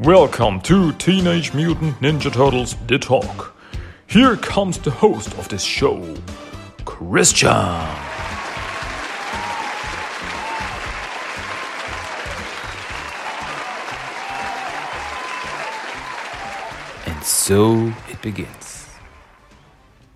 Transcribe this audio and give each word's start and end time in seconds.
Welcome 0.00 0.60
to 0.60 0.92
Teenage 0.92 1.52
Mutant 1.54 1.98
Ninja 1.98 2.32
Turtles 2.32 2.76
The 2.86 3.00
Talk. 3.00 3.56
Here 4.06 4.36
comes 4.36 4.78
the 4.78 4.92
host 4.92 5.36
of 5.36 5.48
this 5.48 5.64
show, 5.64 6.14
Christian. 6.84 7.48
And 17.04 17.24
so 17.24 17.92
it 18.08 18.22
begins. 18.22 18.86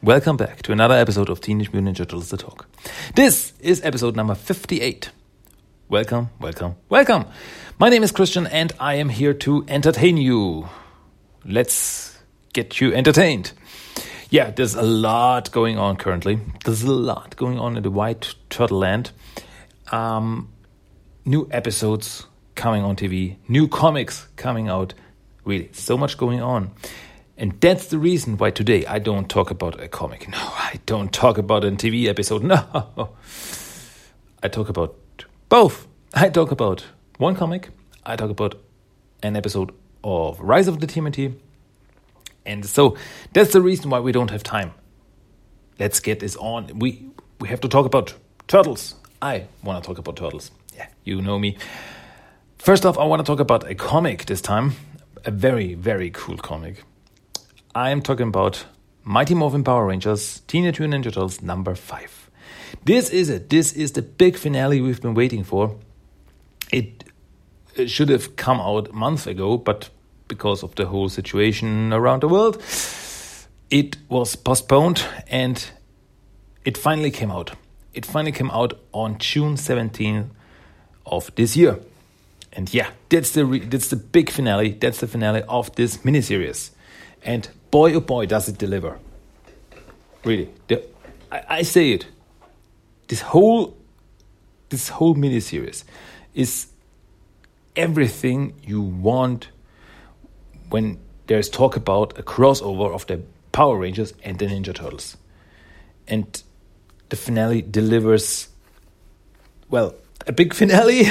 Welcome 0.00 0.36
back 0.36 0.62
to 0.62 0.70
another 0.70 0.94
episode 0.94 1.28
of 1.28 1.40
Teenage 1.40 1.72
Mutant 1.72 1.96
Ninja 1.96 2.06
Turtles 2.06 2.30
The 2.30 2.36
Talk. 2.36 2.68
This 3.16 3.52
is 3.58 3.82
episode 3.82 4.14
number 4.14 4.36
58. 4.36 5.10
Welcome, 5.92 6.30
welcome, 6.40 6.76
welcome. 6.88 7.26
My 7.78 7.90
name 7.90 8.02
is 8.02 8.12
Christian 8.12 8.46
and 8.46 8.72
I 8.80 8.94
am 8.94 9.10
here 9.10 9.34
to 9.34 9.62
entertain 9.68 10.16
you. 10.16 10.70
Let's 11.44 12.18
get 12.54 12.80
you 12.80 12.94
entertained. 12.94 13.52
Yeah, 14.30 14.52
there's 14.52 14.74
a 14.74 14.80
lot 14.80 15.52
going 15.52 15.76
on 15.76 15.96
currently. 15.96 16.40
There's 16.64 16.82
a 16.82 16.90
lot 16.90 17.36
going 17.36 17.58
on 17.58 17.76
in 17.76 17.82
the 17.82 17.90
White 17.90 18.34
Turtle 18.48 18.78
Land. 18.78 19.10
Um, 19.90 20.50
new 21.26 21.46
episodes 21.50 22.24
coming 22.54 22.82
on 22.82 22.96
TV, 22.96 23.36
new 23.46 23.68
comics 23.68 24.28
coming 24.36 24.68
out. 24.68 24.94
Really, 25.44 25.68
so 25.72 25.98
much 25.98 26.16
going 26.16 26.40
on. 26.40 26.70
And 27.36 27.60
that's 27.60 27.88
the 27.88 27.98
reason 27.98 28.38
why 28.38 28.50
today 28.50 28.86
I 28.86 28.98
don't 28.98 29.28
talk 29.28 29.50
about 29.50 29.78
a 29.78 29.88
comic. 29.88 30.26
No, 30.26 30.38
I 30.38 30.80
don't 30.86 31.12
talk 31.12 31.36
about 31.36 31.66
a 31.66 31.70
TV 31.72 32.06
episode. 32.06 32.42
No. 32.44 33.10
I 34.44 34.48
talk 34.48 34.70
about 34.70 34.96
both. 35.52 35.86
I 36.14 36.30
talk 36.30 36.50
about 36.50 36.86
one 37.18 37.36
comic, 37.36 37.68
I 38.06 38.16
talk 38.16 38.30
about 38.30 38.54
an 39.22 39.36
episode 39.36 39.70
of 40.02 40.40
Rise 40.40 40.66
of 40.66 40.80
the 40.80 40.86
TMNT. 40.86 41.34
And 42.46 42.64
so 42.64 42.96
that's 43.34 43.52
the 43.52 43.60
reason 43.60 43.90
why 43.90 44.00
we 44.00 44.12
don't 44.12 44.30
have 44.30 44.42
time. 44.42 44.72
Let's 45.78 46.00
get 46.00 46.20
this 46.20 46.36
on. 46.36 46.78
We 46.78 47.04
we 47.38 47.48
have 47.48 47.60
to 47.60 47.68
talk 47.68 47.84
about 47.84 48.14
turtles. 48.48 48.94
I 49.20 49.44
want 49.62 49.84
to 49.84 49.86
talk 49.86 49.98
about 49.98 50.16
turtles. 50.16 50.50
Yeah, 50.74 50.86
you 51.04 51.20
know 51.20 51.38
me. 51.38 51.58
First 52.56 52.86
off, 52.86 52.96
I 52.96 53.04
want 53.04 53.20
to 53.20 53.30
talk 53.30 53.38
about 53.38 53.70
a 53.70 53.74
comic 53.74 54.24
this 54.24 54.40
time. 54.40 54.72
A 55.26 55.30
very, 55.30 55.74
very 55.74 56.10
cool 56.10 56.38
comic. 56.38 56.82
I 57.74 57.90
am 57.90 58.00
talking 58.00 58.28
about 58.28 58.64
Mighty 59.04 59.34
Morphin 59.34 59.64
Power 59.64 59.84
Rangers 59.88 60.40
Teenage 60.46 60.80
Mutant 60.80 61.04
Ninja 61.04 61.12
Turtles 61.12 61.42
number 61.42 61.74
5. 61.74 62.21
This 62.84 63.10
is 63.10 63.28
it. 63.30 63.50
This 63.50 63.72
is 63.72 63.92
the 63.92 64.02
big 64.02 64.36
finale 64.36 64.80
we've 64.80 65.00
been 65.00 65.14
waiting 65.14 65.44
for. 65.44 65.76
It, 66.72 67.04
it 67.76 67.90
should 67.90 68.08
have 68.08 68.36
come 68.36 68.60
out 68.60 68.88
a 68.88 68.92
month 68.92 69.26
ago, 69.26 69.56
but 69.58 69.90
because 70.28 70.62
of 70.62 70.74
the 70.74 70.86
whole 70.86 71.08
situation 71.08 71.92
around 71.92 72.22
the 72.22 72.28
world, 72.28 72.62
it 73.70 73.96
was 74.08 74.36
postponed 74.36 75.04
and 75.28 75.70
it 76.64 76.76
finally 76.76 77.10
came 77.10 77.30
out. 77.30 77.52
It 77.94 78.06
finally 78.06 78.32
came 78.32 78.50
out 78.50 78.78
on 78.92 79.18
June 79.18 79.56
17th 79.56 80.28
of 81.06 81.34
this 81.34 81.56
year. 81.56 81.78
And 82.52 82.72
yeah, 82.72 82.90
that's 83.08 83.30
the 83.30 83.44
that's 83.70 83.88
the 83.88 83.96
big 83.96 84.30
finale. 84.30 84.72
That's 84.72 85.00
the 85.00 85.06
finale 85.06 85.42
of 85.48 85.74
this 85.74 85.98
miniseries. 85.98 86.70
And 87.24 87.48
boy, 87.70 87.94
oh 87.94 88.00
boy, 88.00 88.26
does 88.26 88.48
it 88.48 88.58
deliver! 88.58 88.98
Really, 90.24 90.50
the, 90.68 90.84
I, 91.30 91.44
I 91.48 91.62
say 91.62 91.92
it. 91.92 92.06
This 93.12 93.20
whole 93.20 93.76
this 94.70 94.88
whole 94.88 95.14
miniseries 95.14 95.84
is 96.32 96.68
everything 97.76 98.54
you 98.62 98.80
want 98.80 99.48
when 100.70 100.98
there's 101.26 101.50
talk 101.50 101.76
about 101.76 102.18
a 102.18 102.22
crossover 102.22 102.90
of 102.90 103.06
the 103.08 103.20
Power 103.52 103.76
Rangers 103.76 104.14
and 104.24 104.38
the 104.38 104.46
Ninja 104.46 104.74
Turtles. 104.74 105.18
And 106.08 106.42
the 107.10 107.16
finale 107.16 107.60
delivers, 107.60 108.48
well, 109.68 109.94
a 110.26 110.32
big 110.32 110.54
finale, 110.60 111.02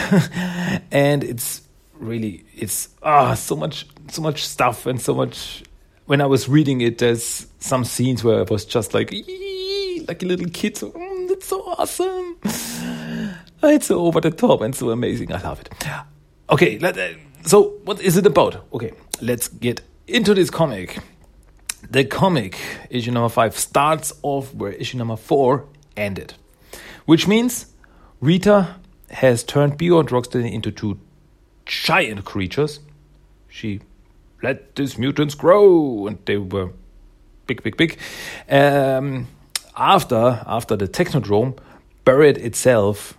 and 0.89 1.23
it's 1.23 1.61
really 1.99 2.45
it's 2.55 2.89
ah 3.03 3.35
so 3.35 3.55
much 3.55 3.85
so 4.09 4.23
much 4.23 4.43
stuff 4.43 4.87
and 4.87 4.99
so 4.99 5.13
much. 5.13 5.63
When 6.07 6.19
I 6.19 6.25
was 6.25 6.49
reading 6.49 6.81
it, 6.81 6.97
there's 6.97 7.45
some 7.59 7.85
scenes 7.85 8.23
where 8.23 8.39
I 8.39 8.45
was 8.49 8.65
just 8.65 8.95
like 8.95 9.13
like 10.07 10.23
a 10.23 10.25
little 10.25 10.49
kid. 10.49 10.77
So 10.77 10.89
mm, 10.89 11.10
it's 11.41 11.49
so 11.49 11.63
awesome. 11.63 12.37
It's 13.63 13.87
so 13.87 14.05
over 14.05 14.21
the 14.21 14.29
top 14.29 14.61
and 14.61 14.75
so 14.75 14.91
amazing. 14.91 15.33
I 15.33 15.41
love 15.41 15.59
it. 15.59 15.73
Okay, 16.51 16.77
let, 16.77 16.97
uh, 16.97 17.17
so 17.43 17.79
what 17.83 17.99
is 17.99 18.15
it 18.15 18.27
about? 18.27 18.67
Okay, 18.71 18.91
let's 19.21 19.47
get 19.47 19.81
into 20.07 20.35
this 20.35 20.51
comic. 20.51 20.99
The 21.89 22.05
comic, 22.05 22.59
issue 22.91 23.09
number 23.09 23.29
five, 23.29 23.57
starts 23.57 24.13
off 24.21 24.53
where 24.53 24.71
issue 24.73 24.99
number 24.99 25.15
four 25.15 25.65
ended, 25.97 26.35
which 27.05 27.27
means 27.27 27.65
Rita 28.19 28.75
has 29.09 29.43
turned 29.43 29.79
Bebop 29.79 30.01
and 30.01 30.09
Rocksteady 30.09 30.51
into 30.53 30.71
two 30.71 30.99
giant 31.65 32.23
creatures. 32.23 32.79
She 33.49 33.81
let 34.43 34.75
these 34.75 34.97
mutants 34.99 35.33
grow, 35.33 36.05
and 36.05 36.19
they 36.25 36.37
were 36.37 36.71
big, 37.47 37.63
big, 37.63 37.77
big. 37.77 37.97
Um, 38.47 39.27
after 39.75 40.43
after 40.45 40.75
the 40.75 40.87
Technodrome 40.87 41.57
buried 42.03 42.37
itself 42.37 43.17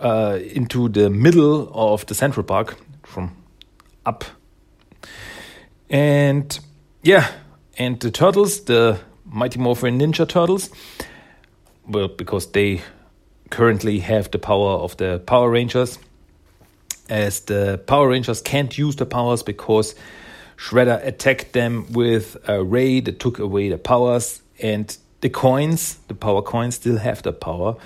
uh, 0.00 0.38
into 0.54 0.88
the 0.88 1.10
middle 1.10 1.70
of 1.74 2.06
the 2.06 2.14
Central 2.14 2.44
Park 2.44 2.76
from 3.04 3.36
up, 4.04 4.24
and 5.90 6.58
yeah, 7.02 7.30
and 7.76 8.00
the 8.00 8.10
turtles, 8.10 8.64
the 8.64 8.98
Mighty 9.24 9.58
Morphin 9.58 9.98
Ninja 9.98 10.28
Turtles, 10.28 10.70
well, 11.86 12.08
because 12.08 12.50
they 12.52 12.82
currently 13.50 14.00
have 14.00 14.30
the 14.30 14.38
power 14.38 14.72
of 14.72 14.96
the 14.96 15.20
Power 15.20 15.50
Rangers, 15.50 15.98
as 17.08 17.40
the 17.40 17.82
Power 17.86 18.08
Rangers 18.08 18.40
can't 18.40 18.76
use 18.76 18.96
the 18.96 19.06
powers 19.06 19.42
because 19.42 19.94
Shredder 20.56 21.04
attacked 21.06 21.52
them 21.52 21.86
with 21.92 22.36
a 22.48 22.62
ray 22.62 23.00
that 23.00 23.20
took 23.20 23.38
away 23.38 23.68
the 23.68 23.78
powers, 23.78 24.42
and 24.60 24.96
the 25.20 25.28
coins, 25.28 25.98
the 26.08 26.14
power 26.14 26.42
coins, 26.42 26.76
still 26.76 26.98
have 26.98 27.22
the 27.22 27.32
power, 27.32 27.76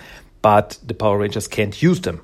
but 0.42 0.78
the 0.84 0.94
Power 0.94 1.18
Rangers 1.18 1.48
can't 1.48 1.80
use 1.80 2.00
them. 2.00 2.20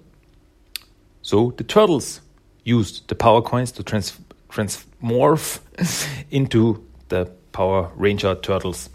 So 1.22 1.52
the 1.56 1.64
turtles 1.64 2.20
used 2.64 3.08
the 3.08 3.14
power 3.14 3.40
coins 3.40 3.72
to 3.72 3.82
trans 3.82 4.18
transmorph 4.50 5.60
into 6.30 6.84
the 7.08 7.26
Power 7.52 7.90
Ranger 7.96 8.34
turtles. 8.34 8.90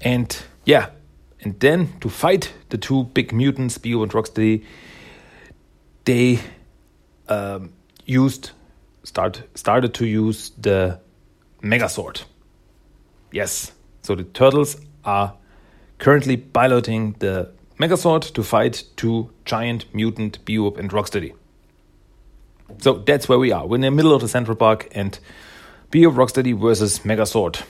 And 0.00 0.36
yeah, 0.64 0.90
and 1.40 1.58
then 1.60 1.98
to 2.00 2.08
fight 2.08 2.52
the 2.68 2.78
two 2.78 3.04
big 3.14 3.32
mutants, 3.32 3.78
Bebop 3.78 4.04
and 4.04 4.12
Rocksteady, 4.12 4.64
they 6.04 6.40
um, 7.28 7.72
used 8.06 8.52
start 9.04 9.42
started 9.54 9.94
to 9.94 10.06
use 10.06 10.50
the 10.58 11.00
Megazord. 11.62 12.22
Yes, 13.32 13.72
so 14.02 14.14
the 14.14 14.24
turtles 14.24 14.76
are 15.04 15.34
currently 15.98 16.36
piloting 16.36 17.14
the 17.20 17.50
Megazord 17.78 18.32
to 18.34 18.42
fight 18.42 18.84
two 18.96 19.30
giant 19.44 19.92
mutant 19.94 20.44
Bebop 20.44 20.78
and 20.78 20.90
Rocksteady. 20.90 21.34
So 22.78 22.94
that's 22.94 23.28
where 23.28 23.38
we 23.38 23.52
are. 23.52 23.66
We're 23.66 23.76
in 23.76 23.82
the 23.82 23.90
middle 23.90 24.14
of 24.14 24.22
the 24.22 24.28
Central 24.28 24.56
Park 24.56 24.88
and 24.92 25.18
Bebop 25.90 26.14
Rocksteady 26.14 26.58
versus 26.58 27.00
Megazord. 27.00 27.62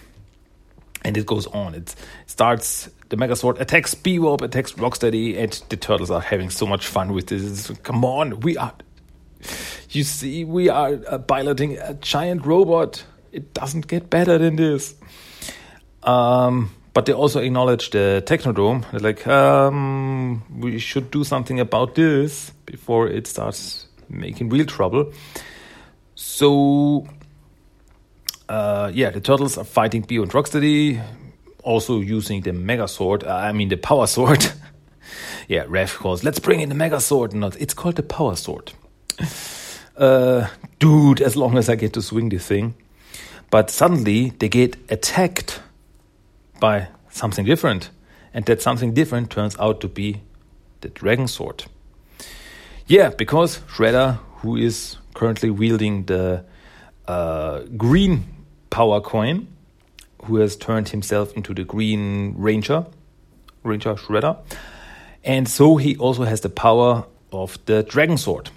And 1.04 1.16
it 1.16 1.26
goes 1.26 1.46
on. 1.48 1.74
It 1.74 1.94
starts, 2.26 2.88
the 3.08 3.16
Megazord 3.16 3.60
attacks 3.60 3.94
Bebop, 3.94 4.40
attacks 4.40 4.72
Rocksteady, 4.72 5.36
and 5.36 5.52
the 5.68 5.76
turtles 5.76 6.10
are 6.10 6.20
having 6.20 6.50
so 6.50 6.66
much 6.66 6.86
fun 6.86 7.12
with 7.12 7.26
this. 7.26 7.70
Come 7.82 8.04
on, 8.04 8.40
we 8.40 8.56
are. 8.56 8.74
You 9.90 10.04
see, 10.04 10.44
we 10.44 10.68
are 10.68 10.98
uh, 11.08 11.18
piloting 11.18 11.76
a 11.78 11.94
giant 11.94 12.46
robot. 12.46 13.04
It 13.32 13.52
doesn't 13.52 13.88
get 13.88 14.08
better 14.08 14.38
than 14.38 14.56
this. 14.56 14.94
Um, 16.02 16.70
but 16.94 17.06
they 17.06 17.12
also 17.12 17.40
acknowledge 17.40 17.90
the 17.90 18.22
Technodrome. 18.26 18.84
They're 18.90 19.00
like, 19.00 19.26
um, 19.26 20.42
we 20.60 20.78
should 20.78 21.10
do 21.10 21.24
something 21.24 21.58
about 21.58 21.94
this 21.94 22.50
before 22.66 23.08
it 23.08 23.26
starts 23.26 23.86
making 24.08 24.50
real 24.50 24.66
trouble. 24.66 25.12
So, 26.14 27.06
uh, 28.48 28.90
yeah, 28.92 29.10
the 29.10 29.20
turtles 29.20 29.56
are 29.56 29.64
fighting 29.64 30.02
Bebop 30.02 30.22
and 30.24 30.32
Rocksteady, 30.32 31.02
also 31.62 32.00
using 32.00 32.42
the 32.42 32.52
Mega 32.52 32.86
Sword. 32.86 33.24
Uh, 33.24 33.34
I 33.34 33.52
mean, 33.52 33.68
the 33.68 33.76
Power 33.76 34.06
Sword. 34.06 34.44
yeah, 35.48 35.64
Raph 35.64 35.96
calls, 35.96 36.22
let's 36.22 36.38
bring 36.38 36.60
in 36.60 36.68
the 36.68 36.74
Mega 36.74 37.00
Sword. 37.00 37.32
Not, 37.32 37.58
it's 37.60 37.74
called 37.74 37.96
the 37.96 38.02
Power 38.02 38.36
Sword. 38.36 38.72
Uh, 39.96 40.48
dude, 40.78 41.20
as 41.22 41.36
long 41.36 41.56
as 41.56 41.68
I 41.68 41.76
get 41.76 41.94
to 41.94 42.02
swing 42.02 42.28
this 42.28 42.46
thing. 42.46 42.74
But 43.50 43.70
suddenly 43.70 44.30
they 44.30 44.48
get 44.48 44.76
attacked 44.90 45.60
by 46.62 46.86
something 47.10 47.44
different. 47.44 47.90
And 48.32 48.46
that 48.46 48.62
something 48.62 48.94
different 48.94 49.30
turns 49.30 49.56
out 49.58 49.80
to 49.80 49.88
be 49.88 50.22
the 50.80 50.88
Dragonzord. 50.88 51.66
Yeah, 52.86 53.10
because 53.10 53.58
Shredder, 53.68 54.20
who 54.36 54.56
is 54.56 54.96
currently 55.12 55.50
wielding 55.50 56.04
the 56.04 56.44
uh, 57.08 57.62
green 57.76 58.24
power 58.70 59.00
coin, 59.00 59.48
who 60.24 60.36
has 60.36 60.54
turned 60.54 60.88
himself 60.88 61.36
into 61.36 61.52
the 61.52 61.64
Green 61.64 62.34
Ranger, 62.38 62.86
Ranger 63.64 63.96
Shredder. 63.96 64.38
And 65.24 65.48
so 65.48 65.76
he 65.76 65.96
also 65.96 66.22
has 66.22 66.42
the 66.42 66.48
power 66.48 67.04
of 67.32 67.58
the 67.66 67.82
Dragonzord. 67.82 68.50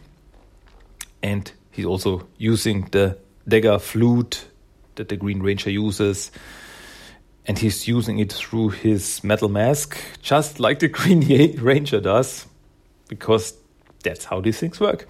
And 1.23 1.51
he's 1.71 1.85
also 1.85 2.27
using 2.37 2.87
the 2.91 3.17
dagger 3.47 3.79
flute 3.79 4.45
that 4.93 5.09
the 5.09 5.17
Green 5.17 5.41
Ranger 5.41 5.71
uses. 5.71 6.29
And 7.47 7.59
he's 7.59 7.87
using 7.87 8.19
it 8.19 8.33
through 8.33 8.69
his 8.69 9.23
metal 9.23 9.49
mask, 9.49 9.97
just 10.21 10.59
like 10.59 10.79
the 10.79 10.87
Green 10.97 11.21
Ranger 11.59 11.99
does, 11.99 12.47
because 13.07 13.53
that's 14.03 14.25
how 14.25 14.41
these 14.41 14.59
things 14.59 14.79
work. 14.79 15.07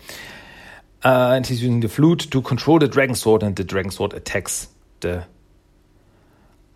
Uh, 1.03 1.33
and 1.35 1.45
he's 1.45 1.61
using 1.61 1.81
the 1.81 1.87
flute 1.87 2.27
to 2.31 2.41
control 2.41 2.79
the 2.79 2.87
Dragonzord, 2.87 3.43
and 3.43 3.55
the 3.55 3.63
Dragonzord 3.63 4.13
attacks 4.13 4.67
the 5.01 5.23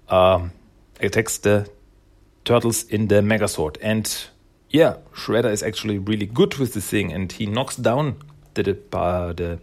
um, 0.07 0.51
attacks 0.99 1.37
the 1.39 1.69
turtles 2.45 2.83
in 2.83 3.07
the 3.07 3.21
Megazord. 3.21 3.77
And 3.81 4.11
yeah, 4.69 4.97
Shredder 5.13 5.51
is 5.51 5.63
actually 5.63 5.97
really 5.97 6.25
good 6.25 6.55
with 6.55 6.73
this 6.73 6.87
thing, 6.87 7.11
and 7.11 7.31
he 7.31 7.45
knocks 7.45 7.75
down 7.75 8.17
the 8.53 8.77
uh, 8.93 9.33
the 9.33 9.59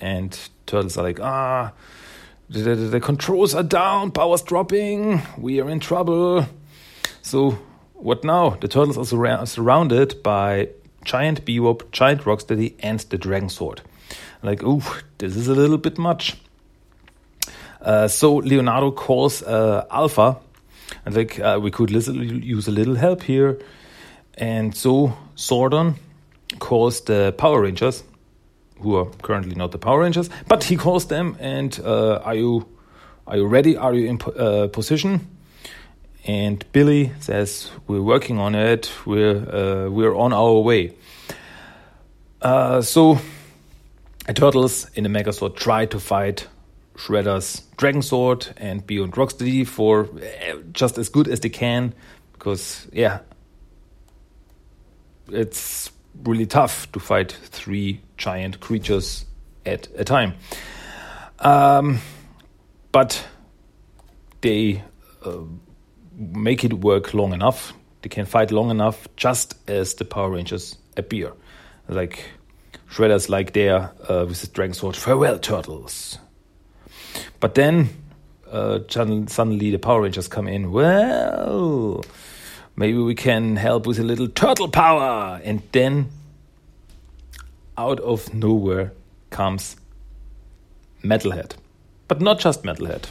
and 0.00 0.38
turtles 0.66 0.96
are 0.96 1.02
like, 1.02 1.20
ah, 1.20 1.72
the, 2.48 2.60
the, 2.60 2.74
the 2.74 3.00
controls 3.00 3.54
are 3.54 3.62
down, 3.62 4.10
power's 4.10 4.42
dropping, 4.42 5.22
we 5.38 5.60
are 5.60 5.70
in 5.70 5.80
trouble. 5.80 6.46
So 7.22 7.58
what 7.94 8.22
now? 8.24 8.50
The 8.50 8.68
turtles 8.68 8.98
are 8.98 9.04
sur 9.04 9.46
surrounded 9.46 10.22
by 10.22 10.68
giant 11.04 11.44
Bebop, 11.44 11.90
giant 11.90 12.22
Rocksteady, 12.22 12.74
and 12.80 13.00
the 13.00 13.18
Dragonzord. 13.18 13.80
Like, 14.42 14.62
ooh, 14.62 14.82
this 15.18 15.36
is 15.36 15.48
a 15.48 15.54
little 15.54 15.78
bit 15.78 15.98
much. 15.98 16.36
Uh, 17.80 18.08
so 18.08 18.36
Leonardo 18.36 18.90
calls 18.90 19.42
uh, 19.42 19.86
Alpha, 19.90 20.36
and 21.04 21.14
like 21.14 21.38
uh, 21.40 21.58
we 21.62 21.70
could 21.70 21.90
use 21.90 22.68
a 22.68 22.70
little 22.70 22.94
help 22.94 23.22
here. 23.22 23.58
And 24.34 24.74
so 24.74 25.16
Zordon 25.36 25.94
calls 26.58 27.00
the 27.02 27.32
Power 27.36 27.62
Rangers, 27.62 28.02
who 28.84 28.96
are 28.96 29.06
currently 29.22 29.54
not 29.54 29.72
the 29.72 29.78
Power 29.78 30.00
Rangers, 30.00 30.30
but 30.46 30.62
he 30.62 30.76
calls 30.76 31.06
them. 31.06 31.36
And 31.40 31.80
uh, 31.80 32.20
are 32.22 32.34
you 32.34 32.68
are 33.26 33.38
you 33.38 33.46
ready? 33.46 33.76
Are 33.76 33.94
you 33.94 34.06
in 34.06 34.20
uh, 34.38 34.68
position? 34.68 35.26
And 36.26 36.64
Billy 36.72 37.12
says, 37.20 37.70
"We're 37.88 38.02
working 38.02 38.38
on 38.38 38.54
it. 38.54 38.92
We're 39.06 39.36
uh, 39.36 39.90
we're 39.90 40.14
on 40.14 40.32
our 40.32 40.60
way." 40.60 40.92
Uh, 42.40 42.82
so, 42.82 43.18
Turtles 44.34 44.86
in 44.94 45.04
the 45.04 45.10
Megazord 45.10 45.56
try 45.56 45.86
to 45.86 45.98
fight 45.98 46.46
Shredder's 46.96 47.62
Dragonzord 47.78 48.52
and 48.58 48.86
Beyond 48.86 49.12
Rocksteady 49.14 49.66
for 49.66 50.04
uh, 50.04 50.58
just 50.72 50.98
as 50.98 51.08
good 51.08 51.28
as 51.28 51.40
they 51.40 51.48
can, 51.48 51.94
because 52.34 52.86
yeah, 52.92 53.20
it's 55.30 55.90
really 56.22 56.46
tough 56.46 56.90
to 56.92 57.00
fight 57.00 57.32
three 57.32 58.00
giant 58.16 58.60
creatures 58.60 59.24
at 59.66 59.88
a 59.96 60.04
time. 60.04 60.34
Um, 61.40 62.00
but 62.92 63.26
they 64.40 64.82
uh, 65.24 65.38
make 66.16 66.64
it 66.64 66.74
work 66.74 67.14
long 67.14 67.32
enough. 67.32 67.72
They 68.02 68.08
can 68.08 68.26
fight 68.26 68.50
long 68.50 68.70
enough 68.70 69.08
just 69.16 69.54
as 69.68 69.94
the 69.94 70.04
Power 70.04 70.30
Rangers 70.30 70.76
appear. 70.96 71.32
Like 71.88 72.24
Shredder's 72.90 73.28
like 73.28 73.52
there 73.52 73.90
uh, 74.08 74.24
with 74.28 74.40
his 74.40 74.48
Dragonzord, 74.50 74.96
farewell, 74.96 75.38
turtles. 75.38 76.18
But 77.40 77.54
then 77.54 77.88
uh, 78.50 78.80
suddenly 78.88 79.70
the 79.70 79.78
Power 79.78 80.02
Rangers 80.02 80.28
come 80.28 80.46
in. 80.46 80.70
Well, 80.70 82.04
maybe 82.76 82.98
we 82.98 83.14
can 83.14 83.56
help 83.56 83.86
with 83.86 83.98
a 83.98 84.04
little 84.04 84.28
turtle 84.28 84.68
power. 84.68 85.40
And 85.42 85.62
then 85.72 86.10
out 87.76 88.00
of 88.00 88.32
nowhere 88.34 88.92
comes 89.30 89.76
Metalhead. 91.02 91.52
But 92.08 92.20
not 92.20 92.38
just 92.38 92.62
Metalhead, 92.62 93.10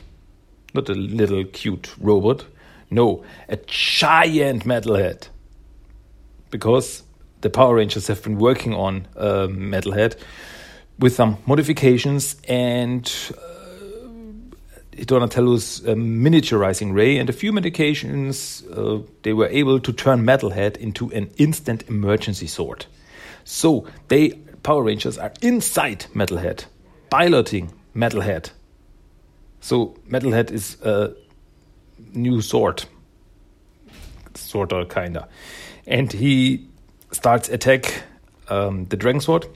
not 0.74 0.89
a 0.89 0.94
little 0.94 1.44
cute 1.45 1.94
robot. 2.00 2.45
No, 2.89 3.24
a 3.50 3.57
giant 3.68 4.65
Metalhead. 4.65 5.27
Because 6.51 7.04
the 7.42 7.50
Power 7.50 7.75
Rangers 7.75 8.07
have 8.07 8.24
been 8.24 8.38
working 8.38 8.74
on 8.74 9.07
uh, 9.18 9.48
Metalhead 9.48 10.15
with 11.00 11.13
some 11.13 11.38
modifications 11.45 12.36
and 12.48 13.12
uh, 13.36 15.04
Donatello's 15.06 15.86
uh, 15.88 15.94
miniaturizing 15.95 16.94
ray 16.94 17.18
and 17.18 17.30
a 17.30 17.33
few 17.33 17.51
medications, 17.51 18.63
uh, 18.71 19.04
they 19.24 19.33
were 19.33 19.48
able 19.48 19.80
to 19.80 19.92
turn 19.92 20.24
Metalhead 20.24 20.77
into 20.77 21.12
an 21.12 21.31
instant 21.38 21.83
emergency 21.89 22.48
sword. 22.48 22.86
So 23.44 23.88
they 24.07 24.39
Power 24.63 24.83
Rangers 24.83 25.18
are 25.18 25.33
inside 25.42 26.06
Metalhead, 26.13 26.65
piloting 27.10 27.71
Metalhead. 27.95 28.51
So 29.60 29.95
Metalhead 30.10 30.51
is 30.51 30.81
a 30.81 31.13
new 32.13 32.42
sword, 32.42 32.86
sort 34.33 34.71
of, 34.71 34.89
kinda, 34.89 35.27
and 35.86 36.12
he 36.12 36.68
starts 37.12 37.50
attack 37.50 38.04
um, 38.50 38.86
the 38.86 38.98
Dragonzord. 38.98 39.48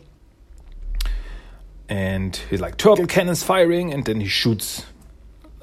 And 1.89 2.35
he's 2.49 2.59
like 2.59 2.77
turtle 2.77 3.07
cannons 3.07 3.43
firing, 3.43 3.93
and 3.93 4.03
then 4.05 4.19
he 4.19 4.27
shoots 4.27 4.85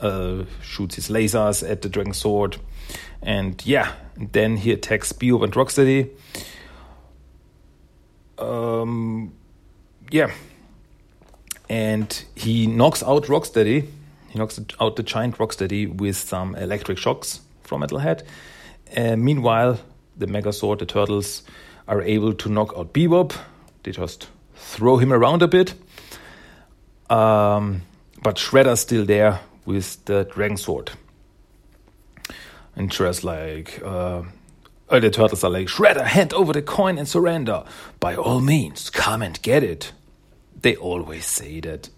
uh, 0.00 0.44
shoots 0.62 0.94
his 0.94 1.08
lasers 1.08 1.68
at 1.68 1.82
the 1.82 1.88
Dragonzord. 1.88 2.58
And 3.22 3.64
yeah, 3.66 3.92
and 4.16 4.32
then 4.32 4.56
he 4.56 4.72
attacks 4.72 5.12
Bebop 5.12 5.44
and 5.44 5.52
Rocksteady. 5.52 6.10
Um, 8.38 9.32
yeah, 10.10 10.30
and 11.68 12.24
he 12.34 12.66
knocks 12.66 13.02
out 13.02 13.24
Rocksteady. 13.24 13.88
He 14.28 14.38
knocks 14.38 14.60
out 14.80 14.96
the 14.96 15.02
giant 15.02 15.38
Rocksteady 15.38 15.94
with 15.94 16.16
some 16.16 16.54
electric 16.56 16.98
shocks 16.98 17.40
from 17.62 17.82
Metalhead. 17.82 18.22
Uh, 18.96 19.16
meanwhile, 19.16 19.78
the 20.16 20.26
Megazord, 20.26 20.78
the 20.78 20.86
turtles, 20.86 21.42
are 21.88 22.02
able 22.02 22.32
to 22.34 22.48
knock 22.48 22.72
out 22.76 22.92
Bebop. 22.92 23.34
They 23.82 23.92
just 23.92 24.28
throw 24.54 24.96
him 24.96 25.12
around 25.12 25.42
a 25.42 25.48
bit. 25.48 25.74
Um, 27.10 27.82
but 28.22 28.36
Shredder's 28.36 28.80
still 28.80 29.04
there 29.04 29.40
with 29.66 30.04
the 30.06 30.24
Dragonzord. 30.24 30.90
And 32.76 32.90
Shredder's 32.90 33.22
like, 33.22 33.80
uh, 33.84 34.22
the 34.88 35.10
turtles 35.10 35.44
are 35.44 35.50
like, 35.50 35.68
Shredder, 35.68 36.04
hand 36.04 36.32
over 36.32 36.52
the 36.52 36.62
coin 36.62 36.98
and 36.98 37.08
surrender. 37.08 37.64
By 38.00 38.14
all 38.14 38.40
means, 38.40 38.90
come 38.90 39.22
and 39.22 39.40
get 39.42 39.62
it. 39.62 39.92
They 40.60 40.76
always 40.76 41.26
say 41.26 41.60
that. 41.60 41.88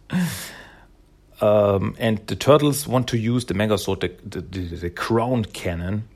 Um, 1.40 1.96
and 1.98 2.26
the 2.26 2.36
turtles 2.36 2.86
want 2.86 3.08
to 3.08 3.18
use 3.18 3.44
the 3.44 3.54
Megazord, 3.54 4.00
the, 4.00 4.40
the, 4.40 4.40
the, 4.40 4.76
the 4.76 4.90
crown 4.90 5.44
cannon. 5.44 6.08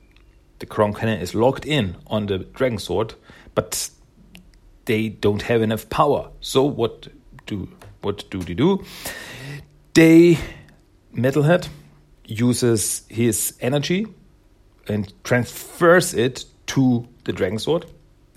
The 0.61 0.67
crown 0.67 0.95
cannon 0.95 1.21
is 1.21 1.35
locked 1.35 1.67
in 1.67 1.97
on 2.07 2.27
the 2.27 2.39
Dragonzord, 2.39 3.15
but 3.55 3.91
they 4.87 5.09
don't 5.09 5.43
have 5.43 5.63
enough 5.63 5.89
power. 5.91 6.31
So 6.41 6.65
what 6.65 7.09
do 7.47 7.69
what 8.03 8.31
do 8.31 8.39
they 8.41 8.55
do? 8.55 8.85
They 9.95 10.39
Metalhead 11.15 11.69
uses 12.25 13.03
his 13.09 13.57
energy 13.61 14.07
and 14.89 15.13
transfers 15.25 16.15
it 16.15 16.45
to 16.71 17.09
the 17.25 17.33
Dragonzord. 17.33 17.85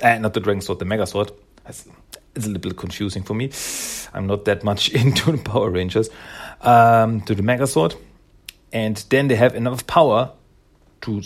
Uh, 0.01 0.17
not 0.17 0.33
the 0.33 0.41
Dragonzord, 0.41 0.79
the 0.79 0.85
Megazord. 0.85 1.31
It's, 1.67 1.87
it's 2.35 2.45
a 2.45 2.49
little 2.49 2.61
bit 2.61 2.77
confusing 2.77 3.21
for 3.21 3.35
me. 3.35 3.51
I'm 4.13 4.25
not 4.25 4.45
that 4.45 4.63
much 4.63 4.89
into 5.01 5.31
the 5.31 5.37
Power 5.37 5.69
Rangers. 5.69 6.09
Um, 6.61 7.21
to 7.21 7.35
the 7.35 7.43
Megazord. 7.43 7.95
And 8.71 8.97
then 9.09 9.27
they 9.27 9.35
have 9.35 9.53
enough 9.53 9.85
power 9.85 10.31
to 11.01 11.21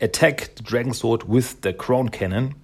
attack 0.00 0.54
the 0.54 0.62
Dragonzord 0.62 1.24
with 1.24 1.60
the 1.62 1.72
Crown 1.72 2.08
Cannon 2.08 2.54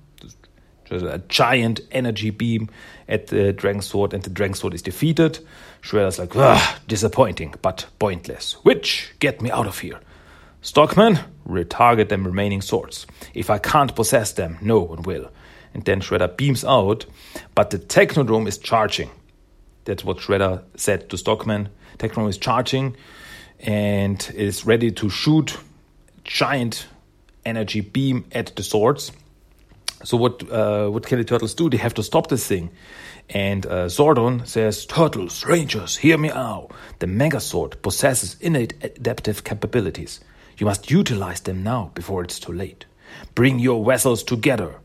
Just 0.84 1.04
a 1.04 1.20
giant 1.28 1.80
energy 1.90 2.30
beam 2.30 2.70
at 3.08 3.26
the 3.26 3.52
Dragonzord, 3.52 4.12
and 4.12 4.22
the 4.22 4.30
Dragonzord 4.30 4.72
is 4.72 4.82
defeated. 4.82 5.40
Shredder's 5.82 6.20
like, 6.20 6.86
disappointing, 6.86 7.56
but 7.60 7.86
pointless. 7.98 8.52
Which, 8.62 9.12
get 9.18 9.42
me 9.42 9.50
out 9.50 9.66
of 9.66 9.80
here. 9.80 9.98
Stockman, 10.62 11.18
retarget 11.46 12.08
them 12.08 12.24
remaining 12.24 12.60
zords. 12.60 13.06
If 13.34 13.50
I 13.50 13.58
can't 13.58 13.94
possess 13.94 14.32
them, 14.32 14.58
no 14.60 14.80
one 14.80 15.02
will. 15.02 15.30
And 15.74 15.84
then 15.84 16.00
Shredder 16.00 16.36
beams 16.36 16.64
out, 16.64 17.06
but 17.54 17.70
the 17.70 17.78
Technodrome 17.78 18.48
is 18.48 18.58
charging. 18.58 19.10
That's 19.84 20.04
what 20.04 20.18
Shredder 20.18 20.62
said 20.74 21.08
to 21.10 21.18
Stockman. 21.18 21.68
Technodrome 21.98 22.28
is 22.28 22.38
charging 22.38 22.96
and 23.60 24.30
is 24.34 24.66
ready 24.66 24.90
to 24.92 25.08
shoot 25.08 25.56
giant 26.24 26.86
energy 27.44 27.80
beam 27.80 28.24
at 28.32 28.54
the 28.56 28.62
zords. 28.62 29.12
So 30.04 30.16
what 30.16 30.48
uh, 30.50 30.88
what 30.88 31.06
can 31.06 31.18
the 31.18 31.24
turtles 31.24 31.54
do? 31.54 31.70
They 31.70 31.78
have 31.78 31.94
to 31.94 32.02
stop 32.02 32.28
this 32.28 32.46
thing. 32.46 32.70
And 33.30 33.66
uh, 33.66 33.86
Zordon 33.86 34.46
says, 34.46 34.86
Turtles, 34.86 35.44
Rangers, 35.44 35.96
hear 35.96 36.16
me 36.16 36.30
out. 36.30 36.70
The 37.00 37.06
Megazord 37.06 37.82
possesses 37.82 38.36
innate 38.40 38.74
adaptive 38.84 39.42
capabilities. 39.42 40.20
You 40.58 40.66
must 40.66 40.90
utilize 40.90 41.40
them 41.40 41.62
now 41.62 41.90
before 41.94 42.24
it's 42.24 42.40
too 42.40 42.52
late. 42.52 42.86
Bring 43.34 43.58
your 43.58 43.84
vessels 43.84 44.22
together. 44.22 44.76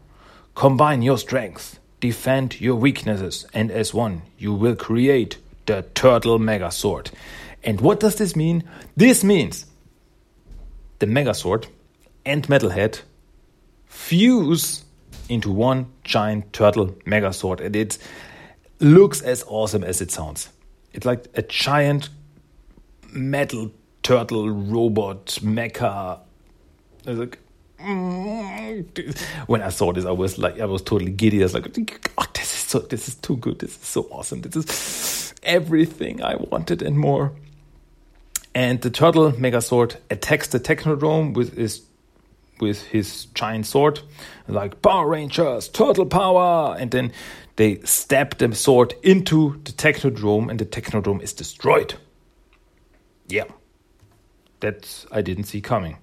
Combine 0.56 1.01
your 1.01 1.18
strength. 1.18 1.80
Defend 2.00 2.60
your 2.60 2.75
weaknesses. 2.75 3.46
And 3.54 3.72
as 3.72 3.94
one, 3.94 4.24
you 4.38 4.54
will 4.54 4.75
create 4.75 5.38
the 5.66 5.86
Turtle 5.94 6.40
Megazord. 6.40 7.12
And 7.63 7.80
what 7.80 8.00
does 8.00 8.16
this 8.16 8.36
mean? 8.36 8.63
This 8.98 9.24
means 9.24 9.66
the 11.00 11.06
Megazord 11.06 11.68
and 12.25 12.46
Metalhead 12.48 13.01
fuse 13.86 14.84
into 15.30 15.51
one 15.51 15.92
giant 16.04 16.51
turtle 16.54 16.88
Megazord. 17.06 17.62
And 17.62 17.75
it 17.75 17.98
looks 18.80 19.22
as 19.22 19.44
awesome 19.48 19.84
as 19.84 20.01
it 20.01 20.12
sounds. 20.12 20.50
It's 20.94 21.06
like 21.06 21.28
a 21.36 21.42
giant 21.44 22.10
metal 23.13 23.72
turtle 24.03 24.50
robot 24.50 25.25
mecha. 25.41 26.20
It's 27.05 27.20
like 27.20 27.39
mm. 27.79 29.20
when 29.48 29.62
I 29.62 29.70
saw 29.70 29.93
this, 29.93 30.05
I 30.05 30.12
was 30.12 30.38
like, 30.38 30.60
I 30.60 30.65
was 30.65 30.81
totally 30.81 31.12
giddy. 31.12 31.41
I 31.41 31.43
was 31.43 31.53
like, 31.53 32.10
oh, 32.17 32.25
this 32.34 32.43
is 32.43 32.70
so, 32.70 32.79
this 32.79 33.08
is 33.08 33.15
too 33.15 33.38
good. 33.38 33.60
This 33.60 33.72
is 33.72 33.88
so 33.88 34.03
awesome. 34.12 34.41
This 34.41 34.55
is 34.55 35.34
everything 35.43 36.24
I 36.24 36.36
wanted 36.36 36.81
and 36.81 36.98
more. 36.98 37.34
And 38.53 38.81
the 38.81 38.89
turtle 38.89 39.31
Megazord 39.31 39.96
attacks 40.10 40.48
the 40.48 40.60
Technodrome 40.60 41.34
with 41.34 41.55
his 41.55 41.84
with 42.60 42.84
his 42.84 43.25
giant 43.34 43.65
sword, 43.65 44.01
like 44.48 44.84
Power 44.84 45.08
Rangers, 45.08 45.67
Turtle 45.67 46.05
Power, 46.05 46.75
and 46.77 46.91
then 46.91 47.12
they 47.55 47.79
stab 47.79 48.38
the 48.38 48.53
sword 48.53 48.93
into 49.01 49.60
the 49.63 49.72
Technodrome, 49.72 50.50
and 50.50 50.60
the 50.60 50.65
Technodrome 50.65 51.22
is 51.24 51.34
destroyed. 51.34 51.96
Yeah, 53.27 53.46
that 54.62 55.06
I 55.12 55.22
didn't 55.22 55.46
see 55.46 55.62
coming. 55.62 55.98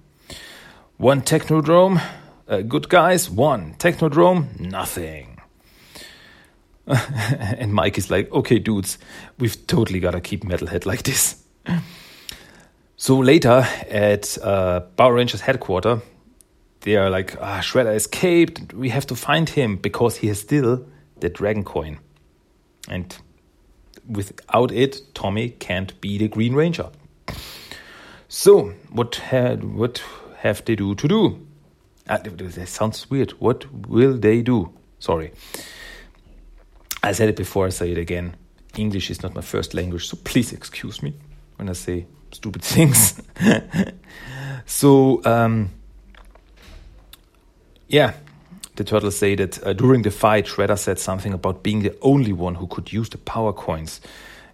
One 0.97 1.21
Technodrome, 1.21 2.01
uh, 2.47 2.61
good 2.61 2.89
guys. 2.89 3.29
One 3.29 3.75
Technodrome, 3.75 4.59
nothing. 4.59 5.41
and 6.87 7.73
Mike 7.73 7.97
is 7.97 8.09
like, 8.09 8.31
okay, 8.31 8.59
dudes, 8.59 8.97
we've 9.37 9.67
totally 9.67 9.99
got 9.99 10.11
to 10.11 10.21
keep 10.21 10.43
Metalhead 10.43 10.85
like 10.85 11.03
this. 11.03 11.43
So 12.97 13.17
later 13.17 13.65
at 13.89 14.37
uh, 14.43 14.81
Power 14.81 15.13
Rangers 15.13 15.41
headquarters, 15.41 16.01
they 16.81 16.97
are 16.97 17.09
like, 17.09 17.37
ah, 17.41 17.59
Shredder 17.61 17.95
escaped. 17.95 18.73
We 18.73 18.89
have 18.89 19.07
to 19.07 19.15
find 19.15 19.47
him 19.47 19.77
because 19.77 20.17
he 20.17 20.27
has 20.27 20.39
still 20.39 20.85
the 21.19 21.29
Dragon 21.29 21.63
Coin. 21.63 21.99
And 22.89 23.15
without 24.07 24.71
it, 24.71 25.01
Tommy 25.13 25.49
can't 25.49 25.99
be 26.01 26.17
the 26.17 26.27
Green 26.27 26.53
Ranger. 26.53 26.89
So, 28.31 28.75
what 28.91 29.15
what 29.63 30.03
have 30.37 30.63
they 30.63 30.75
do 30.75 30.93
to 30.93 31.07
do? 31.07 31.47
Uh, 32.07 32.19
that 32.19 32.67
sounds 32.67 33.09
weird. 33.09 33.31
What 33.31 33.65
will 33.87 34.17
they 34.17 34.43
do? 34.43 34.71
Sorry. 34.99 35.31
I 37.01 37.11
said 37.13 37.29
it 37.29 37.35
before, 37.35 37.65
I 37.65 37.69
say 37.69 37.91
it 37.91 37.97
again. 37.97 38.35
English 38.77 39.09
is 39.09 39.23
not 39.23 39.33
my 39.33 39.41
first 39.41 39.73
language, 39.73 40.07
so 40.07 40.17
please 40.23 40.53
excuse 40.53 41.01
me 41.01 41.13
when 41.55 41.69
I 41.69 41.73
say 41.73 42.05
stupid 42.31 42.61
things. 42.63 43.19
so, 44.67 45.21
um, 45.25 45.71
yeah, 47.87 48.13
the 48.75 48.83
turtles 48.83 49.17
say 49.17 49.33
that 49.35 49.65
uh, 49.65 49.73
during 49.73 50.03
the 50.03 50.11
fight, 50.11 50.45
Shredder 50.45 50.77
said 50.77 50.99
something 50.99 51.33
about 51.33 51.63
being 51.63 51.81
the 51.81 51.97
only 52.03 52.33
one 52.33 52.55
who 52.55 52.67
could 52.67 52.93
use 52.93 53.09
the 53.09 53.17
power 53.17 53.53
coins. 53.53 54.01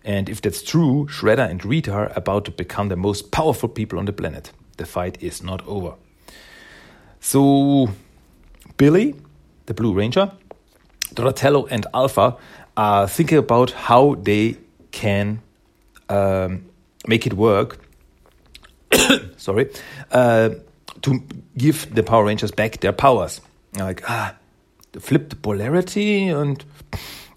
And 0.06 0.30
if 0.30 0.40
that's 0.40 0.62
true, 0.62 1.08
Shredder 1.10 1.50
and 1.50 1.66
Rita 1.66 1.92
are 1.92 2.12
about 2.16 2.46
to 2.46 2.52
become 2.52 2.90
the 2.90 2.96
most 2.96 3.32
powerful 3.32 3.68
people 3.68 3.98
on 3.98 4.06
the 4.06 4.14
planet. 4.14 4.52
The 4.78 4.86
fight 4.86 5.18
is 5.22 5.42
not 5.42 5.68
over. 5.68 5.96
So, 7.20 7.90
Billy, 8.78 9.16
the 9.66 9.74
Blue 9.74 9.94
Ranger, 9.94 10.32
Donatello, 11.16 11.66
and 11.66 11.88
Alpha 11.92 12.38
are 12.78 13.08
thinking 13.08 13.40
about 13.40 13.72
how 13.72 14.14
they 14.14 14.58
can 14.92 15.42
um, 16.08 16.66
make 17.08 17.26
it 17.26 17.34
work. 17.34 17.80
sorry, 19.38 19.72
uh, 20.12 20.50
to 21.02 21.24
give 21.58 21.94
the 21.96 22.04
Power 22.04 22.26
Rangers 22.26 22.52
back 22.52 22.80
their 22.82 22.94
powers. 22.94 23.42
Like 23.74 24.08
ah, 24.08 24.36
flip 25.00 25.30
the 25.30 25.36
polarity 25.36 26.28
and. 26.28 26.64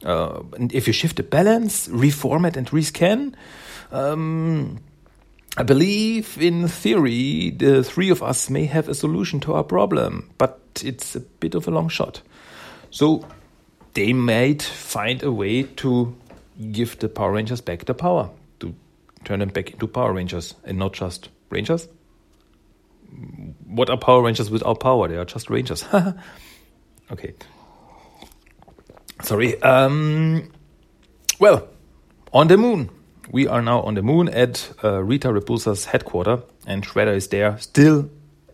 Uh, 0.04 0.42
and 0.56 0.72
if 0.72 0.86
you 0.86 0.92
shift 0.92 1.16
the 1.16 1.22
balance, 1.22 1.88
reformat 1.88 2.56
and 2.56 2.68
rescan, 2.70 3.34
um, 3.90 4.78
I 5.56 5.62
believe 5.64 6.38
in 6.40 6.68
theory 6.68 7.50
the 7.50 7.82
three 7.82 8.10
of 8.10 8.22
us 8.22 8.48
may 8.48 8.66
have 8.66 8.88
a 8.88 8.94
solution 8.94 9.40
to 9.40 9.54
our 9.54 9.64
problem, 9.64 10.30
but 10.38 10.60
it's 10.84 11.16
a 11.16 11.20
bit 11.20 11.54
of 11.54 11.66
a 11.66 11.70
long 11.70 11.88
shot. 11.88 12.22
So 12.90 13.26
they 13.94 14.12
might 14.12 14.62
find 14.62 15.22
a 15.22 15.32
way 15.32 15.64
to 15.64 16.16
give 16.70 16.98
the 16.98 17.08
Power 17.08 17.32
Rangers 17.32 17.60
back 17.60 17.84
the 17.84 17.94
power 17.94 18.30
to 18.60 18.74
turn 19.24 19.40
them 19.40 19.48
back 19.48 19.72
into 19.72 19.88
Power 19.88 20.12
Rangers 20.12 20.54
and 20.64 20.78
not 20.78 20.92
just 20.92 21.28
Rangers. 21.50 21.88
What 23.66 23.90
are 23.90 23.96
Power 23.96 24.22
Rangers 24.22 24.50
without 24.50 24.80
power? 24.80 25.08
They 25.08 25.16
are 25.16 25.24
just 25.24 25.50
Rangers. 25.50 25.84
okay. 27.10 27.34
Sorry. 29.22 29.60
Um, 29.62 30.50
well, 31.38 31.68
on 32.32 32.48
the 32.48 32.56
moon. 32.56 32.90
We 33.30 33.46
are 33.46 33.60
now 33.60 33.82
on 33.82 33.92
the 33.92 34.02
moon 34.02 34.30
at 34.30 34.72
uh, 34.82 35.02
Rita 35.02 35.28
Repulsa's 35.28 35.84
headquarters, 35.84 36.40
and 36.66 36.82
Shredder 36.82 37.14
is 37.14 37.28
there, 37.28 37.58
still 37.58 38.08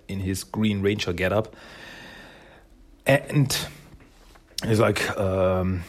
in 0.09 0.19
his 0.19 0.43
Green 0.43 0.83
Ranger 0.83 1.13
getup. 1.13 1.55
And 3.07 3.57
he's 4.67 4.81
like, 4.81 5.17
um, 5.17 5.85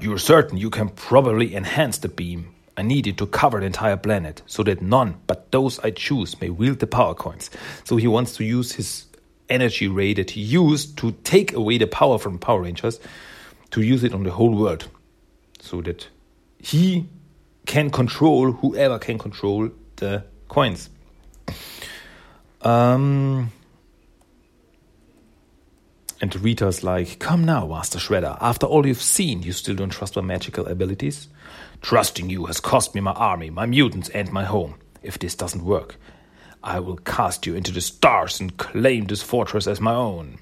You're 0.00 0.16
certain 0.16 0.56
you 0.56 0.70
can 0.70 0.88
probably 0.88 1.54
enhance 1.54 1.98
the 1.98 2.08
beam 2.08 2.54
I 2.80 2.82
need 2.82 3.06
it 3.06 3.18
to 3.18 3.26
cover 3.26 3.60
the 3.60 3.66
entire 3.66 3.98
planet 3.98 4.40
so 4.46 4.62
that 4.62 4.80
none 4.80 5.20
but 5.26 5.52
those 5.52 5.78
I 5.80 5.90
choose 5.90 6.40
may 6.40 6.48
wield 6.48 6.78
the 6.78 6.86
power 6.86 7.14
coins. 7.14 7.50
So 7.84 7.98
he 7.98 8.06
wants 8.06 8.36
to 8.36 8.44
use 8.44 8.72
his 8.72 9.04
energy 9.50 9.86
ray 9.86 10.14
that 10.14 10.30
he 10.30 10.40
used 10.40 10.96
to 10.98 11.12
take 11.22 11.52
away 11.52 11.76
the 11.76 11.86
power 11.86 12.18
from 12.18 12.38
Power 12.38 12.62
Rangers 12.62 12.98
to 13.70 13.82
use 13.82 14.04
it 14.04 14.14
on 14.14 14.24
the 14.24 14.30
whole 14.30 14.54
world 14.54 14.88
so 15.60 15.80
that 15.82 16.08
he 16.58 17.08
can 17.66 17.90
control 17.90 18.52
whoever 18.52 18.98
can 18.98 19.18
control 19.18 19.70
the 19.96 20.24
coins. 20.48 20.90
Um, 22.62 23.52
and 26.20 26.36
Rita's 26.36 26.82
like, 26.82 27.18
Come 27.18 27.44
now, 27.44 27.66
Master 27.66 27.98
Shredder. 27.98 28.36
After 28.40 28.66
all 28.66 28.86
you've 28.86 29.00
seen, 29.00 29.42
you 29.42 29.52
still 29.52 29.74
don't 29.74 29.90
trust 29.90 30.16
my 30.16 30.22
magical 30.22 30.66
abilities? 30.66 31.28
Trusting 31.80 32.28
you 32.28 32.46
has 32.46 32.60
cost 32.60 32.94
me 32.94 33.00
my 33.00 33.12
army, 33.12 33.48
my 33.48 33.66
mutants, 33.66 34.10
and 34.10 34.30
my 34.30 34.44
home. 34.44 34.74
If 35.02 35.18
this 35.18 35.34
doesn't 35.34 35.64
work, 35.64 35.96
I 36.62 36.78
will 36.80 36.98
cast 36.98 37.46
you 37.46 37.54
into 37.54 37.72
the 37.72 37.80
stars 37.80 38.38
and 38.38 38.56
claim 38.58 39.06
this 39.06 39.22
fortress 39.22 39.66
as 39.66 39.80
my 39.80 39.94
own. 39.94 40.38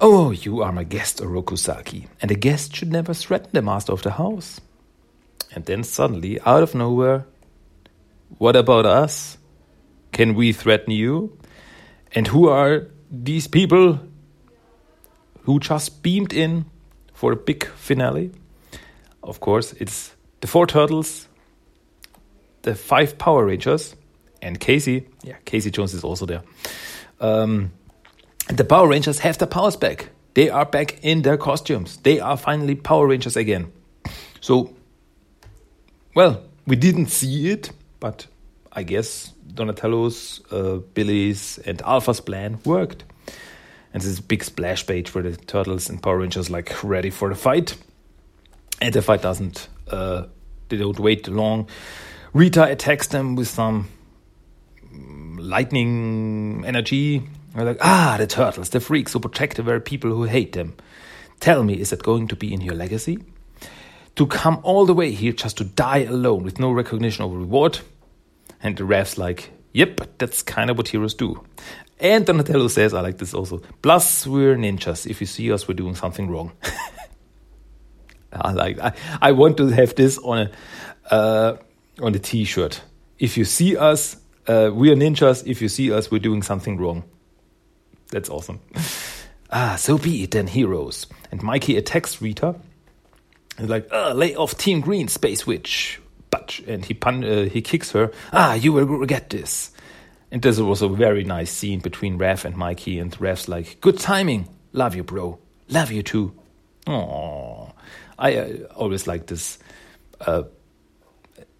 Oh, 0.00 0.32
you 0.32 0.62
are 0.62 0.72
my 0.72 0.84
guest, 0.84 1.20
Oroku 1.20 1.56
Saki, 1.56 2.08
and 2.20 2.30
a 2.30 2.34
guest 2.34 2.74
should 2.74 2.90
never 2.90 3.14
threaten 3.14 3.50
the 3.52 3.62
master 3.62 3.92
of 3.92 4.02
the 4.02 4.12
house. 4.12 4.60
And 5.54 5.64
then 5.64 5.84
suddenly, 5.84 6.40
out 6.40 6.62
of 6.62 6.74
nowhere, 6.74 7.26
what 8.38 8.56
about 8.56 8.86
us? 8.86 9.38
Can 10.12 10.34
we 10.34 10.52
threaten 10.52 10.92
you? 10.92 11.38
And 12.12 12.26
who 12.26 12.48
are 12.48 12.88
these 13.10 13.46
people 13.46 14.00
who 15.42 15.60
just 15.60 16.02
beamed 16.02 16.32
in 16.32 16.64
for 17.12 17.32
a 17.32 17.36
big 17.36 17.64
finale? 17.64 18.32
of 19.24 19.40
course, 19.40 19.72
it's 19.74 20.14
the 20.40 20.46
four 20.46 20.66
turtles, 20.66 21.28
the 22.62 22.74
five 22.74 23.18
Power 23.18 23.46
Rangers, 23.46 23.96
and 24.42 24.60
Casey. 24.60 25.08
Yeah, 25.22 25.36
Casey 25.44 25.70
Jones 25.70 25.94
is 25.94 26.04
also 26.04 26.26
there. 26.26 26.42
Um, 27.20 27.72
the 28.48 28.64
Power 28.64 28.88
Rangers 28.88 29.20
have 29.20 29.38
their 29.38 29.48
powers 29.48 29.76
back. 29.76 30.10
They 30.34 30.50
are 30.50 30.66
back 30.66 31.02
in 31.02 31.22
their 31.22 31.36
costumes. 31.36 31.98
They 31.98 32.20
are 32.20 32.36
finally 32.36 32.74
Power 32.74 33.06
Rangers 33.06 33.36
again. 33.36 33.72
So, 34.40 34.74
well, 36.14 36.42
we 36.66 36.76
didn't 36.76 37.06
see 37.06 37.50
it, 37.50 37.70
but 38.00 38.26
I 38.72 38.82
guess 38.82 39.32
Donatello's, 39.54 40.42
uh, 40.50 40.76
Billy's, 40.94 41.58
and 41.58 41.80
Alpha's 41.82 42.20
plan 42.20 42.58
worked. 42.64 43.04
And 43.92 44.02
this 44.02 44.18
big 44.18 44.42
splash 44.42 44.84
page 44.86 45.14
where 45.14 45.22
the 45.22 45.36
turtles 45.36 45.88
and 45.88 46.02
Power 46.02 46.18
Rangers 46.18 46.50
like 46.50 46.82
ready 46.82 47.10
for 47.10 47.28
the 47.28 47.36
fight. 47.36 47.76
And 48.80 48.92
the 48.92 49.02
fight 49.02 49.22
doesn't, 49.22 49.68
uh, 49.88 50.24
they 50.68 50.76
don't 50.76 50.98
wait 50.98 51.28
long. 51.28 51.68
Rita 52.32 52.64
attacks 52.64 53.06
them 53.06 53.36
with 53.36 53.46
some 53.46 53.86
lightning 55.38 56.64
energy, 56.66 57.22
They're 57.54 57.64
like, 57.64 57.78
ah, 57.80 58.16
the 58.18 58.26
turtles, 58.26 58.70
the 58.70 58.80
freaks 58.80 59.12
who 59.12 59.20
protect 59.20 59.56
the 59.56 59.62
very 59.62 59.80
people 59.80 60.10
who 60.10 60.24
hate 60.24 60.52
them. 60.52 60.74
Tell 61.40 61.62
me, 61.62 61.74
is 61.74 61.90
that 61.90 62.02
going 62.02 62.28
to 62.28 62.36
be 62.36 62.52
in 62.52 62.60
your 62.60 62.74
legacy? 62.74 63.18
To 64.16 64.26
come 64.26 64.60
all 64.62 64.86
the 64.86 64.94
way 64.94 65.10
here 65.10 65.32
just 65.32 65.58
to 65.58 65.64
die 65.64 66.04
alone 66.04 66.42
with 66.42 66.58
no 66.58 66.72
recognition 66.72 67.24
or 67.24 67.36
reward? 67.36 67.80
And 68.62 68.76
the 68.76 68.84
Raph's 68.84 69.18
like, 69.18 69.50
yep, 69.72 70.00
that's 70.18 70.42
kind 70.42 70.70
of 70.70 70.76
what 70.76 70.88
heroes 70.88 71.14
do. 71.14 71.44
And 72.00 72.26
Donatello 72.26 72.68
says, 72.68 72.92
I 72.92 73.00
like 73.00 73.18
this 73.18 73.34
also, 73.34 73.58
plus 73.82 74.26
we're 74.26 74.56
ninjas. 74.56 75.06
If 75.06 75.20
you 75.20 75.26
see 75.26 75.52
us, 75.52 75.68
we're 75.68 75.74
doing 75.74 75.94
something 75.94 76.28
wrong. 76.28 76.52
I 78.32 78.52
like 78.52 78.80
I, 78.80 78.94
I 79.22 79.32
want 79.32 79.56
to 79.58 79.68
have 79.68 79.94
this 79.94 80.18
on 80.18 80.38
a 80.38 81.12
uh, 81.14 81.56
on 82.00 82.14
a 82.14 82.18
t-shirt. 82.18 82.82
If 83.18 83.36
you 83.36 83.44
see 83.44 83.76
us, 83.76 84.16
uh, 84.48 84.70
we 84.74 84.90
are 84.90 84.96
ninjas. 84.96 85.46
If 85.46 85.62
you 85.62 85.68
see 85.68 85.92
us, 85.92 86.10
we're 86.10 86.18
doing 86.18 86.42
something 86.42 86.76
wrong. 86.76 87.04
That's 88.10 88.28
awesome. 88.28 88.60
Ah, 89.50 89.76
so 89.76 89.98
be 89.98 90.22
it 90.24 90.32
then, 90.32 90.46
heroes. 90.46 91.06
And 91.30 91.42
Mikey 91.42 91.76
attacks 91.76 92.20
Rita. 92.20 92.56
He's 93.58 93.68
like, 93.68 93.88
ah, 93.92 94.12
lay 94.12 94.34
off 94.34 94.56
Team 94.58 94.80
Green, 94.80 95.08
Space 95.08 95.46
Witch. 95.46 96.00
But 96.30 96.58
and 96.66 96.84
he 96.84 96.94
pun- 96.94 97.24
uh, 97.24 97.44
he 97.44 97.62
kicks 97.62 97.92
her. 97.92 98.10
Ah, 98.32 98.54
you 98.54 98.72
will 98.72 98.86
regret 98.86 99.30
this. 99.30 99.70
And 100.30 100.42
this 100.42 100.58
was 100.58 100.82
a 100.82 100.88
very 100.88 101.22
nice 101.22 101.52
scene 101.52 101.78
between 101.78 102.18
Raph 102.18 102.44
and 102.44 102.56
Mikey. 102.56 102.98
And 102.98 103.12
Raph's 103.18 103.48
like, 103.48 103.80
good 103.80 103.98
timing. 103.98 104.48
Love 104.72 104.96
you, 104.96 105.04
bro. 105.04 105.38
Love 105.68 105.92
you 105.92 106.02
too. 106.02 106.34
Aww. 106.86 107.72
I 108.18 108.36
uh, 108.36 108.48
always 108.74 109.06
like 109.06 109.26
this, 109.26 109.58
uh, 110.20 110.42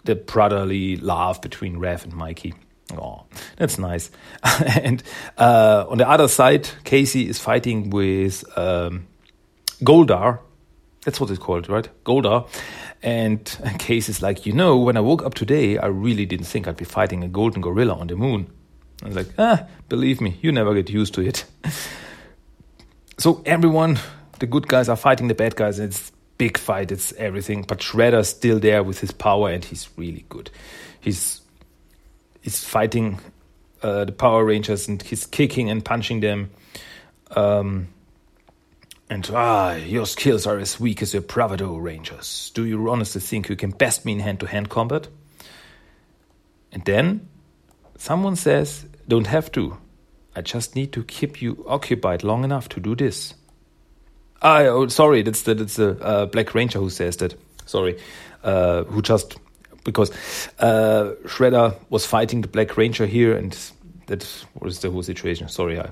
the 0.05 0.17
brotherly 0.17 0.97
laugh 0.97 1.41
between 1.41 1.77
Raph 1.77 2.05
and 2.05 2.15
Mikey. 2.15 2.55
Oh, 2.93 3.25
that's 3.57 3.79
nice. 3.79 4.11
and 4.83 5.03
uh, 5.39 5.87
on 5.89 5.99
the 5.99 6.09
other 6.09 6.29
side, 6.29 6.69
Casey 6.85 7.29
is 7.29 7.39
fighting 7.39 7.91
with 7.91 8.45
um, 8.57 9.07
Goldar. 9.83 10.41
That's 11.05 11.21
what 11.21 11.31
it's 11.31 11.39
called, 11.39 11.69
right? 11.69 11.89
Goldar. 12.05 12.49
And 13.03 13.45
Casey's 13.79 14.23
like, 14.23 14.47
you 14.47 14.53
know, 14.53 14.77
when 14.77 14.97
I 14.97 15.01
woke 15.01 15.25
up 15.25 15.35
today, 15.35 15.79
I 15.79 15.87
really 15.87 16.27
didn't 16.27 16.47
think 16.47 16.69
I'd 16.69 16.77
be 16.77 16.85
fighting 16.85 17.25
a 17.25 17.29
golden 17.29 17.63
gorilla 17.63 17.95
on 17.95 18.07
the 18.07 18.17
moon. 18.17 18.51
I 19.03 19.09
was 19.09 19.17
like, 19.17 19.29
ah, 19.39 19.67
believe 19.89 20.21
me, 20.21 20.39
you 20.41 20.53
never 20.53 20.75
get 20.75 20.89
used 20.89 21.15
to 21.15 21.21
it. 21.21 21.45
so 23.19 23.43
everyone, 23.45 23.99
the 24.39 24.47
good 24.47 24.69
guys 24.69 24.89
are 24.89 24.97
fighting 24.97 25.29
the 25.29 25.35
bad 25.35 25.57
guys, 25.57 25.79
and 25.79 25.89
it's 25.91 26.13
big 26.39 26.57
fight, 26.57 26.93
it's 26.93 27.13
everything. 27.15 27.63
But 27.63 27.81
Shredder's 27.81 28.29
still 28.29 28.59
there 28.59 28.83
with 28.83 29.01
his 29.01 29.11
power, 29.11 29.51
and 29.51 29.65
he's 29.65 29.89
really 29.97 30.25
good. 30.29 30.51
He's 31.01 31.43
is 32.45 32.63
fighting 32.63 33.19
uh, 33.83 34.05
the 34.05 34.13
Power 34.13 34.45
Rangers 34.45 34.89
and 34.89 35.03
he's 35.03 35.27
kicking 35.27 35.71
and 35.71 35.85
punching 35.85 36.21
them. 36.21 36.51
Um, 37.31 37.89
and 39.11 39.29
ah, 39.35 39.75
your 39.75 40.07
skills 40.07 40.47
are 40.47 40.59
as 40.59 40.81
weak 40.81 41.03
as 41.03 41.13
your 41.13 41.23
bravado, 41.23 41.77
Rangers. 41.77 42.51
Do 42.55 42.65
you 42.65 42.91
honestly 42.91 43.21
think 43.21 43.49
you 43.49 43.57
can 43.57 43.71
best 43.71 44.05
me 44.05 44.13
in 44.13 44.21
hand 44.21 44.41
to 44.41 44.47
hand 44.47 44.71
combat? 44.71 45.09
And 46.73 46.85
then 46.85 47.29
someone 47.99 48.37
says, 48.37 48.87
Don't 49.07 49.27
have 49.27 49.53
to. 49.53 49.77
I 50.35 50.41
just 50.41 50.75
need 50.75 50.93
to 50.95 51.05
keep 51.05 51.41
you 51.41 51.65
occupied 51.69 52.25
long 52.25 52.45
enough 52.45 52.69
to 52.71 52.81
do 52.81 52.97
this. 52.97 53.35
Ah, 54.43 54.63
oh, 54.63 54.89
sorry, 54.89 55.23
that's 55.23 55.43
the, 55.43 55.55
that's 55.55 55.77
the 55.77 55.99
uh, 56.03 56.27
Black 56.27 56.55
Ranger 56.55 56.79
who 56.79 56.91
says 56.91 57.19
that. 57.19 57.35
Sorry, 57.67 57.99
uh, 58.43 58.85
who 58.85 59.01
just 59.01 59.39
because 59.85 60.11
uh, 60.59 61.13
Shredder 61.25 61.77
was 61.91 62.07
fighting 62.07 62.41
the 62.41 62.49
Black 62.49 62.77
Ranger 62.77 63.07
here, 63.07 63.37
and 63.37 63.57
that 64.07 64.27
was 64.59 64.81
the 64.81 64.91
whole 64.91 65.03
situation. 65.03 65.49
Sorry, 65.49 65.79
I, 65.79 65.91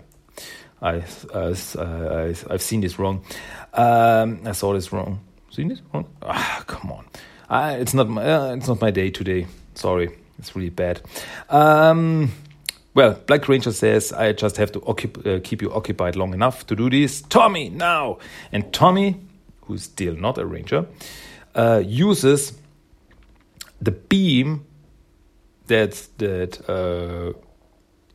I, 0.80 1.02
uh, 1.32 1.54
I, 1.78 2.34
I've 2.50 2.62
seen 2.62 2.80
this 2.80 2.98
wrong. 2.98 3.24
Um, 3.74 4.40
I 4.44 4.52
saw 4.52 4.72
this 4.72 4.92
wrong. 4.92 5.20
Seen 5.50 5.70
it 5.70 5.80
wrong? 5.92 6.06
Ah, 6.22 6.64
come 6.66 6.90
on. 6.90 7.04
I, 7.48 7.74
it's 7.74 7.94
not 7.94 8.08
my, 8.08 8.24
uh, 8.24 8.54
it's 8.54 8.68
not 8.68 8.80
my 8.80 8.90
day 8.90 9.10
today. 9.10 9.46
Sorry, 9.74 10.16
it's 10.38 10.56
really 10.56 10.70
bad. 10.70 11.02
Um, 11.50 12.32
well, 12.94 13.20
Black 13.26 13.48
Ranger 13.48 13.72
says, 13.72 14.12
I 14.12 14.32
just 14.32 14.56
have 14.56 14.72
to 14.72 14.80
uh, 14.80 15.40
keep 15.42 15.62
you 15.62 15.72
occupied 15.72 16.16
long 16.16 16.34
enough 16.34 16.66
to 16.66 16.76
do 16.76 16.90
this. 16.90 17.22
Tommy, 17.22 17.68
now! 17.68 18.18
And 18.50 18.72
Tommy, 18.72 19.20
who's 19.62 19.84
still 19.84 20.14
not 20.14 20.38
a 20.38 20.46
Ranger, 20.46 20.86
uh, 21.54 21.82
uses 21.84 22.52
the 23.82 23.90
beam 23.90 24.64
that 25.66 26.08
that 26.18 26.60
uh, 26.68 27.32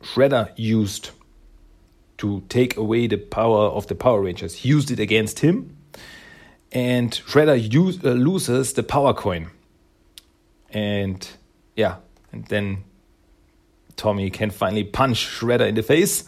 Shredder 0.02 0.52
used 0.56 1.10
to 2.18 2.42
take 2.48 2.76
away 2.76 3.06
the 3.06 3.16
power 3.16 3.66
of 3.66 3.86
the 3.86 3.94
Power 3.94 4.22
Rangers 4.22 4.64
used 4.64 4.90
it 4.90 4.98
against 4.98 5.40
him, 5.40 5.76
and 6.72 7.12
Shredder 7.12 7.56
use, 7.72 8.04
uh, 8.04 8.10
loses 8.10 8.72
the 8.72 8.82
power 8.82 9.14
coin. 9.14 9.50
And 10.70 11.28
yeah, 11.76 11.96
and 12.32 12.44
then 12.46 12.84
Tommy 13.96 14.30
can 14.30 14.50
finally 14.50 14.84
punch 14.84 15.26
Shredder 15.26 15.68
in 15.68 15.74
the 15.74 15.82
face, 15.82 16.24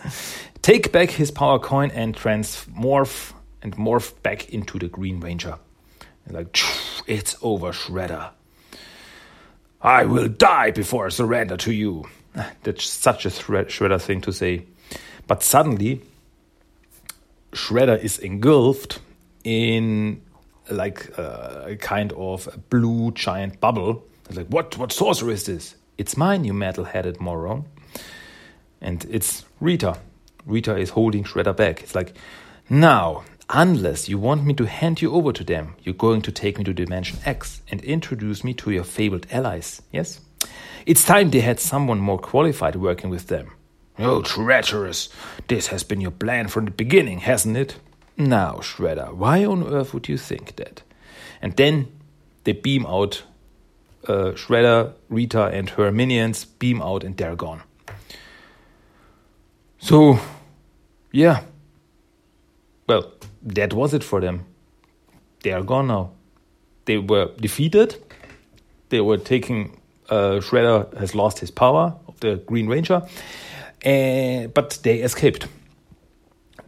take 0.63 0.93
back 0.93 1.11
his 1.11 1.31
power 1.31 1.59
coin, 1.59 1.91
and 1.91 2.15
transmorph 2.15 3.33
and 3.63 3.77
morph 3.77 4.21
back 4.23 4.51
into 4.51 4.79
the 4.79 4.89
Green 4.89 5.21
Ranger. 5.21 5.59
And 6.25 6.35
like, 6.35 6.59
it's 7.07 7.37
over, 7.43 7.73
Shredder. 7.73 8.31
I 9.83 10.05
will 10.05 10.29
die 10.29 10.71
before 10.73 11.07
I 11.07 11.09
surrender 11.09 11.57
to 11.59 11.73
you. 11.73 12.07
That's 12.63 12.85
such 12.85 13.25
a 13.27 13.31
Shredder 13.31 14.01
thing 14.01 14.21
to 14.23 14.33
say. 14.33 14.67
But 15.27 15.43
suddenly, 15.43 16.03
Shredder 17.53 17.99
is 18.03 18.19
engulfed 18.19 19.01
in 19.43 20.23
like 20.71 21.19
uh, 21.19 21.65
a 21.67 21.77
kind 21.77 22.13
of 22.13 22.49
a 22.53 22.59
blue 22.59 23.13
giant 23.13 23.61
bubble. 23.61 24.05
It's 24.29 24.37
like, 24.37 24.49
what, 24.49 24.77
what 24.77 24.93
sorcerer 24.93 25.33
is 25.33 25.47
this? 25.47 25.75
It's 25.99 26.17
mine, 26.17 26.45
you 26.45 26.53
metal 26.53 26.85
headed 26.85 27.21
moron. 27.21 27.65
And 28.81 29.05
it's 29.11 29.45
Rita. 29.61 29.99
Rita 30.47 30.77
is 30.77 30.91
holding 30.91 31.25
Shredder 31.25 31.57
back. 31.57 31.83
It's 31.83 31.95
like, 31.95 32.15
now 32.69 33.25
Unless 33.53 34.09
you 34.09 34.17
want 34.17 34.45
me 34.45 34.55
to 34.55 34.65
hand 34.65 35.03
you 35.03 35.13
over 35.13 35.33
to 35.33 35.43
them, 35.43 35.75
you're 35.83 35.93
going 35.93 36.23
to 36.23 36.31
take 36.31 36.57
me 36.57 36.63
to 36.63 36.73
Dimension 36.73 37.19
X 37.25 37.63
and 37.69 37.83
introduce 37.83 38.45
me 38.45 38.55
to 38.55 38.71
your 38.71 38.85
fabled 38.85 39.27
allies, 39.33 39.83
yes? 39.91 40.21
It's 40.87 41.05
time 41.05 41.31
they 41.31 41.41
had 41.41 41.59
someone 41.59 41.99
more 41.99 42.19
qualified 42.19 42.77
working 42.77 43.11
with 43.11 43.27
them. 43.27 43.51
Oh, 43.99 44.23
treacherous! 44.23 45.09
This 45.49 45.67
has 45.67 45.83
been 45.83 46.01
your 46.01 46.13
plan 46.13 46.47
from 46.47 46.67
the 46.67 46.71
beginning, 46.71 47.19
hasn't 47.19 47.57
it? 47.57 47.75
Now, 48.17 48.61
Shredder, 48.61 49.13
why 49.13 49.45
on 49.45 49.67
earth 49.67 49.93
would 49.95 50.09
you 50.09 50.17
think 50.17 50.55
that? 50.55 50.83
And 51.43 51.57
then 51.57 51.89
they 52.45 52.53
beam 52.53 52.87
out. 52.87 53.25
Uh, 54.07 54.33
Shredder, 54.37 54.93
Rita, 55.09 55.47
and 55.47 55.71
her 55.71 55.91
minions 55.91 56.45
beam 56.45 56.81
out, 56.81 57.03
and 57.03 57.17
they're 57.17 57.35
gone. 57.35 57.63
So, 59.81 60.21
yeah. 61.11 61.43
Well, 62.87 63.13
that 63.43 63.73
was 63.73 63.95
it 63.95 64.05
for 64.05 64.21
them. 64.21 64.47
They 65.43 65.53
are 65.53 65.63
gone 65.63 65.87
now. 65.87 66.13
They 66.85 66.99
were 66.99 67.31
defeated. 67.41 67.97
They 68.89 69.01
were 69.01 69.17
taking. 69.19 69.81
Uh, 70.09 70.41
Shredder 70.41 70.97
has 70.99 71.15
lost 71.15 71.39
his 71.39 71.51
power 71.51 71.95
of 72.09 72.19
the 72.21 72.37
Green 72.47 72.67
Ranger, 72.67 73.03
but 73.83 74.79
they 74.83 74.99
escaped 74.99 75.47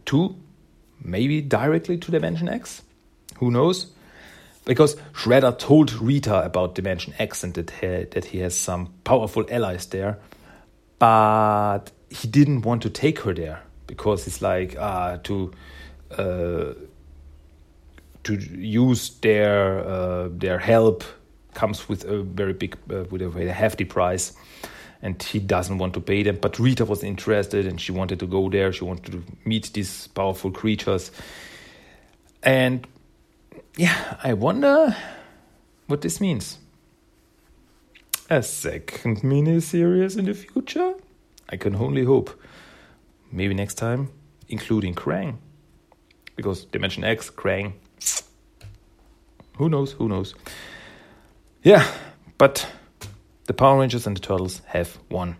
to 0.05 0.35
maybe 1.03 1.41
directly 1.41 1.97
to 1.97 2.11
Dimension 2.11 2.47
X. 2.47 2.81
Who 3.39 3.51
knows? 3.51 3.87
Because 4.65 4.95
Shredder 5.11 5.57
told 5.59 5.91
Rita 5.91 6.43
about 6.45 6.75
Dimension 6.75 7.13
X 7.19 7.43
and 7.43 7.53
that 7.55 7.71
he, 7.71 7.87
that 7.87 8.25
he 8.25 8.39
has 8.39 8.55
some 8.55 8.93
powerful 9.03 9.45
allies 9.49 9.85
there, 9.87 10.19
but 10.99 11.91
he 12.09 12.29
didn't 12.29 12.61
want 12.61 12.81
to 12.83 12.89
take 12.89 13.19
her 13.19 13.33
there 13.33 13.61
because 13.87 14.23
he's 14.23 14.41
like 14.41 14.77
ah 14.79 15.17
to 15.23 15.51
uh, 15.51 15.55
to 18.23 18.33
use 18.35 19.09
their 19.21 19.79
uh, 19.79 20.29
their 20.31 20.59
help 20.59 21.03
comes 21.53 21.87
with 21.87 22.05
a 22.05 22.23
very 22.23 22.53
big 22.53 22.77
uh, 22.89 23.03
with 23.09 23.21
a 23.21 23.29
very 23.29 23.49
hefty 23.49 23.85
price. 23.85 24.33
And 25.01 25.21
he 25.21 25.39
doesn't 25.39 25.79
want 25.79 25.93
to 25.95 25.99
pay 25.99 26.23
them. 26.23 26.37
But 26.41 26.57
rita 26.59 26.85
was 26.85 27.03
interested 27.03 27.67
and 27.67 27.79
she 27.81 27.91
wanted 27.91 28.21
to 28.21 28.25
go 28.25 28.49
there. 28.49 28.71
She 28.71 28.85
wanted 28.85 29.11
to 29.11 29.23
meet 29.43 29.73
these 29.73 30.07
powerful 30.07 30.49
creatures. 30.49 31.11
And 32.41 32.87
yeah 33.75 34.17
i 34.23 34.33
wonder 34.33 34.95
what 35.87 36.01
this 36.01 36.21
means. 36.21 36.57
A 38.29 38.41
second 38.41 39.23
mini-series 39.23 40.15
in 40.15 40.25
the 40.25 40.33
future? 40.33 40.93
I 41.49 41.57
can 41.57 41.75
only 41.75 42.03
hope. 42.03 42.29
Maybe 43.31 43.53
next 43.53 43.75
time 43.75 44.09
including 44.47 44.93
krang 44.93 45.37
because 46.35 46.65
Dimension 46.65 47.03
X, 47.03 47.29
Krang, 47.29 47.73
who 49.57 49.69
knows, 49.69 49.91
who 49.91 50.09
knows. 50.09 50.33
Yeah, 51.63 51.85
but 52.37 52.67
the 53.45 53.53
Power 53.53 53.79
Rangers 53.79 54.07
and 54.07 54.17
the 54.17 54.21
Turtles 54.21 54.61
have 54.65 54.97
won. 55.09 55.37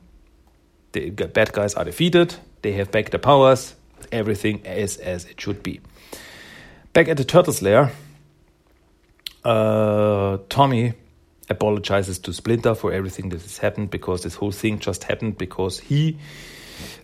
The 0.92 1.10
bad 1.10 1.52
guys 1.52 1.74
are 1.74 1.84
defeated, 1.84 2.36
They 2.62 2.74
have 2.74 2.92
back 2.92 3.10
the 3.10 3.20
powers. 3.20 3.76
Everything 4.12 4.60
is 4.60 4.98
as 4.98 5.26
it 5.26 5.42
should 5.42 5.64
be. 5.64 5.82
Back 6.94 7.08
at 7.08 7.18
the 7.18 7.24
Turtles 7.24 7.62
lair, 7.62 7.92
uh, 9.44 10.38
Tommy 10.50 10.94
apologizes 11.50 12.20
to 12.20 12.34
Splinter 12.34 12.76
for 12.76 12.94
everything 12.94 13.30
that 13.30 13.42
has 13.42 13.58
happened 13.58 13.90
because 13.90 14.24
this 14.24 14.36
whole 14.36 14.52
thing 14.52 14.80
just 14.80 15.04
happened 15.04 15.38
because 15.38 15.80
he 15.80 16.18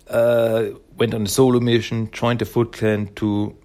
uh, 0.09 0.65
went 0.97 1.13
on 1.13 1.23
a 1.23 1.27
solo 1.27 1.59
mission, 1.59 2.11
joined 2.11 2.39
the 2.39 2.45
Foot 2.45 2.71
Clan 2.71 3.09
to 3.15 3.55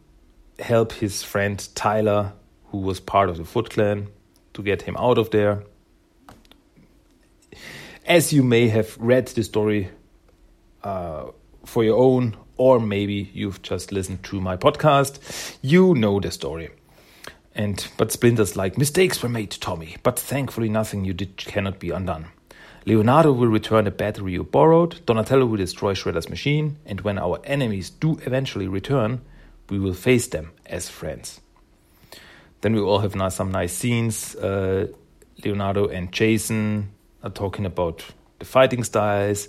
help 0.59 0.93
his 0.93 1.23
friend 1.23 1.67
Tyler, 1.75 2.33
who 2.67 2.79
was 2.79 3.01
part 3.01 3.29
of 3.29 3.37
the 3.37 3.45
Foot 3.45 3.71
Clan, 3.71 4.09
to 4.55 4.63
get 4.63 4.83
him 4.83 4.97
out 4.97 5.19
of 5.19 5.31
there. 5.31 5.65
As 8.07 8.33
you 8.33 8.43
may 8.43 8.69
have 8.69 8.97
read 8.99 9.29
the 9.29 9.43
story 9.43 9.91
uh, 10.83 11.27
for 11.65 11.85
your 11.85 11.99
own, 11.99 12.37
or 12.57 12.79
maybe 12.79 13.31
you've 13.33 13.63
just 13.63 13.93
listened 13.93 14.23
to 14.25 14.41
my 14.41 14.57
podcast, 14.57 15.57
you 15.63 15.95
know 15.95 16.21
the 16.21 16.31
story. 16.31 16.71
And 17.55 17.87
but 17.97 18.13
Splinter's 18.13 18.57
like 18.57 18.77
mistakes 18.77 19.23
were 19.23 19.29
made, 19.29 19.53
Tommy, 19.53 19.97
but 20.03 20.19
thankfully 20.19 20.69
nothing 20.69 21.05
you 21.05 21.15
did 21.15 21.37
cannot 21.37 21.79
be 21.79 21.91
undone. 21.91 22.27
Leonardo 22.87 23.33
will 23.33 23.49
return 23.49 23.87
the 23.87 23.91
battery 23.91 24.33
you 24.33 24.45
borrowed, 24.45 25.05
Donatello 25.07 25.47
will 25.47 25.57
destroy 25.57 25.95
Shredder's 25.95 26.29
machine, 26.29 26.77
and 26.85 27.01
when 27.01 27.19
our 27.19 27.41
enemies 27.45 27.89
do 27.89 28.19
eventually 28.27 28.69
return, 28.69 29.23
we 29.71 29.79
will 29.79 29.95
face 29.95 30.27
them 30.29 30.53
as 30.67 30.89
friends. 30.89 31.41
Then 32.61 32.75
we 32.75 32.81
all 32.81 33.01
have 33.01 33.15
nice, 33.15 33.35
some 33.35 33.53
nice 33.53 33.73
scenes. 33.73 34.35
Uh, 34.37 34.89
Leonardo 35.45 35.89
and 35.89 36.13
Jason 36.13 36.91
are 37.23 37.31
talking 37.31 37.67
about 37.67 38.05
the 38.39 38.45
fighting 38.45 38.85
styles. 38.85 39.49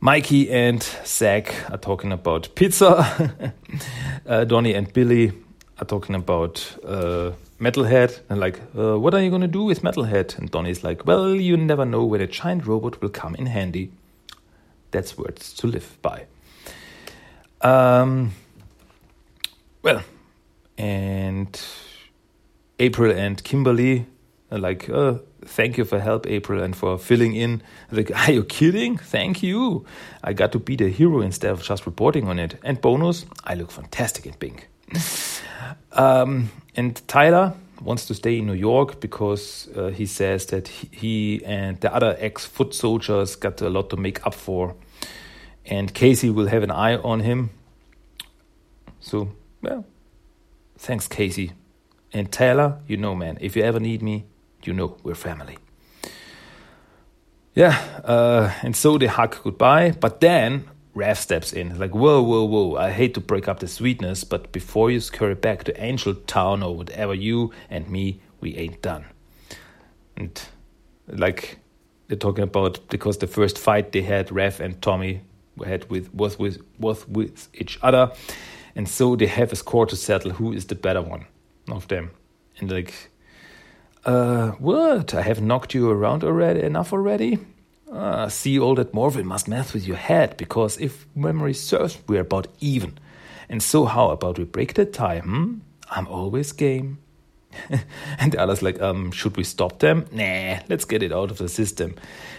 Mikey 0.00 0.50
and 0.50 0.82
Zach 1.04 1.54
are 1.70 1.78
talking 1.78 2.12
about 2.12 2.54
pizza. 2.54 3.52
uh, 4.26 4.44
Donnie 4.44 4.74
and 4.74 4.92
Billy 4.92 5.32
are 5.78 5.84
talking 5.86 6.14
about 6.14 6.76
uh, 6.84 7.32
Metalhead. 7.60 8.20
And 8.28 8.40
like, 8.40 8.60
uh, 8.78 8.98
what 8.98 9.14
are 9.14 9.22
you 9.22 9.30
going 9.30 9.42
to 9.42 9.48
do 9.48 9.64
with 9.64 9.82
Metalhead? 9.82 10.38
And 10.38 10.50
Donnie's 10.50 10.84
like, 10.84 11.06
well, 11.06 11.34
you 11.34 11.56
never 11.56 11.84
know 11.84 12.04
when 12.04 12.20
a 12.20 12.26
giant 12.26 12.66
robot 12.66 13.00
will 13.00 13.08
come 13.08 13.34
in 13.34 13.46
handy. 13.46 13.90
That's 14.90 15.18
words 15.18 15.52
to 15.54 15.66
live 15.66 15.98
by. 16.02 16.26
Um, 17.62 18.32
well, 19.86 20.02
and 20.76 21.60
April 22.80 23.12
and 23.12 23.42
Kimberly 23.44 24.06
like, 24.50 24.90
oh, 24.90 25.20
thank 25.44 25.78
you 25.78 25.84
for 25.84 26.00
help, 26.00 26.26
April, 26.26 26.60
and 26.60 26.74
for 26.74 26.98
filling 26.98 27.36
in. 27.36 27.62
Like, 27.92 28.10
are 28.10 28.32
you 28.32 28.42
kidding? 28.42 28.98
Thank 28.98 29.44
you. 29.44 29.86
I 30.24 30.32
got 30.32 30.50
to 30.52 30.58
be 30.58 30.74
the 30.74 30.88
hero 30.88 31.20
instead 31.20 31.52
of 31.52 31.62
just 31.62 31.86
reporting 31.86 32.26
on 32.26 32.40
it. 32.40 32.58
And 32.64 32.80
bonus, 32.80 33.26
I 33.44 33.54
look 33.54 33.70
fantastic 33.70 34.26
in 34.26 34.34
pink. 34.34 34.68
um, 35.92 36.50
and 36.74 37.00
Tyler 37.06 37.54
wants 37.80 38.06
to 38.06 38.14
stay 38.14 38.38
in 38.38 38.46
New 38.46 38.54
York 38.54 38.98
because 38.98 39.68
uh, 39.76 39.90
he 39.90 40.06
says 40.06 40.46
that 40.46 40.66
he 40.66 41.44
and 41.44 41.80
the 41.80 41.94
other 41.94 42.16
ex 42.18 42.44
foot 42.44 42.74
soldiers 42.74 43.36
got 43.36 43.60
a 43.60 43.70
lot 43.70 43.90
to 43.90 43.96
make 43.96 44.26
up 44.26 44.34
for. 44.34 44.74
And 45.64 45.94
Casey 45.94 46.28
will 46.28 46.48
have 46.48 46.64
an 46.64 46.72
eye 46.72 46.96
on 46.96 47.20
him. 47.20 47.50
So, 48.98 49.28
well, 49.62 49.84
thanks, 50.78 51.08
Casey. 51.08 51.52
And 52.12 52.30
Tyler, 52.30 52.78
you 52.86 52.96
know, 52.96 53.14
man, 53.14 53.38
if 53.40 53.56
you 53.56 53.62
ever 53.62 53.80
need 53.80 54.02
me, 54.02 54.24
you 54.62 54.72
know 54.72 54.96
we're 55.02 55.14
family. 55.14 55.58
Yeah, 57.54 57.78
uh, 58.04 58.52
and 58.62 58.76
so 58.76 58.98
they 58.98 59.06
hug 59.06 59.36
goodbye, 59.42 59.92
but 59.92 60.20
then 60.20 60.68
Raph 60.94 61.18
steps 61.18 61.52
in, 61.52 61.78
like, 61.78 61.94
whoa, 61.94 62.22
whoa, 62.22 62.44
whoa, 62.44 62.76
I 62.76 62.90
hate 62.90 63.14
to 63.14 63.20
break 63.20 63.48
up 63.48 63.60
the 63.60 63.68
sweetness, 63.68 64.24
but 64.24 64.52
before 64.52 64.90
you 64.90 65.00
scurry 65.00 65.34
back 65.34 65.64
to 65.64 65.82
Angel 65.82 66.14
Town 66.14 66.62
or 66.62 66.76
whatever, 66.76 67.14
you 67.14 67.52
and 67.70 67.88
me, 67.88 68.20
we 68.40 68.56
ain't 68.56 68.82
done. 68.82 69.04
And 70.16 70.40
like 71.08 71.58
they're 72.08 72.16
talking 72.16 72.44
about 72.44 72.80
because 72.88 73.18
the 73.18 73.26
first 73.26 73.58
fight 73.58 73.92
they 73.92 74.02
had, 74.02 74.28
Raph 74.28 74.60
and 74.60 74.80
Tommy 74.80 75.22
had 75.64 75.88
with 75.90 76.12
was 76.14 76.38
with 76.38 76.60
was 76.78 77.06
with 77.08 77.48
each 77.54 77.78
other, 77.82 78.12
and 78.76 78.88
so 78.88 79.16
they 79.16 79.26
have 79.26 79.52
a 79.52 79.56
score 79.56 79.86
to 79.86 79.96
settle 79.96 80.32
who 80.32 80.52
is 80.52 80.66
the 80.66 80.74
better 80.74 81.02
one 81.02 81.24
of 81.68 81.88
them. 81.88 82.10
And 82.58 82.70
like, 82.70 82.92
uh, 84.04 84.50
what? 84.52 85.14
I 85.14 85.22
have 85.22 85.40
knocked 85.42 85.74
you 85.74 85.90
around 85.90 86.22
already 86.22 86.60
enough 86.60 86.92
already. 86.92 87.38
Uh, 87.90 88.28
see, 88.28 88.58
all 88.58 88.74
that 88.74 88.92
Morville 88.92 89.24
must 89.24 89.48
mess 89.48 89.72
with 89.72 89.86
your 89.86 89.96
head, 89.96 90.36
because 90.36 90.78
if 90.78 91.06
memory 91.14 91.54
serves, 91.54 91.98
we're 92.06 92.20
about 92.20 92.48
even. 92.60 92.98
And 93.48 93.62
so, 93.62 93.86
how 93.86 94.10
about 94.10 94.38
we 94.38 94.44
break 94.44 94.74
the 94.74 94.84
tie, 94.84 95.20
hmm? 95.20 95.58
I'm 95.90 96.06
always 96.08 96.52
game. 96.52 96.98
and 98.18 98.32
the 98.32 98.40
other's 98.40 98.60
like, 98.60 98.80
um, 98.82 99.10
should 99.12 99.36
we 99.36 99.44
stop 99.44 99.78
them? 99.78 100.06
Nah, 100.12 100.58
let's 100.68 100.84
get 100.84 101.02
it 101.02 101.12
out 101.12 101.30
of 101.30 101.38
the 101.38 101.48
system. 101.48 101.94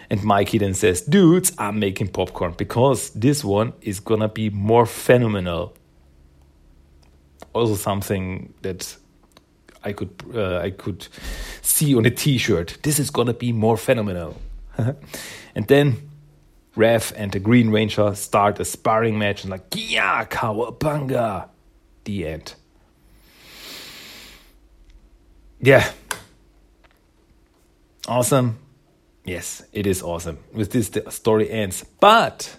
And 0.09 0.23
Mikey 0.23 0.59
then 0.59 0.73
says, 0.73 1.01
dudes, 1.01 1.53
I'm 1.57 1.79
making 1.79 2.09
popcorn 2.09 2.53
because 2.57 3.09
this 3.11 3.43
one 3.43 3.73
is 3.81 3.99
gonna 3.99 4.29
be 4.29 4.49
more 4.49 4.85
phenomenal. 4.85 5.73
Also, 7.57 7.75
something 7.75 8.53
that 8.61 8.95
I 9.83 9.93
could 9.93 10.11
uh, 10.33 10.59
I 10.59 10.71
could 10.71 11.07
see 11.61 11.95
on 11.95 12.05
a 12.05 12.11
T-shirt. 12.11 12.77
This 12.83 12.99
is 12.99 13.09
gonna 13.09 13.33
be 13.33 13.51
more 13.51 13.77
phenomenal. 13.77 14.39
and 15.55 15.67
then 15.67 16.09
Raph 16.75 17.11
and 17.15 17.31
the 17.31 17.39
Green 17.39 17.69
Ranger 17.71 18.13
start 18.15 18.59
a 18.59 18.65
sparring 18.65 19.17
match 19.17 19.43
and 19.43 19.51
like, 19.51 19.65
yeah, 19.75 20.25
cowabunga. 20.25 21.49
The 22.03 22.27
end. 22.27 22.53
Yeah. 25.59 25.91
Awesome. 28.07 28.59
Yes, 29.25 29.63
it 29.73 29.85
is 29.85 30.01
awesome. 30.01 30.37
With 30.53 30.71
this, 30.71 30.89
the 30.89 31.11
story 31.11 31.49
ends. 31.49 31.83
But, 31.99 32.57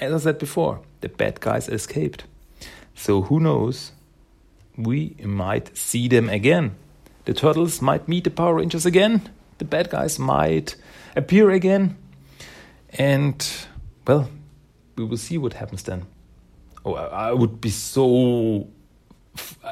as 0.00 0.14
I 0.14 0.18
said 0.18 0.38
before, 0.38 0.80
the 1.00 1.10
bad 1.10 1.40
guys 1.40 1.68
escaped. 1.68 2.24
So 2.98 3.22
who 3.22 3.40
knows? 3.40 3.92
We 4.76 5.16
might 5.24 5.76
see 5.76 6.08
them 6.08 6.28
again. 6.28 6.74
The 7.24 7.32
turtles 7.32 7.80
might 7.80 8.08
meet 8.08 8.24
the 8.24 8.30
Power 8.30 8.56
Rangers 8.56 8.86
again 8.86 9.30
the 9.58 9.64
bad 9.64 9.90
guys 9.90 10.18
might 10.18 10.76
appear 11.14 11.50
again. 11.50 11.96
And, 12.90 13.46
well, 14.06 14.30
we 14.96 15.04
will 15.04 15.16
see 15.16 15.36
what 15.36 15.52
happens 15.52 15.82
then. 15.82 16.06
Oh, 16.84 16.94
I 16.94 17.32
would 17.32 17.60
be 17.60 17.70
so. 17.70 18.68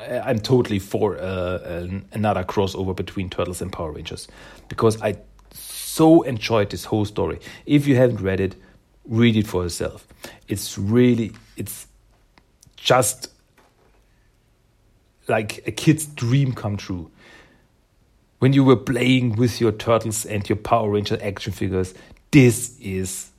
I'm 0.03 0.39
totally 0.39 0.79
for 0.79 1.19
uh, 1.19 1.89
another 2.13 2.45
crossover 2.45 2.95
between 2.95 3.31
Turtles 3.31 3.63
and 3.63 3.73
Power 3.73 3.91
Rangers 3.91 4.29
because 4.69 5.01
I 5.03 5.17
so 5.53 6.23
enjoyed 6.23 6.71
this 6.71 6.85
whole 6.85 7.05
story. 7.05 7.41
If 7.65 7.87
you 7.87 7.97
haven't 7.97 8.21
read 8.21 8.39
it, 8.39 8.55
read 9.07 9.35
it 9.35 9.47
for 9.47 9.63
yourself. 9.63 10.07
It's 10.47 10.79
really, 10.79 11.33
it's 11.57 11.87
just 12.87 13.29
like 15.29 15.67
a 15.67 15.73
kid's 15.73 16.07
dream 16.07 16.53
come 16.53 16.77
true 16.77 17.11
when 18.39 18.53
you 18.53 18.65
were 18.65 18.77
playing 18.77 19.37
with 19.37 19.61
your 19.61 19.73
turtles 19.73 20.27
and 20.27 20.49
your 20.49 20.57
Power 20.57 20.91
Ranger 20.91 21.19
action 21.23 21.53
figures, 21.53 21.95
this 22.31 22.79
is 22.81 23.31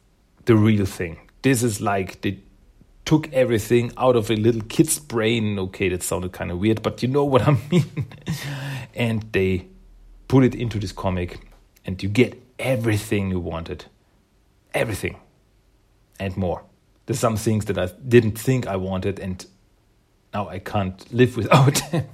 the 0.45 0.55
real 0.55 0.85
thing. 0.85 1.19
This 1.43 1.63
is 1.63 1.79
like 1.79 2.21
they 2.21 2.39
took 3.05 3.31
everything 3.31 3.91
out 3.97 4.15
of 4.15 4.31
a 4.31 4.35
little 4.35 4.61
kid's 4.61 4.99
brain. 4.99 5.59
Okay, 5.59 5.89
that 5.89 6.03
sounded 6.03 6.31
kind 6.31 6.51
of 6.51 6.59
weird, 6.59 6.81
but 6.81 7.01
you 7.03 7.09
know 7.09 7.23
what 7.23 7.47
I 7.47 7.57
mean. 7.71 8.07
and 8.95 9.23
they 9.31 9.67
put 10.27 10.43
it 10.43 10.55
into 10.55 10.79
this 10.79 10.91
comic, 10.91 11.39
and 11.85 12.01
you 12.01 12.09
get 12.09 12.41
everything 12.57 13.29
you 13.29 13.39
wanted. 13.39 13.85
Everything. 14.73 15.17
And 16.19 16.35
more. 16.35 16.63
There's 17.07 17.19
some 17.19 17.37
things 17.37 17.65
that 17.65 17.77
I 17.77 17.89
didn't 18.07 18.37
think 18.37 18.67
I 18.67 18.75
wanted, 18.75 19.19
and 19.19 19.43
now 20.33 20.47
I 20.47 20.59
can't 20.59 21.03
live 21.11 21.35
without 21.35 21.81
them. 21.91 22.05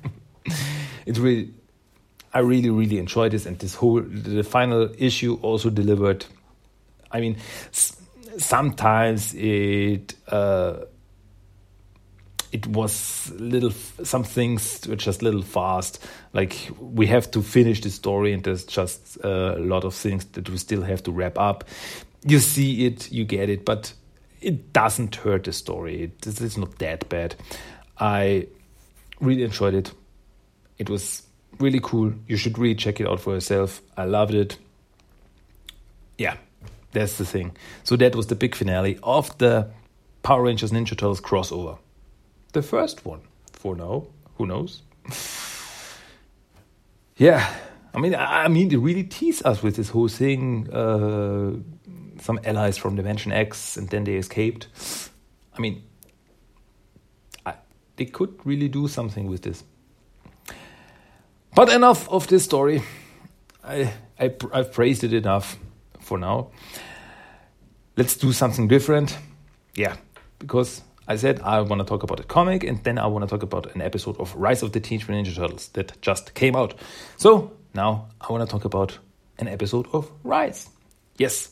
it's 1.06 1.20
really 1.20 1.54
I 2.34 2.40
really, 2.40 2.70
really 2.70 2.98
enjoyed 2.98 3.32
this, 3.32 3.46
and 3.46 3.60
this 3.60 3.76
whole 3.76 4.02
the 4.02 4.44
final 4.44 4.90
issue 4.98 5.38
also 5.42 5.70
delivered. 5.70 6.26
I 7.12 7.20
mean, 7.20 7.38
sometimes 7.72 9.36
it 9.36 10.16
uh, 10.30 10.86
it 12.52 12.66
was 12.66 13.32
little 13.38 13.72
some 14.04 14.24
things 14.24 14.88
were 14.88 14.96
just 14.96 15.22
little 15.22 15.44
fast. 15.44 16.04
Like 16.34 16.72
we 16.80 17.06
have 17.08 17.30
to 17.32 17.44
finish 17.44 17.82
the 17.82 17.92
story, 17.92 18.34
and 18.34 18.44
there's 18.44 18.66
just 18.66 19.18
a 19.24 19.58
lot 19.60 19.84
of 19.84 19.94
things 19.94 20.26
that 20.26 20.50
we 20.50 20.58
still 20.58 20.82
have 20.82 21.04
to 21.04 21.12
wrap 21.12 21.38
up. 21.38 21.66
You 22.26 22.40
see 22.40 22.88
it, 22.88 23.12
you 23.12 23.26
get 23.26 23.50
it, 23.50 23.64
but 23.64 23.94
it 24.44 24.74
doesn't 24.74 25.16
hurt 25.16 25.46
the 25.46 25.54
story. 25.54 26.04
It, 26.04 26.28
it's 26.28 26.58
not 26.58 26.78
that 26.80 27.08
bad. 27.10 27.36
I 27.98 28.48
really 29.20 29.44
enjoyed 29.44 29.74
it. 29.74 29.92
It 30.78 30.90
was 30.90 31.24
really 31.60 31.80
cool. 31.82 32.14
You 32.28 32.38
should 32.38 32.58
really 32.58 32.76
check 32.76 33.00
it 33.00 33.08
out 33.08 33.20
for 33.20 33.34
yourself. 33.34 33.82
I 33.96 34.06
loved 34.06 34.34
it. 34.34 34.58
Yeah, 36.18 36.38
That's 36.92 37.18
the 37.18 37.26
thing. 37.26 37.56
So 37.84 37.96
that 37.96 38.16
was 38.16 38.28
the 38.28 38.36
big 38.36 38.56
finale 38.56 39.00
of 39.02 39.36
the 39.40 39.70
Power 40.22 40.44
Rangers 40.44 40.72
Ninja 40.72 40.90
Turtles 40.90 41.22
crossover. 41.22 41.78
The 42.54 42.62
first 42.62 43.06
one 43.06 43.22
for 43.52 43.76
now. 43.76 44.08
Who 44.38 44.46
knows? 44.46 44.82
yeah, 47.18 47.54
I 47.94 48.00
mean, 48.00 48.16
I 48.16 48.48
mean, 48.48 48.70
they 48.70 48.76
really 48.76 49.04
tease 49.04 49.42
us 49.44 49.62
with 49.62 49.76
this 49.76 49.90
whole 49.90 50.08
thing. 50.08 50.70
Uh, 50.72 51.54
some 52.24 52.40
allies 52.46 52.78
from 52.78 52.96
Dimension 52.96 53.34
X, 53.34 53.76
and 53.76 53.90
then 53.90 54.06
they 54.06 54.16
escaped. 54.16 54.68
I 55.54 55.60
mean, 55.60 55.84
I, 57.46 57.56
they 57.98 58.06
could 58.06 58.40
really 58.46 58.70
do 58.70 58.88
something 58.88 59.28
with 59.28 59.42
this. 59.42 59.64
But 61.54 61.70
enough 61.70 62.10
of 62.10 62.28
this 62.28 62.44
story. 62.44 62.82
I, 63.64 63.94
I 64.20 64.34
I've 64.54 64.72
praised 64.72 65.04
it 65.04 65.14
enough 65.14 65.58
for 66.00 66.18
now. 66.18 66.52
Let's 67.98 68.16
do 68.16 68.32
something 68.32 68.68
different. 68.68 69.18
Yeah, 69.76 69.98
because 70.40 70.82
I 71.08 71.18
said 71.18 71.42
I 71.42 71.60
want 71.62 71.80
to 71.80 71.86
talk 71.86 72.04
about 72.04 72.22
a 72.22 72.24
comic 72.24 72.64
and 72.64 72.82
then 72.84 72.98
I 72.98 73.08
want 73.08 73.24
to 73.24 73.30
talk 73.30 73.44
about 73.44 73.76
an 73.76 73.82
episode 73.82 74.18
of 74.20 74.34
Rise 74.36 74.64
of 74.64 74.72
the 74.72 74.80
Teenage 74.80 75.08
Mutant 75.10 75.28
Ninja 75.28 75.36
Turtles 75.36 75.68
that 75.74 76.02
just 76.02 76.34
came 76.34 76.56
out. 76.56 76.74
So 77.18 77.52
now 77.74 78.08
I 78.22 78.32
want 78.32 78.48
to 78.48 78.52
talk 78.52 78.64
about 78.66 78.98
an 79.38 79.48
episode 79.48 79.88
of 79.92 80.10
Rise. 80.24 80.70
Yes. 81.18 81.52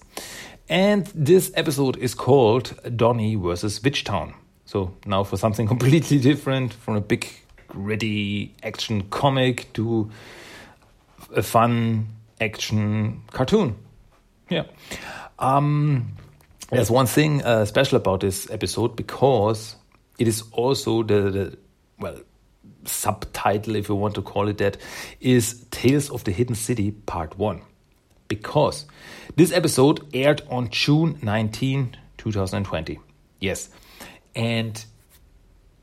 And 0.72 1.06
this 1.08 1.52
episode 1.56 1.98
is 1.98 2.16
called 2.16 2.74
Donnie 2.96 3.36
versus 3.36 3.82
Witchtown. 3.82 4.34
So 4.64 4.94
now 5.06 5.26
for 5.26 5.36
something 5.36 5.68
completely 5.76 6.18
different 6.18 6.72
from 6.72 6.96
a 6.96 7.02
big, 7.02 7.28
gritty 7.68 8.56
action 8.64 9.02
comic 9.10 9.74
to 9.74 10.10
a 11.36 11.44
fun 11.44 12.08
action 12.40 13.22
cartoon. 13.32 13.76
Yeah. 14.50 14.64
Um, 15.40 16.14
there's 16.70 16.90
one 16.90 17.06
thing 17.06 17.44
uh, 17.44 17.66
special 17.66 17.98
about 17.98 18.22
this 18.22 18.50
episode 18.50 18.96
because 18.96 19.76
it 20.20 20.30
is 20.30 20.42
also 20.54 21.04
the, 21.04 21.32
the 21.32 21.58
well 22.00 22.18
subtitle, 22.86 23.76
if 23.76 23.90
you 23.90 23.96
want 23.96 24.16
to 24.16 24.22
call 24.22 24.48
it 24.48 24.60
that, 24.60 24.78
is 25.20 25.66
Tales 25.70 26.10
of 26.10 26.24
the 26.24 26.32
Hidden 26.32 26.56
City 26.56 26.92
Part 26.92 27.38
1. 27.38 27.62
Because 28.30 28.86
this 29.36 29.52
episode 29.52 30.06
aired 30.13 30.41
on 30.50 30.70
June 30.70 31.20
19, 31.22 31.98
2020. 32.17 33.00
Yes. 33.39 33.70
And 34.36 34.84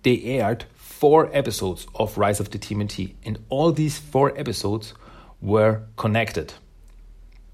they 0.03 0.23
aired 0.23 0.65
four 0.75 1.31
episodes 1.35 1.87
of 1.95 2.17
Rise 2.19 2.41
of 2.41 2.51
the 2.51 2.59
TMNT. 2.59 3.15
And 3.25 3.39
all 3.49 3.73
these 3.73 3.99
four 3.99 4.39
episodes 4.39 4.95
were 5.41 5.83
connected. 5.97 6.55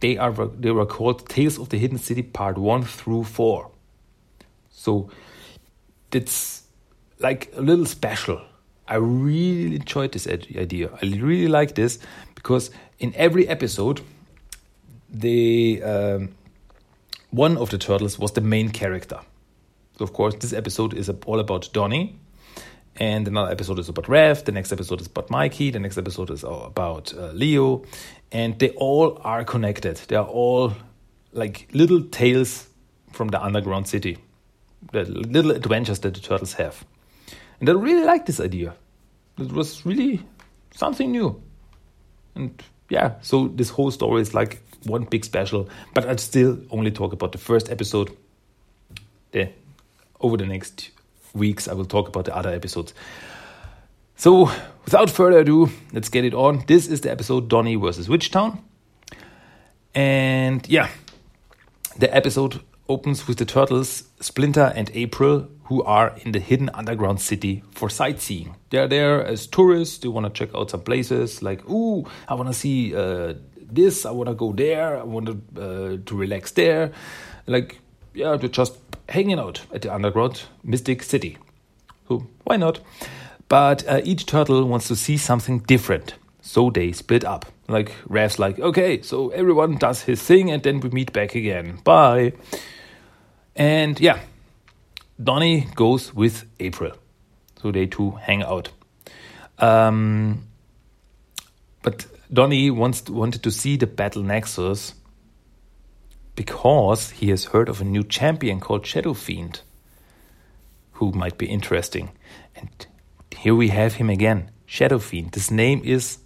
They 0.00 0.18
are 0.18 0.32
they 0.32 0.70
were 0.70 0.86
called 0.86 1.28
Tales 1.28 1.58
of 1.58 1.68
the 1.70 1.78
Hidden 1.78 1.98
City 1.98 2.22
Part 2.22 2.58
1 2.58 2.84
through 2.84 3.24
4. 3.24 3.70
So 4.70 5.10
it's 6.12 6.64
like 7.18 7.52
a 7.56 7.60
little 7.60 7.86
special. 7.86 8.42
I 8.86 8.96
really 8.96 9.76
enjoyed 9.76 10.12
this 10.12 10.26
idea. 10.26 10.90
I 11.00 11.06
really 11.06 11.48
like 11.48 11.74
this 11.74 11.98
because 12.34 12.70
in 12.98 13.14
every 13.16 13.48
episode, 13.48 14.02
the 15.14 15.82
um, 15.82 16.34
one 17.30 17.56
of 17.56 17.70
the 17.70 17.78
turtles 17.78 18.18
was 18.18 18.32
the 18.32 18.40
main 18.40 18.70
character. 18.70 19.20
So 19.98 20.04
of 20.04 20.12
course, 20.12 20.34
this 20.34 20.52
episode 20.52 20.92
is 20.94 21.08
all 21.08 21.38
about 21.38 21.70
Donnie, 21.72 22.18
and 22.96 23.26
another 23.26 23.50
episode 23.50 23.78
is 23.78 23.88
about 23.88 24.06
Raph. 24.06 24.44
The 24.44 24.52
next 24.52 24.72
episode 24.72 25.00
is 25.00 25.06
about 25.06 25.30
Mikey. 25.30 25.70
The 25.70 25.78
next 25.78 25.98
episode 25.98 26.30
is 26.30 26.44
about 26.44 27.14
uh, 27.14 27.30
Leo, 27.32 27.84
and 28.32 28.58
they 28.58 28.70
all 28.70 29.20
are 29.22 29.44
connected. 29.44 29.96
They 30.08 30.16
are 30.16 30.26
all 30.26 30.74
like 31.32 31.68
little 31.72 32.02
tales 32.02 32.68
from 33.12 33.28
the 33.28 33.42
underground 33.42 33.86
city, 33.86 34.18
the 34.92 35.04
little 35.04 35.52
adventures 35.52 36.00
that 36.00 36.14
the 36.14 36.20
turtles 36.20 36.54
have. 36.54 36.84
And 37.60 37.68
I 37.68 37.72
really 37.72 38.04
like 38.04 38.26
this 38.26 38.40
idea. 38.40 38.74
It 39.38 39.52
was 39.52 39.86
really 39.86 40.22
something 40.72 41.10
new. 41.10 41.40
And 42.34 42.60
yeah, 42.88 43.14
so 43.22 43.48
this 43.48 43.70
whole 43.70 43.90
story 43.90 44.20
is 44.20 44.34
like 44.34 44.60
one 44.86 45.04
big 45.04 45.24
special, 45.24 45.68
but 45.92 46.06
I'll 46.08 46.18
still 46.18 46.58
only 46.70 46.90
talk 46.90 47.12
about 47.12 47.32
the 47.32 47.38
first 47.38 47.70
episode. 47.70 48.16
The, 49.32 49.50
over 50.20 50.36
the 50.36 50.46
next 50.46 50.90
weeks, 51.34 51.68
I 51.68 51.74
will 51.74 51.84
talk 51.84 52.08
about 52.08 52.24
the 52.24 52.36
other 52.36 52.50
episodes. 52.50 52.94
So, 54.16 54.50
without 54.84 55.10
further 55.10 55.38
ado, 55.40 55.70
let's 55.92 56.08
get 56.08 56.24
it 56.24 56.34
on. 56.34 56.64
This 56.66 56.86
is 56.86 57.00
the 57.00 57.10
episode 57.10 57.48
Donnie 57.48 57.74
versus 57.74 58.08
Witchtown. 58.08 58.60
And 59.94 60.66
yeah, 60.68 60.88
the 61.98 62.14
episode 62.14 62.60
opens 62.88 63.26
with 63.26 63.38
the 63.38 63.44
turtles, 63.44 64.04
Splinter 64.20 64.72
and 64.74 64.90
April, 64.94 65.48
who 65.64 65.82
are 65.84 66.14
in 66.24 66.32
the 66.32 66.40
hidden 66.40 66.70
underground 66.74 67.20
city 67.20 67.62
for 67.70 67.88
sightseeing. 67.88 68.56
They're 68.70 68.88
there 68.88 69.24
as 69.24 69.46
tourists, 69.46 69.98
they 69.98 70.08
want 70.08 70.26
to 70.26 70.30
check 70.30 70.54
out 70.54 70.70
some 70.70 70.82
places 70.82 71.42
like, 71.42 71.68
ooh, 71.68 72.06
I 72.28 72.34
want 72.34 72.48
to 72.48 72.54
see 72.54 72.94
uh, 72.94 73.34
this, 73.74 74.06
I 74.06 74.10
want 74.10 74.28
to 74.28 74.34
go 74.34 74.52
there, 74.52 74.98
I 74.98 75.02
want 75.02 75.26
to, 75.26 75.62
uh, 75.62 75.96
to 76.04 76.16
relax 76.16 76.52
there. 76.52 76.92
Like, 77.46 77.80
yeah, 78.14 78.36
they're 78.36 78.48
just 78.48 78.78
hanging 79.08 79.38
out 79.38 79.62
at 79.72 79.82
the 79.82 79.94
underground 79.94 80.44
mystic 80.62 81.02
city. 81.02 81.38
So, 82.08 82.26
why 82.44 82.56
not? 82.56 82.80
But 83.48 83.86
uh, 83.86 84.00
each 84.04 84.26
turtle 84.26 84.64
wants 84.64 84.88
to 84.88 84.96
see 84.96 85.16
something 85.16 85.60
different. 85.60 86.14
So 86.40 86.70
they 86.70 86.92
split 86.92 87.24
up. 87.24 87.46
Like 87.68 87.94
Raph's 88.06 88.38
like, 88.38 88.58
okay, 88.58 89.00
so 89.00 89.30
everyone 89.30 89.76
does 89.76 90.02
his 90.02 90.22
thing 90.22 90.50
and 90.50 90.62
then 90.62 90.80
we 90.80 90.90
meet 90.90 91.12
back 91.12 91.34
again. 91.34 91.78
Bye. 91.84 92.34
And 93.56 93.98
yeah, 93.98 94.20
Donnie 95.22 95.68
goes 95.74 96.14
with 96.14 96.44
April. 96.60 96.92
So 97.62 97.72
they 97.72 97.86
two 97.86 98.10
hang 98.10 98.42
out. 98.42 98.68
Um, 99.58 100.44
but 101.82 102.06
Donnie 102.34 102.70
wants 102.70 103.08
wanted 103.08 103.44
to 103.44 103.50
see 103.50 103.76
the 103.76 103.86
Battle 103.86 104.22
Nexus 104.22 104.94
because 106.34 107.10
he 107.10 107.30
has 107.30 107.46
heard 107.46 107.68
of 107.68 107.80
a 107.80 107.84
new 107.84 108.02
champion 108.02 108.58
called 108.58 108.84
Shadow 108.84 109.14
Fiend, 109.14 109.60
who 110.92 111.12
might 111.12 111.38
be 111.38 111.46
interesting. 111.46 112.10
And 112.56 112.86
here 113.36 113.54
we 113.54 113.68
have 113.68 113.94
him 113.94 114.10
again, 114.10 114.50
Shadow 114.66 114.98
Fiend. 114.98 115.30
This 115.30 115.50
name 115.50 115.80
is 115.84 116.18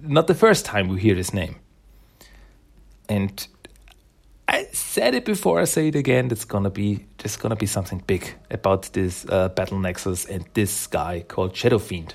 not 0.00 0.28
the 0.28 0.34
first 0.34 0.64
time 0.64 0.86
we 0.86 1.00
hear 1.00 1.16
this 1.16 1.34
name. 1.34 1.56
And 3.08 3.44
I 4.46 4.68
said 4.72 5.16
it 5.16 5.24
before, 5.24 5.60
I 5.60 5.64
say 5.64 5.88
it 5.88 5.96
again. 5.96 6.30
It's 6.30 6.44
gonna 6.44 6.70
be 6.70 7.06
there's 7.18 7.36
gonna 7.36 7.56
be 7.56 7.66
something 7.66 8.04
big 8.06 8.34
about 8.52 8.92
this 8.92 9.26
uh, 9.28 9.48
battle 9.48 9.80
nexus 9.80 10.26
and 10.26 10.44
this 10.54 10.86
guy 10.86 11.24
called 11.26 11.56
Shadow 11.56 11.78
Fiend. 11.78 12.14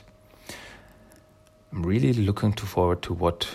I'm 1.71 1.83
really 1.83 2.13
looking 2.13 2.53
to 2.53 2.65
forward 2.65 3.01
to 3.03 3.13
what, 3.13 3.47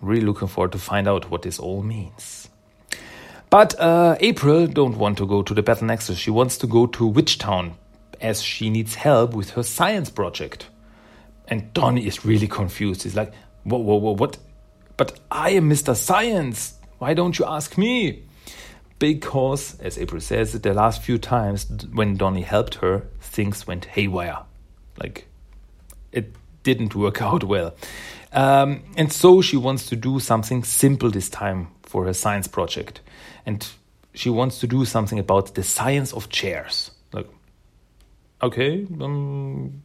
really 0.00 0.24
looking 0.26 0.48
forward 0.48 0.72
to 0.72 0.78
find 0.78 1.08
out 1.08 1.30
what 1.30 1.42
this 1.42 1.58
all 1.58 1.82
means. 1.82 2.48
But 3.50 3.78
uh, 3.80 4.16
April 4.20 4.66
don't 4.66 4.98
want 4.98 5.18
to 5.18 5.26
go 5.26 5.42
to 5.42 5.54
the 5.54 5.62
battle 5.62 5.86
nexus. 5.86 6.18
She 6.18 6.30
wants 6.30 6.58
to 6.58 6.66
go 6.66 6.86
to 6.86 7.10
Witchtown 7.10 7.72
as 8.20 8.42
she 8.42 8.70
needs 8.70 8.94
help 8.94 9.34
with 9.34 9.50
her 9.50 9.62
science 9.62 10.10
project. 10.10 10.66
And 11.48 11.72
Donnie 11.72 12.06
is 12.06 12.24
really 12.24 12.48
confused. 12.48 13.04
He's 13.04 13.14
like, 13.14 13.32
whoa, 13.64 13.78
whoa, 13.78 13.96
whoa, 13.96 14.12
what? 14.12 14.38
But 14.96 15.18
I 15.30 15.50
am 15.50 15.70
Mr. 15.70 15.94
Science. 15.94 16.74
Why 16.98 17.14
don't 17.14 17.38
you 17.38 17.44
ask 17.44 17.78
me? 17.78 18.24
Because, 18.98 19.78
as 19.80 19.98
April 19.98 20.20
says, 20.20 20.52
the 20.52 20.74
last 20.74 21.02
few 21.02 21.18
times 21.18 21.66
when 21.92 22.16
Donnie 22.16 22.42
helped 22.42 22.76
her, 22.76 23.06
things 23.20 23.66
went 23.66 23.84
haywire. 23.84 24.38
Like, 24.98 25.28
didn't 26.74 26.94
work 26.94 27.22
out 27.30 27.44
well. 27.44 27.74
Um, 28.32 28.82
and 28.96 29.12
so 29.12 29.40
she 29.40 29.56
wants 29.56 29.86
to 29.86 29.96
do 29.96 30.20
something 30.20 30.64
simple 30.64 31.10
this 31.10 31.30
time 31.30 31.68
for 31.82 32.04
her 32.04 32.12
science 32.12 32.48
project. 32.48 33.00
And 33.46 33.66
she 34.12 34.28
wants 34.28 34.60
to 34.60 34.66
do 34.66 34.84
something 34.84 35.18
about 35.18 35.54
the 35.54 35.62
science 35.62 36.12
of 36.12 36.28
chairs 36.28 36.90
okay, 38.42 38.86
um, 39.00 39.82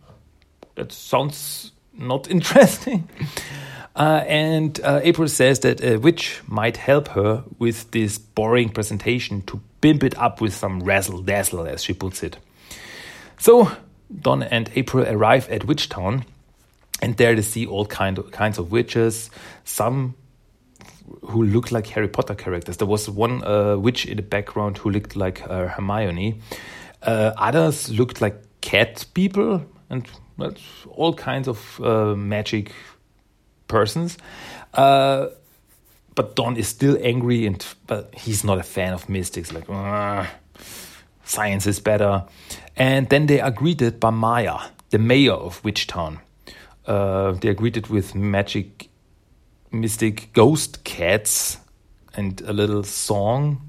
that 0.75 0.91
sounds 0.91 1.71
not 1.93 2.29
interesting. 2.35 3.07
Uh, 3.95 4.23
and 4.27 4.79
uh, 4.83 5.01
April 5.03 5.27
says 5.27 5.59
that 5.59 5.83
a 5.83 5.97
witch 5.97 6.41
might 6.47 6.77
help 6.77 7.09
her 7.09 7.43
with 7.59 7.91
this 7.91 8.17
boring 8.17 8.69
presentation 8.69 9.41
to 9.43 9.59
pimp 9.81 10.03
it 10.03 10.17
up 10.17 10.39
with 10.39 10.53
some 10.53 10.81
razzle 10.81 11.21
dazzle, 11.21 11.67
as 11.67 11.83
she 11.83 11.93
puts 11.93 12.23
it. 12.23 12.37
So 13.37 13.71
Don 14.21 14.43
and 14.43 14.69
April 14.75 15.05
arrive 15.07 15.49
at 15.49 15.63
Witchtown, 15.63 16.23
and 17.01 17.17
there 17.17 17.35
they 17.35 17.41
see 17.41 17.65
all 17.65 17.85
kind 17.85 18.17
of, 18.17 18.31
kinds 18.31 18.57
of 18.57 18.71
witches, 18.71 19.29
some 19.63 20.15
who 21.23 21.43
look 21.43 21.71
like 21.71 21.87
Harry 21.87 22.07
Potter 22.07 22.35
characters. 22.35 22.77
There 22.77 22.87
was 22.87 23.09
one 23.09 23.43
uh, 23.43 23.77
witch 23.77 24.05
in 24.05 24.17
the 24.17 24.23
background 24.23 24.77
who 24.77 24.89
looked 24.89 25.15
like 25.15 25.41
uh, 25.49 25.67
Hermione. 25.67 26.39
Uh, 27.01 27.33
others 27.37 27.89
looked 27.89 28.21
like 28.21 28.35
cat 28.61 29.05
people 29.13 29.65
and 29.89 30.07
all 30.89 31.13
kinds 31.13 31.47
of 31.47 31.81
uh, 31.81 32.15
magic 32.15 32.71
persons. 33.67 34.17
Uh, 34.73 35.27
but 36.15 36.35
Don 36.35 36.57
is 36.57 36.67
still 36.67 36.97
angry, 37.01 37.45
and 37.45 37.65
but 37.87 38.13
he's 38.15 38.43
not 38.43 38.59
a 38.59 38.63
fan 38.63 38.93
of 38.93 39.07
mystics. 39.09 39.51
Like, 39.51 39.65
science 41.23 41.65
is 41.67 41.79
better. 41.79 42.25
And 42.75 43.09
then 43.09 43.27
they 43.27 43.39
are 43.39 43.51
greeted 43.51 43.99
by 43.99 44.09
Maya, 44.09 44.59
the 44.89 44.99
mayor 44.99 45.33
of 45.33 45.61
Witchtown. 45.63 46.19
Uh, 46.85 47.31
they 47.33 47.49
are 47.49 47.53
greeted 47.53 47.87
with 47.87 48.15
magic, 48.15 48.89
mystic 49.71 50.33
ghost 50.33 50.83
cats 50.83 51.57
and 52.15 52.41
a 52.41 52.53
little 52.53 52.83
song. 52.83 53.61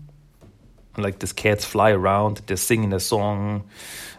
Like 0.97 1.19
these 1.21 1.33
cats 1.33 1.65
fly 1.65 1.91
around, 1.91 2.43
they're 2.47 2.57
singing 2.57 2.93
a 2.93 3.01
song. 3.01 3.65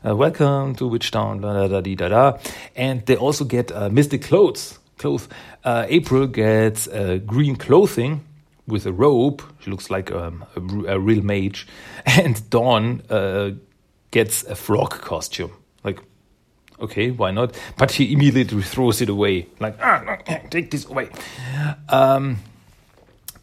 Uh, 0.05 0.15
Welcome 0.15 0.75
to 0.75 0.89
Witchtown, 0.89 1.41
da 1.41 1.67
da 1.67 1.81
da 1.81 1.95
da 1.95 2.09
da. 2.09 2.37
And 2.75 3.05
they 3.05 3.15
also 3.15 3.45
get 3.45 3.71
uh, 3.71 3.89
mystic 3.89 4.23
clothes. 4.23 4.79
Clothes. 4.97 5.27
Uh, 5.63 5.85
April 5.87 6.27
gets 6.27 6.87
green 7.25 7.55
clothing 7.55 8.21
with 8.67 8.85
a 8.85 8.93
robe. 8.93 9.43
She 9.59 9.69
looks 9.71 9.89
like 9.89 10.11
um, 10.11 10.45
a, 10.55 10.93
a 10.93 10.99
real 10.99 11.23
mage. 11.23 11.67
And 12.05 12.49
Don 12.49 13.01
uh, 13.09 13.51
gets 14.11 14.43
a 14.43 14.55
frog 14.55 14.91
costume. 15.01 15.51
Like, 15.83 15.99
okay, 16.83 17.11
why 17.11 17.31
not? 17.31 17.59
But 17.77 17.91
she 17.91 18.13
immediately 18.13 18.61
throws 18.61 19.01
it 19.01 19.09
away. 19.09 19.47
Like, 19.59 19.77
ah, 19.81 20.17
take 20.49 20.69
this 20.71 20.85
away. 20.85 21.09
Um, 21.89 22.37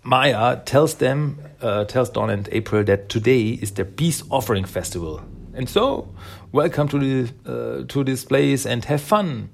Maya 0.03 0.61
tells 0.65 0.95
them, 0.95 1.39
uh, 1.61 1.85
tells 1.85 2.11
Don 2.11 2.31
and 2.31 2.49
April 2.53 2.85
that 2.85 3.09
today 3.09 3.51
is 3.51 3.73
their 3.73 3.85
peace 3.85 4.23
offering 4.31 4.65
festival, 4.65 5.23
and 5.55 5.69
so 5.69 6.09
welcome 6.53 6.89
to 6.89 6.99
the 6.99 7.33
uh, 7.47 7.85
to 7.89 8.05
this 8.05 8.25
place 8.25 8.67
and 8.67 8.85
have 8.85 9.01
fun. 9.01 9.51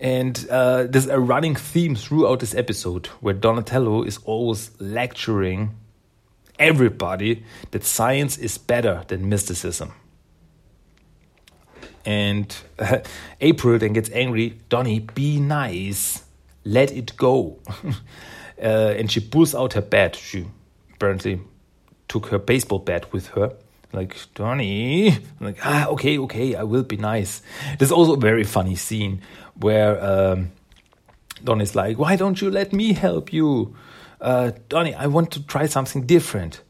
And 0.00 0.46
uh, 0.48 0.84
there's 0.84 1.06
a 1.06 1.18
running 1.18 1.56
theme 1.56 1.96
throughout 1.96 2.38
this 2.38 2.54
episode 2.54 3.06
where 3.20 3.34
Donatello 3.34 4.04
is 4.04 4.18
always 4.24 4.70
lecturing 4.78 5.74
everybody 6.58 7.42
that 7.72 7.84
science 7.84 8.38
is 8.38 8.58
better 8.58 9.04
than 9.08 9.28
mysticism. 9.28 9.92
And 12.08 12.56
April 13.42 13.78
then 13.78 13.92
gets 13.92 14.10
angry. 14.12 14.58
Donny, 14.70 15.00
be 15.00 15.38
nice. 15.38 16.24
Let 16.64 16.90
it 16.90 17.14
go. 17.18 17.58
uh, 18.62 18.94
and 18.96 19.12
she 19.12 19.20
pulls 19.20 19.54
out 19.54 19.74
her 19.74 19.82
bat. 19.82 20.16
She 20.16 20.46
apparently 20.94 21.42
took 22.08 22.28
her 22.28 22.38
baseball 22.38 22.78
bat 22.78 23.12
with 23.12 23.26
her. 23.28 23.52
Like, 23.92 24.16
Donny. 24.34 25.10
I'm 25.10 25.22
like, 25.38 25.58
ah, 25.66 25.88
okay, 25.88 26.18
okay, 26.18 26.54
I 26.54 26.62
will 26.62 26.82
be 26.82 26.96
nice. 26.96 27.42
There's 27.78 27.92
also 27.92 28.14
a 28.14 28.20
very 28.20 28.44
funny 28.44 28.74
scene 28.74 29.20
where 29.56 30.02
um, 30.02 30.52
Donny's 31.44 31.74
like, 31.74 31.98
why 31.98 32.16
don't 32.16 32.40
you 32.40 32.50
let 32.50 32.72
me 32.72 32.94
help 32.94 33.34
you? 33.34 33.76
Uh, 34.18 34.52
Donny, 34.70 34.94
I 34.94 35.08
want 35.08 35.30
to 35.32 35.46
try 35.46 35.66
something 35.66 36.06
different. 36.06 36.62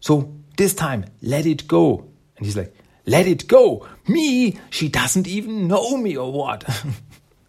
So 0.00 0.34
this 0.58 0.74
time, 0.74 1.06
let 1.22 1.46
it 1.46 1.66
go. 1.66 2.04
And 2.36 2.44
he's 2.44 2.56
like, 2.56 2.74
let 3.06 3.26
it 3.26 3.46
go. 3.48 3.86
Me? 4.08 4.58
She 4.70 4.88
doesn't 4.88 5.26
even 5.26 5.68
know 5.68 5.96
me 5.96 6.16
or 6.16 6.32
what? 6.32 6.64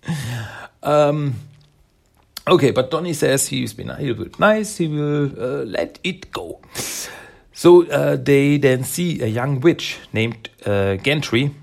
um, 0.83 1.35
okay, 2.47 2.71
but 2.71 2.91
Donny 2.91 3.13
says 3.13 3.47
he's 3.47 3.73
been 3.73 3.89
a 3.89 3.97
little 3.99 4.23
bit 4.23 4.39
nice. 4.39 4.77
He 4.77 4.87
will 4.87 5.31
uh, 5.37 5.63
let 5.65 5.99
it 6.03 6.31
go. 6.31 6.59
So 7.53 7.85
uh, 7.87 8.17
they 8.17 8.57
then 8.57 8.83
see 8.83 9.21
a 9.21 9.27
young 9.27 9.61
witch 9.61 9.97
named 10.11 10.49
uh, 10.65 10.97
Gentry 10.97 11.55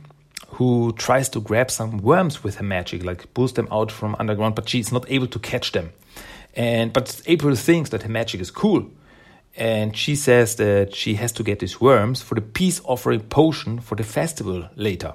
who 0.52 0.92
tries 0.92 1.28
to 1.30 1.40
grab 1.40 1.70
some 1.70 1.98
worms 1.98 2.44
with 2.44 2.56
her 2.56 2.64
magic, 2.64 3.04
like 3.04 3.32
pulls 3.34 3.54
them 3.54 3.68
out 3.70 3.90
from 3.90 4.14
underground, 4.18 4.54
but 4.54 4.68
she's 4.68 4.92
not 4.92 5.04
able 5.10 5.26
to 5.26 5.38
catch 5.38 5.72
them. 5.72 5.92
And 6.54 6.92
but 6.92 7.20
April 7.26 7.54
thinks 7.56 7.90
that 7.90 8.02
her 8.02 8.08
magic 8.08 8.40
is 8.40 8.50
cool, 8.50 8.90
and 9.56 9.96
she 9.96 10.16
says 10.16 10.56
that 10.56 10.94
she 10.94 11.14
has 11.14 11.32
to 11.32 11.42
get 11.42 11.58
these 11.58 11.80
worms 11.80 12.22
for 12.22 12.34
the 12.34 12.40
peace 12.40 12.80
offering 12.84 13.20
potion 13.20 13.80
for 13.80 13.94
the 13.94 14.04
festival 14.04 14.68
later. 14.76 15.14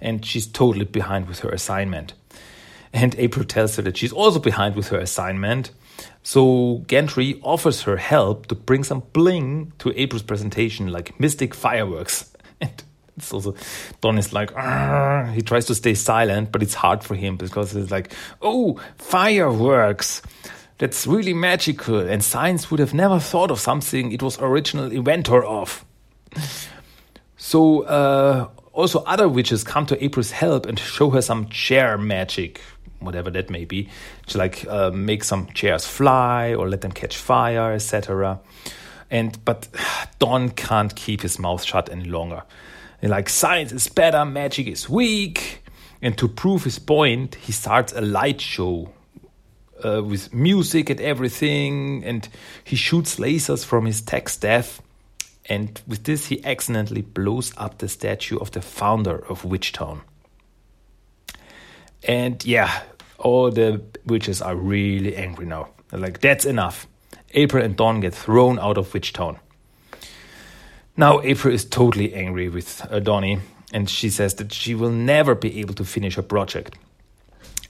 And 0.00 0.24
she's 0.24 0.46
totally 0.46 0.84
behind 0.84 1.28
with 1.28 1.40
her 1.40 1.50
assignment. 1.50 2.14
And 2.92 3.14
April 3.18 3.44
tells 3.44 3.76
her 3.76 3.82
that 3.82 3.96
she's 3.96 4.12
also 4.12 4.38
behind 4.38 4.74
with 4.74 4.88
her 4.88 4.98
assignment. 4.98 5.70
So 6.22 6.84
Gentry 6.88 7.40
offers 7.42 7.82
her 7.82 7.96
help 7.96 8.46
to 8.46 8.54
bring 8.54 8.84
some 8.84 9.02
bling 9.12 9.72
to 9.78 9.92
April's 10.00 10.22
presentation, 10.22 10.88
like 10.88 11.18
mystic 11.20 11.54
fireworks. 11.54 12.32
And 12.58 12.82
it's 13.18 13.32
also 13.34 13.54
Don 14.00 14.16
is 14.16 14.32
like 14.32 14.54
"Arr." 14.56 15.26
he 15.26 15.42
tries 15.42 15.66
to 15.66 15.74
stay 15.74 15.92
silent, 15.94 16.52
but 16.52 16.62
it's 16.62 16.74
hard 16.74 17.04
for 17.04 17.14
him 17.14 17.36
because 17.36 17.76
it's 17.76 17.90
like, 17.90 18.12
oh, 18.40 18.80
fireworks. 18.96 20.22
That's 20.78 21.06
really 21.06 21.32
magical, 21.32 22.00
and 22.00 22.22
science 22.22 22.70
would 22.70 22.80
have 22.80 22.92
never 22.92 23.18
thought 23.18 23.50
of 23.50 23.58
something 23.58 24.12
it 24.12 24.22
was 24.22 24.38
original 24.38 24.92
inventor 24.92 25.42
of. 25.42 25.84
So 27.38 27.82
uh, 27.82 28.48
also 28.72 29.02
other 29.04 29.26
witches 29.28 29.64
come 29.64 29.86
to 29.86 30.04
April's 30.04 30.30
help 30.30 30.66
and 30.66 30.78
show 30.78 31.10
her 31.10 31.22
some 31.22 31.48
chair 31.48 31.96
magic, 31.96 32.60
whatever 33.00 33.30
that 33.30 33.48
may 33.48 33.64
be, 33.64 33.88
to 34.26 34.38
like 34.38 34.66
uh, 34.68 34.90
make 34.90 35.24
some 35.24 35.46
chairs 35.54 35.86
fly 35.86 36.54
or 36.54 36.68
let 36.68 36.82
them 36.82 36.92
catch 36.92 37.16
fire, 37.16 37.72
etc. 37.72 38.38
And 39.10 39.42
but 39.46 39.68
Don 40.18 40.50
can't 40.50 40.94
keep 40.94 41.22
his 41.22 41.38
mouth 41.38 41.64
shut 41.64 41.90
any 41.90 42.04
longer. 42.04 42.42
And 43.00 43.10
like 43.10 43.30
science 43.30 43.72
is 43.72 43.88
better, 43.88 44.24
magic 44.26 44.66
is 44.66 44.90
weak. 44.90 45.62
And 46.02 46.18
to 46.18 46.28
prove 46.28 46.64
his 46.64 46.78
point, 46.78 47.36
he 47.36 47.52
starts 47.52 47.94
a 47.94 48.02
light 48.02 48.42
show 48.42 48.90
uh, 49.84 50.02
with 50.02 50.32
music 50.32 50.90
and 50.90 51.00
everything, 51.00 52.04
and 52.04 52.28
he 52.64 52.76
shoots 52.76 53.16
lasers 53.16 53.64
from 53.64 53.86
his 53.86 54.00
tech 54.00 54.28
staff. 54.28 54.80
And 55.48 55.80
with 55.86 56.04
this, 56.04 56.26
he 56.26 56.44
accidentally 56.44 57.02
blows 57.02 57.52
up 57.56 57.78
the 57.78 57.88
statue 57.88 58.38
of 58.38 58.50
the 58.50 58.62
founder 58.62 59.24
of 59.28 59.42
Witchtown. 59.42 60.00
And 62.02 62.44
yeah, 62.44 62.82
all 63.18 63.50
the 63.50 63.82
witches 64.04 64.42
are 64.42 64.56
really 64.56 65.16
angry 65.16 65.46
now. 65.46 65.68
They're 65.88 66.00
like, 66.00 66.20
that's 66.20 66.44
enough. 66.44 66.86
April 67.32 67.64
and 67.64 67.76
Don 67.76 68.00
get 68.00 68.14
thrown 68.14 68.58
out 68.58 68.78
of 68.78 68.92
Witchtown. 68.92 69.38
Now, 70.96 71.20
April 71.20 71.52
is 71.52 71.64
totally 71.64 72.14
angry 72.14 72.48
with 72.48 72.84
uh, 72.90 73.00
Donnie, 73.00 73.40
and 73.72 73.88
she 73.88 74.08
says 74.08 74.34
that 74.36 74.52
she 74.52 74.74
will 74.74 74.90
never 74.90 75.34
be 75.34 75.60
able 75.60 75.74
to 75.74 75.84
finish 75.84 76.14
her 76.14 76.22
project. 76.22 76.76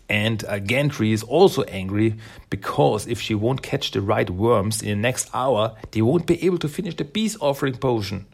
And 0.08 0.44
uh, 0.44 0.60
Gantry 0.60 1.12
is 1.12 1.22
also 1.22 1.62
angry 1.64 2.16
because 2.48 3.08
if 3.08 3.20
she 3.20 3.34
won't 3.34 3.62
catch 3.62 3.90
the 3.90 4.00
right 4.00 4.28
worms 4.30 4.82
in 4.82 4.88
the 4.88 4.96
next 4.96 5.28
hour, 5.34 5.76
they 5.90 6.02
won't 6.02 6.26
be 6.26 6.44
able 6.44 6.58
to 6.58 6.68
finish 6.68 6.94
the 6.94 7.04
peace 7.04 7.36
offering 7.40 7.74
potion. 7.74 8.26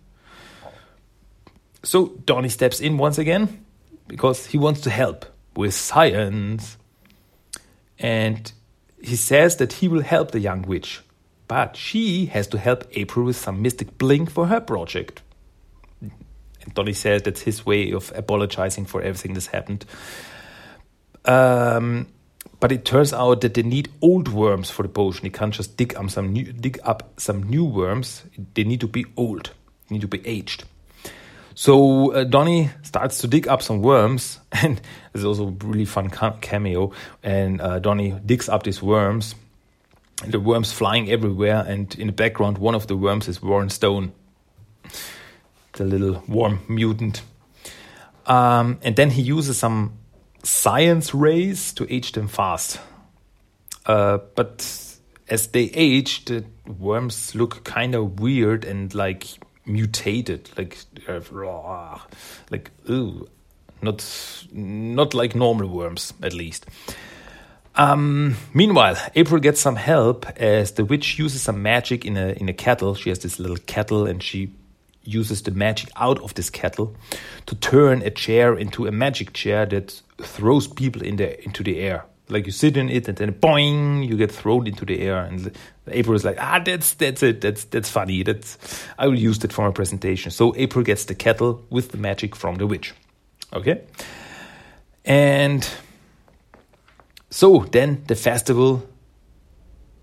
So 1.82 2.08
Donny 2.26 2.50
steps 2.50 2.80
in 2.80 2.98
once 2.98 3.18
again 3.18 3.64
because 4.06 4.46
he 4.46 4.58
wants 4.58 4.82
to 4.82 4.90
help 4.90 5.24
with 5.56 5.74
science. 5.74 6.76
And 7.98 8.52
he 9.02 9.16
says 9.16 9.56
that 9.56 9.74
he 9.74 9.88
will 9.88 10.02
help 10.02 10.30
the 10.30 10.40
young 10.40 10.62
witch, 10.62 11.00
but 11.48 11.76
she 11.76 12.26
has 12.26 12.46
to 12.48 12.58
help 12.58 12.84
April 12.92 13.24
with 13.26 13.36
some 13.36 13.62
mystic 13.62 13.96
blink 13.98 14.30
for 14.30 14.46
her 14.46 14.60
project. 14.60 15.22
And 16.00 16.74
Donny 16.74 16.92
says 16.92 17.22
that's 17.22 17.40
his 17.40 17.66
way 17.66 17.92
of 17.92 18.12
apologizing 18.14 18.84
for 18.84 19.00
everything 19.02 19.34
that's 19.34 19.46
happened. 19.46 19.84
Um, 21.24 22.06
but 22.60 22.70
it 22.70 22.84
turns 22.84 23.12
out 23.12 23.40
that 23.40 23.54
they 23.54 23.62
need 23.62 23.90
old 24.00 24.28
worms 24.28 24.70
for 24.70 24.82
the 24.84 24.88
potion. 24.88 25.24
They 25.24 25.30
can't 25.30 25.52
just 25.52 25.76
dig 25.76 25.96
up 25.96 26.10
some 26.10 26.32
new, 26.32 26.52
dig 26.52 26.78
up 26.84 27.20
some 27.20 27.42
new 27.42 27.64
worms. 27.64 28.22
They 28.54 28.64
need 28.64 28.80
to 28.80 28.86
be 28.86 29.04
old. 29.16 29.50
They 29.88 29.96
need 29.96 30.02
to 30.02 30.08
be 30.08 30.24
aged. 30.26 30.64
So 31.54 32.12
uh, 32.12 32.24
Donnie 32.24 32.70
starts 32.82 33.18
to 33.18 33.26
dig 33.26 33.46
up 33.48 33.62
some 33.62 33.82
worms, 33.82 34.38
and 34.52 34.80
there's 35.12 35.24
also 35.24 35.48
a 35.48 35.66
really 35.66 35.84
fun 35.84 36.08
cameo. 36.08 36.92
And 37.22 37.60
uh, 37.60 37.78
Donnie 37.78 38.18
digs 38.24 38.48
up 38.48 38.62
these 38.62 38.82
worms, 38.82 39.34
and 40.22 40.32
the 40.32 40.40
worms 40.40 40.72
flying 40.72 41.10
everywhere. 41.10 41.64
And 41.66 41.94
in 41.96 42.06
the 42.06 42.12
background, 42.12 42.58
one 42.58 42.74
of 42.74 42.86
the 42.86 42.96
worms 42.96 43.28
is 43.28 43.42
Warren 43.42 43.70
Stone, 43.70 44.12
the 45.72 45.84
little 45.84 46.22
worm 46.28 46.60
mutant. 46.68 47.22
Um, 48.26 48.78
and 48.82 48.94
then 48.94 49.10
he 49.10 49.22
uses 49.22 49.58
some 49.58 49.98
science 50.42 51.14
rays 51.14 51.72
to 51.74 51.92
age 51.92 52.12
them 52.12 52.28
fast. 52.28 52.80
Uh, 53.86 54.18
but 54.34 54.60
as 55.28 55.48
they 55.48 55.64
age, 55.74 56.24
the 56.26 56.44
worms 56.66 57.34
look 57.34 57.64
kind 57.64 57.94
of 57.94 58.20
weird 58.20 58.64
and 58.64 58.94
like 58.94 59.26
mutated, 59.66 60.50
like 60.56 60.78
uh, 61.08 61.98
like 62.50 62.70
ooh, 62.88 63.26
not 63.80 64.46
not 64.52 65.14
like 65.14 65.34
normal 65.34 65.68
worms 65.68 66.12
at 66.22 66.32
least. 66.32 66.66
Um, 67.74 68.36
meanwhile, 68.52 68.96
April 69.14 69.40
gets 69.40 69.60
some 69.60 69.76
help 69.76 70.26
as 70.36 70.72
the 70.72 70.84
witch 70.84 71.18
uses 71.18 71.40
some 71.42 71.62
magic 71.62 72.04
in 72.04 72.16
a 72.16 72.28
in 72.32 72.48
a 72.48 72.52
kettle. 72.52 72.94
She 72.94 73.08
has 73.08 73.20
this 73.20 73.38
little 73.38 73.56
kettle 73.66 74.06
and 74.06 74.22
she 74.22 74.52
uses 75.04 75.42
the 75.42 75.50
magic 75.50 75.90
out 75.96 76.20
of 76.20 76.34
this 76.34 76.50
kettle 76.50 76.94
to 77.46 77.54
turn 77.56 78.02
a 78.02 78.10
chair 78.10 78.56
into 78.56 78.86
a 78.86 78.92
magic 78.92 79.32
chair 79.32 79.66
that 79.66 80.00
throws 80.20 80.66
people 80.66 81.02
in 81.02 81.16
the 81.16 81.42
into 81.44 81.62
the 81.62 81.80
air. 81.80 82.04
like 82.28 82.46
you 82.46 82.52
sit 82.52 82.76
in 82.76 82.88
it 82.88 83.08
and 83.08 83.18
then 83.18 83.32
boing, 83.32 84.06
you 84.06 84.16
get 84.16 84.32
thrown 84.32 84.66
into 84.66 84.84
the 84.84 85.00
air. 85.00 85.22
And 85.24 85.52
April 85.88 86.16
is 86.16 86.24
like, 86.24 86.38
ah, 86.40 86.60
that's 86.64 86.94
that's 86.94 87.22
it. 87.22 87.40
That's 87.40 87.64
that's 87.64 87.90
funny. 87.90 88.22
That's 88.22 88.58
I 88.98 89.06
will 89.06 89.18
use 89.18 89.38
that 89.40 89.52
for 89.52 89.66
my 89.66 89.72
presentation. 89.72 90.30
So 90.30 90.54
April 90.56 90.84
gets 90.84 91.04
the 91.04 91.14
kettle 91.14 91.64
with 91.70 91.90
the 91.90 91.98
magic 91.98 92.34
from 92.34 92.56
the 92.56 92.66
witch. 92.66 92.94
Okay, 93.52 93.82
and 95.04 95.68
so 97.30 97.66
then 97.70 98.02
the 98.06 98.14
festival 98.14 98.88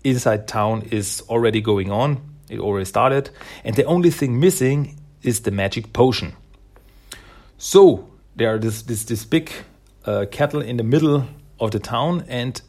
inside 0.04 0.46
town 0.46 0.82
is 0.90 1.22
already 1.28 1.60
going 1.60 1.90
on. 1.90 2.29
It 2.50 2.58
already 2.58 2.84
started, 2.84 3.30
and 3.64 3.76
the 3.76 3.84
only 3.84 4.10
thing 4.10 4.40
missing 4.40 4.96
is 5.22 5.40
the 5.40 5.50
magic 5.50 5.92
potion. 5.92 6.34
So 7.58 8.08
there 8.36 8.54
are 8.54 8.58
this 8.58 8.82
this 8.82 9.04
this 9.04 9.24
big 9.24 9.50
uh, 10.04 10.26
kettle 10.30 10.60
in 10.62 10.76
the 10.76 10.84
middle 10.84 11.24
of 11.58 11.70
the 11.70 11.78
town, 11.78 12.24
and 12.28 12.60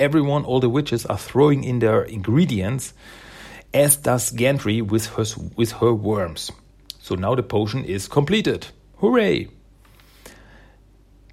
everyone, 0.00 0.44
all 0.44 0.60
the 0.60 0.68
witches, 0.68 1.06
are 1.06 1.18
throwing 1.18 1.64
in 1.64 1.80
their 1.80 2.02
ingredients, 2.02 2.94
as 3.74 3.96
does 3.96 4.30
Gantry 4.30 4.80
with 4.80 5.06
her 5.16 5.24
with 5.56 5.72
her 5.72 5.92
worms. 5.92 6.50
So 7.00 7.14
now 7.14 7.34
the 7.34 7.42
potion 7.42 7.84
is 7.84 8.08
completed. 8.08 8.68
Hooray! 8.98 9.48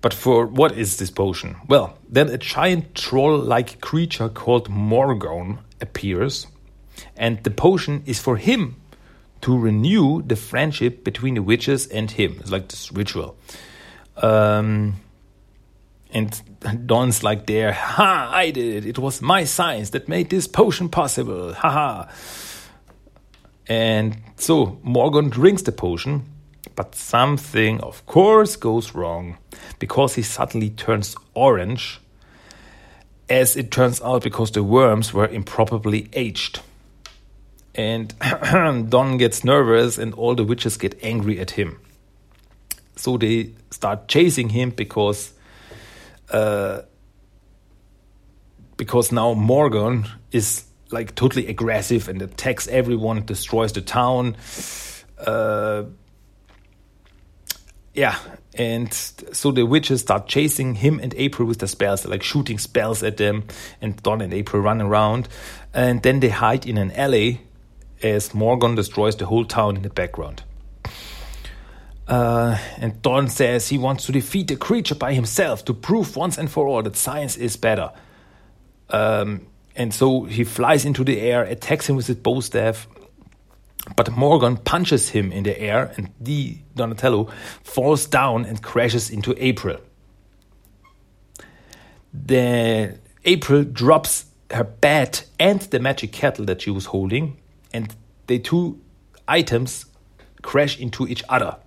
But 0.02 0.14
for 0.14 0.46
what 0.46 0.78
is 0.78 0.98
this 0.98 1.10
potion? 1.10 1.56
Well, 1.70 1.98
then 2.10 2.30
a 2.30 2.38
giant 2.38 2.94
troll 2.94 3.38
like 3.38 3.80
creature 3.80 4.28
called 4.28 4.70
Morgon 4.70 5.60
appears, 5.80 6.48
and 7.16 7.44
the 7.44 7.52
potion 7.52 8.04
is 8.06 8.20
for 8.20 8.38
him 8.38 8.76
to 9.42 9.58
renew 9.58 10.22
the 10.22 10.36
friendship 10.36 11.04
between 11.04 11.36
the 11.36 11.44
witches 11.44 11.88
and 11.88 12.12
him. 12.12 12.38
It's 12.40 12.52
like 12.52 12.70
this 12.70 12.92
ritual. 12.92 13.36
Um, 14.18 14.96
and 16.12 16.42
Don's 16.86 17.24
like 17.24 17.46
there, 17.48 17.74
ha, 17.74 18.30
I 18.32 18.52
did 18.52 18.86
it. 18.86 18.90
It 18.90 19.00
was 19.00 19.22
my 19.22 19.44
science 19.44 19.90
that 19.92 20.08
made 20.08 20.30
this 20.30 20.48
potion 20.48 20.90
possible. 20.90 21.54
Ha 21.54 21.70
ha. 21.70 22.10
And 23.68 24.18
so 24.36 24.80
Morgon 24.84 25.30
drinks 25.30 25.64
the 25.64 25.72
potion 25.72 26.34
but 26.76 26.96
something, 26.96 27.82
of 27.82 28.06
course, 28.06 28.56
goes 28.56 28.96
wrong 28.96 29.38
because 29.80 30.16
he 30.16 30.24
suddenly 30.24 30.70
turns 30.70 31.16
orange, 31.34 32.00
as 33.30 33.56
it 33.56 33.72
turns 33.72 34.02
out 34.02 34.24
because 34.24 34.52
the 34.52 34.64
worms 34.64 35.14
were 35.14 35.28
improperly 35.28 36.10
aged. 36.14 36.62
And 37.76 38.14
Don 38.90 39.18
gets 39.18 39.44
nervous, 39.44 39.98
and 39.98 40.14
all 40.14 40.36
the 40.36 40.44
witches 40.44 40.78
get 40.78 41.00
angry 41.04 41.40
at 41.40 41.52
him. 41.52 41.80
So 42.96 43.18
they 43.18 43.54
start 43.72 44.08
chasing 44.08 44.50
him 44.50 44.72
because. 44.72 45.34
Uh, 46.30 46.84
because 48.78 49.12
now 49.12 49.34
Morgon 49.34 50.08
is 50.32 50.66
like 50.92 51.16
totally 51.16 51.48
aggressive 51.48 52.08
and 52.08 52.22
attacks 52.22 52.68
everyone, 52.68 53.26
destroys 53.26 53.74
the 53.74 53.82
town. 53.82 54.36
Uh, 55.18 55.84
yeah, 57.94 58.18
and 58.56 58.92
so 58.94 59.52
the 59.52 59.66
witches 59.66 60.02
start 60.02 60.28
chasing 60.28 60.76
him 60.76 61.00
and 61.00 61.14
April 61.16 61.48
with 61.48 61.60
the 61.60 61.68
spells, 61.68 62.06
like 62.06 62.24
shooting 62.24 62.58
spells 62.58 63.04
at 63.04 63.18
them, 63.18 63.44
and 63.82 64.02
Don 64.02 64.22
and 64.22 64.34
April 64.34 64.62
run 64.62 64.82
around, 64.82 65.28
and 65.74 66.02
then 66.02 66.20
they 66.20 66.30
hide 66.30 66.66
in 66.66 66.78
an 66.78 66.92
alley 66.92 67.42
as 68.04 68.34
Morgon 68.34 68.76
destroys 68.76 69.16
the 69.16 69.26
whole 69.26 69.46
town 69.46 69.76
in 69.78 69.82
the 69.82 69.90
background. 69.90 70.44
Uh, 72.08 72.58
and 72.78 73.02
Don 73.02 73.30
says 73.30 73.70
he 73.70 73.78
wants 73.78 74.06
to 74.06 74.12
defeat 74.12 74.50
the 74.50 74.58
creature 74.58 74.96
by 74.96 75.14
himself 75.14 75.64
to 75.66 75.74
prove 75.74 76.16
once 76.16 76.38
and 76.38 76.52
for 76.52 76.68
all 76.68 76.84
that 76.84 76.96
science 76.96 77.38
is 77.38 77.56
better. 77.56 77.92
Um, 78.90 79.48
and 79.76 79.94
so 79.94 80.26
he 80.26 80.44
flies 80.44 80.86
into 80.86 81.04
the 81.04 81.20
air, 81.22 81.44
attacks 81.44 81.88
him 81.88 81.96
with 81.96 82.08
his 82.08 82.18
bow 82.18 82.42
staff, 82.42 82.88
but 83.96 84.12
Morgon 84.12 84.58
punches 84.64 85.10
him 85.10 85.32
in 85.32 85.44
the 85.44 85.60
air, 85.60 85.94
and 85.98 86.10
the 86.20 86.58
Donatello 86.76 87.30
falls 87.64 88.06
down 88.06 88.46
and 88.46 88.62
crashes 88.62 89.10
into 89.10 89.36
April. 89.44 89.78
The 92.14 93.00
April 93.26 93.64
drops 93.64 94.26
her 94.52 94.64
bat 94.64 95.26
and 95.40 95.62
the 95.62 95.80
magic 95.80 96.12
kettle 96.12 96.46
that 96.46 96.62
she 96.62 96.70
was 96.70 96.86
holding, 96.86 97.38
and 97.74 97.94
the 98.28 98.40
two 98.40 98.80
items 99.28 99.86
crash 100.42 100.80
into 100.80 101.08
each 101.08 101.24
other. 101.28 101.58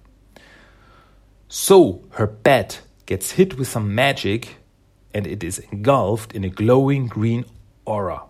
So 1.49 2.05
her 2.11 2.27
bat 2.27 2.81
gets 3.07 3.33
hit 3.33 3.59
with 3.59 3.69
some 3.69 3.95
magic, 3.95 4.57
and 5.13 5.27
it 5.27 5.45
is 5.45 5.59
engulfed 5.71 6.33
in 6.33 6.45
a 6.45 6.51
glowing 6.51 7.07
green 7.07 7.45
aura. 7.85 8.23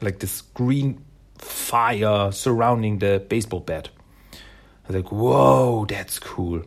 Like 0.00 0.18
this 0.18 0.40
green 0.40 1.04
fire 1.38 2.32
surrounding 2.32 2.98
the 2.98 3.24
baseball 3.28 3.60
bat. 3.60 3.88
I 4.32 4.36
was 4.88 4.96
like, 4.96 5.12
whoa, 5.12 5.86
that's 5.86 6.18
cool. 6.18 6.62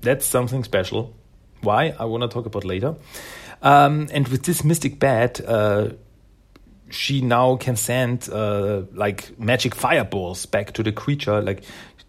That's 0.00 0.26
something 0.26 0.64
special. 0.64 1.14
Why? 1.62 1.94
I 1.98 2.04
want 2.04 2.22
to 2.22 2.28
talk 2.28 2.46
about 2.46 2.64
later. 2.64 2.96
Um, 3.62 4.08
and 4.12 4.26
with 4.28 4.42
this 4.42 4.64
mystic 4.64 4.98
bat, 4.98 5.40
uh, 5.46 5.90
she 6.92 7.20
now 7.20 7.56
can 7.56 7.76
send 7.76 8.28
uh, 8.30 8.82
like 8.92 9.38
magic 9.38 9.74
fireballs 9.74 10.46
back 10.46 10.72
to 10.74 10.82
the 10.82 10.92
creature. 10.92 11.40
Like 11.40 11.64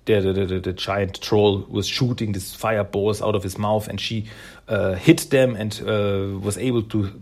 the, 0.06 0.20
the, 0.20 0.46
the, 0.46 0.60
the, 0.60 0.74
giant 0.74 1.22
troll 1.22 1.66
was 1.70 1.88
shooting 1.88 2.34
these 2.34 2.54
fireballs 2.54 3.22
out 3.22 3.36
of 3.36 3.44
his 3.44 3.58
mouth, 3.58 3.88
and 3.88 4.00
she 4.00 4.26
uh, 4.68 4.94
hit 4.94 5.30
them 5.30 5.56
and 5.56 5.82
uh, 5.88 6.38
was 6.40 6.58
able 6.58 6.84
to 6.84 7.22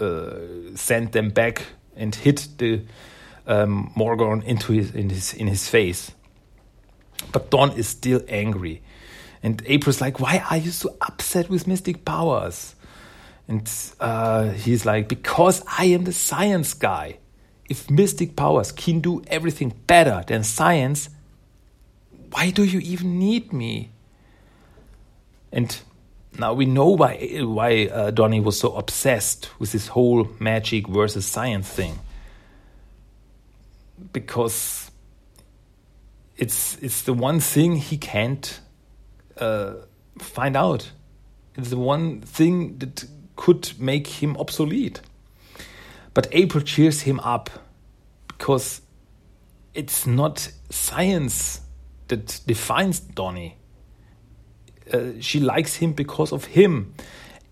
uh, 0.00 0.74
send 0.74 1.12
them 1.12 1.30
back 1.30 1.62
and 1.96 2.14
hit 2.14 2.48
the 2.58 2.82
um, 3.46 3.92
Morgon 3.96 4.42
into 4.42 4.72
his 4.72 4.90
in 4.90 5.10
his 5.10 5.32
in 5.34 5.46
his 5.46 5.68
face. 5.68 6.10
But 7.32 7.50
Don 7.50 7.72
is 7.72 7.88
still 7.88 8.20
angry, 8.28 8.82
and 9.42 9.62
April's 9.66 10.00
like, 10.00 10.18
"Why 10.18 10.44
are 10.50 10.56
you 10.56 10.72
so 10.72 10.96
upset 11.00 11.48
with 11.48 11.66
mystic 11.66 12.04
powers?" 12.04 12.74
And 13.46 13.70
uh, 14.00 14.50
he's 14.50 14.86
like, 14.86 15.08
"Because 15.08 15.62
I 15.78 15.86
am 15.86 16.04
the 16.04 16.12
science 16.12 16.74
guy. 16.74 17.18
If 17.68 17.90
mystic 17.90 18.36
powers 18.36 18.72
can 18.72 19.00
do 19.00 19.22
everything 19.26 19.74
better 19.86 20.22
than 20.26 20.44
science, 20.44 21.10
why 22.30 22.50
do 22.50 22.64
you 22.64 22.80
even 22.80 23.18
need 23.18 23.52
me?" 23.52 23.90
And 25.52 25.78
now 26.38 26.52
we 26.54 26.66
know 26.66 26.88
why 26.88 27.16
why 27.42 27.86
uh, 27.86 28.10
Donnie 28.10 28.40
was 28.40 28.58
so 28.58 28.74
obsessed 28.76 29.50
with 29.58 29.72
this 29.72 29.88
whole 29.88 30.28
magic 30.40 30.88
versus 30.88 31.26
science 31.26 31.68
thing. 31.68 31.98
Because 34.12 34.90
it's 36.36 36.76
it's 36.82 37.02
the 37.02 37.12
one 37.12 37.40
thing 37.40 37.76
he 37.76 37.96
can't 37.96 38.60
uh, 39.38 39.74
find 40.18 40.56
out. 40.56 40.90
It's 41.56 41.70
the 41.70 41.78
one 41.78 42.20
thing 42.22 42.78
that 42.78 43.04
could 43.36 43.72
make 43.78 44.06
him 44.06 44.36
obsolete. 44.36 45.00
But 46.12 46.28
April 46.32 46.62
cheers 46.62 47.02
him 47.02 47.20
up 47.20 47.50
because 48.28 48.80
it's 49.74 50.06
not 50.06 50.50
science 50.70 51.60
that 52.08 52.40
defines 52.46 53.00
Donnie 53.00 53.56
uh, 54.92 55.12
she 55.20 55.40
likes 55.40 55.76
him 55.76 55.92
because 55.92 56.32
of 56.32 56.44
him. 56.44 56.94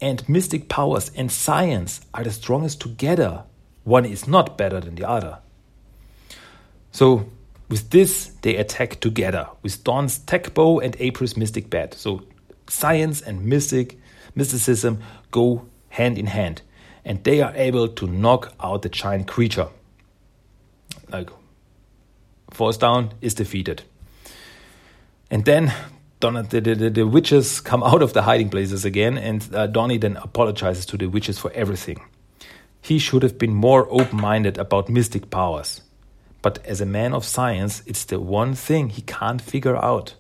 And 0.00 0.28
mystic 0.28 0.68
powers 0.68 1.10
and 1.14 1.30
science 1.30 2.00
are 2.12 2.24
the 2.24 2.30
strongest 2.30 2.80
together. 2.80 3.44
One 3.84 4.04
is 4.04 4.26
not 4.26 4.58
better 4.58 4.80
than 4.80 4.96
the 4.96 5.08
other. 5.08 5.38
So, 6.90 7.26
with 7.68 7.90
this, 7.90 8.32
they 8.42 8.56
attack 8.56 9.00
together 9.00 9.48
with 9.62 9.82
Don's 9.84 10.18
tech 10.18 10.52
bow 10.54 10.80
and 10.80 10.96
April's 10.98 11.36
mystic 11.36 11.70
bat. 11.70 11.94
So, 11.94 12.22
science 12.68 13.22
and 13.22 13.44
mystic 13.44 13.98
mysticism 14.34 15.00
go 15.30 15.66
hand 15.92 16.16
in 16.18 16.26
hand, 16.26 16.62
and 17.04 17.22
they 17.24 17.42
are 17.42 17.52
able 17.54 17.86
to 17.86 18.06
knock 18.06 18.54
out 18.60 18.82
the 18.82 18.88
giant 18.88 19.28
creature. 19.28 19.68
Like, 21.10 21.30
falls 22.50 22.78
down, 22.78 23.12
is 23.20 23.34
defeated. 23.34 23.82
And 25.30 25.44
then 25.44 25.72
Donna, 26.20 26.42
the, 26.44 26.60
the, 26.60 26.90
the, 26.90 27.06
witches 27.06 27.60
come 27.60 27.82
out 27.90 28.02
of 28.02 28.14
the 28.14 28.22
hiding 28.22 28.48
places 28.48 28.84
again, 28.84 29.18
and 29.18 29.46
uh, 29.54 29.66
Donnie 29.66 29.98
then 29.98 30.16
apologizes 30.16 30.86
to 30.86 30.96
the 30.96 31.06
witches 31.08 31.38
for 31.38 31.52
everything. 31.52 32.00
He 32.80 32.98
should 32.98 33.22
have 33.22 33.36
been 33.36 33.54
more 33.54 33.86
open 33.90 34.20
minded 34.20 34.56
about 34.58 34.88
mystic 34.88 35.30
powers. 35.30 35.82
But 36.40 36.64
as 36.66 36.80
a 36.80 36.86
man 36.86 37.12
of 37.12 37.24
science, 37.24 37.82
it's 37.86 38.04
the 38.04 38.18
one 38.18 38.54
thing 38.54 38.88
he 38.88 39.02
can't 39.02 39.40
figure 39.40 39.76
out. 39.76 40.14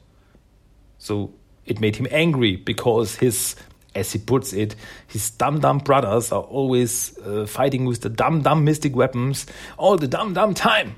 So 0.98 1.32
it 1.64 1.80
made 1.80 1.96
him 1.96 2.06
angry 2.10 2.56
because 2.56 3.16
his, 3.16 3.56
as 3.94 4.12
he 4.12 4.18
puts 4.18 4.52
it, 4.52 4.74
his 5.06 5.30
dumb 5.30 5.60
dumb 5.60 5.78
brothers 5.78 6.32
are 6.32 6.42
always 6.42 7.16
uh, 7.18 7.46
fighting 7.46 7.84
with 7.84 8.00
the 8.00 8.08
dumb 8.08 8.42
dumb 8.42 8.64
mystic 8.64 8.96
weapons 8.96 9.46
all 9.78 9.96
the 9.96 10.08
dumb 10.08 10.34
dumb 10.34 10.54
time. 10.54 10.96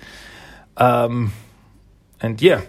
um, 0.76 1.32
and 2.20 2.40
yeah, 2.42 2.62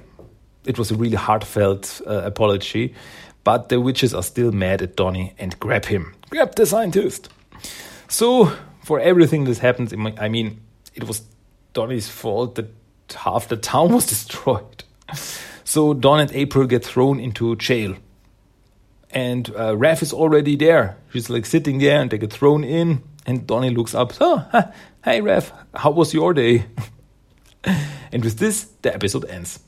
it 0.65 0.77
was 0.77 0.91
a 0.91 0.95
really 0.95 1.17
heartfelt 1.17 2.01
uh, 2.05 2.21
apology. 2.23 2.93
But 3.43 3.69
the 3.69 3.79
witches 3.79 4.13
are 4.13 4.23
still 4.23 4.51
mad 4.51 4.81
at 4.81 4.95
Donnie 4.95 5.33
and 5.39 5.57
grab 5.59 5.85
him. 5.85 6.13
Grab 6.29 6.55
the 6.55 6.65
scientist. 6.65 7.29
So, 8.07 8.51
for 8.83 8.99
everything 8.99 9.45
that 9.45 9.59
happens, 9.59 9.93
I 9.93 10.27
mean, 10.27 10.59
it 10.93 11.05
was 11.05 11.23
Donnie's 11.73 12.09
fault 12.09 12.55
that 12.55 12.69
half 13.15 13.47
the 13.47 13.57
town 13.57 13.93
was 13.93 14.05
destroyed. 14.05 14.83
So 15.63 15.93
Don 15.93 16.19
and 16.19 16.31
April 16.31 16.65
get 16.65 16.83
thrown 16.83 17.19
into 17.19 17.55
jail. 17.55 17.95
And 19.11 19.49
uh, 19.55 19.75
is 19.79 20.13
already 20.13 20.55
there. 20.55 20.97
She's 21.11 21.29
like 21.29 21.45
sitting 21.45 21.79
there 21.79 22.01
and 22.01 22.11
they 22.11 22.17
get 22.17 22.31
thrown 22.31 22.63
in. 22.63 23.01
And 23.25 23.45
Donnie 23.45 23.71
looks 23.71 23.95
up. 23.95 24.13
Oh, 24.21 24.47
hey, 25.03 25.21
Raph, 25.21 25.51
how 25.75 25.91
was 25.91 26.13
your 26.13 26.33
day? 26.33 26.65
and 28.11 28.23
with 28.23 28.37
this, 28.37 28.65
the 28.81 28.93
episode 28.93 29.25
ends. 29.25 29.59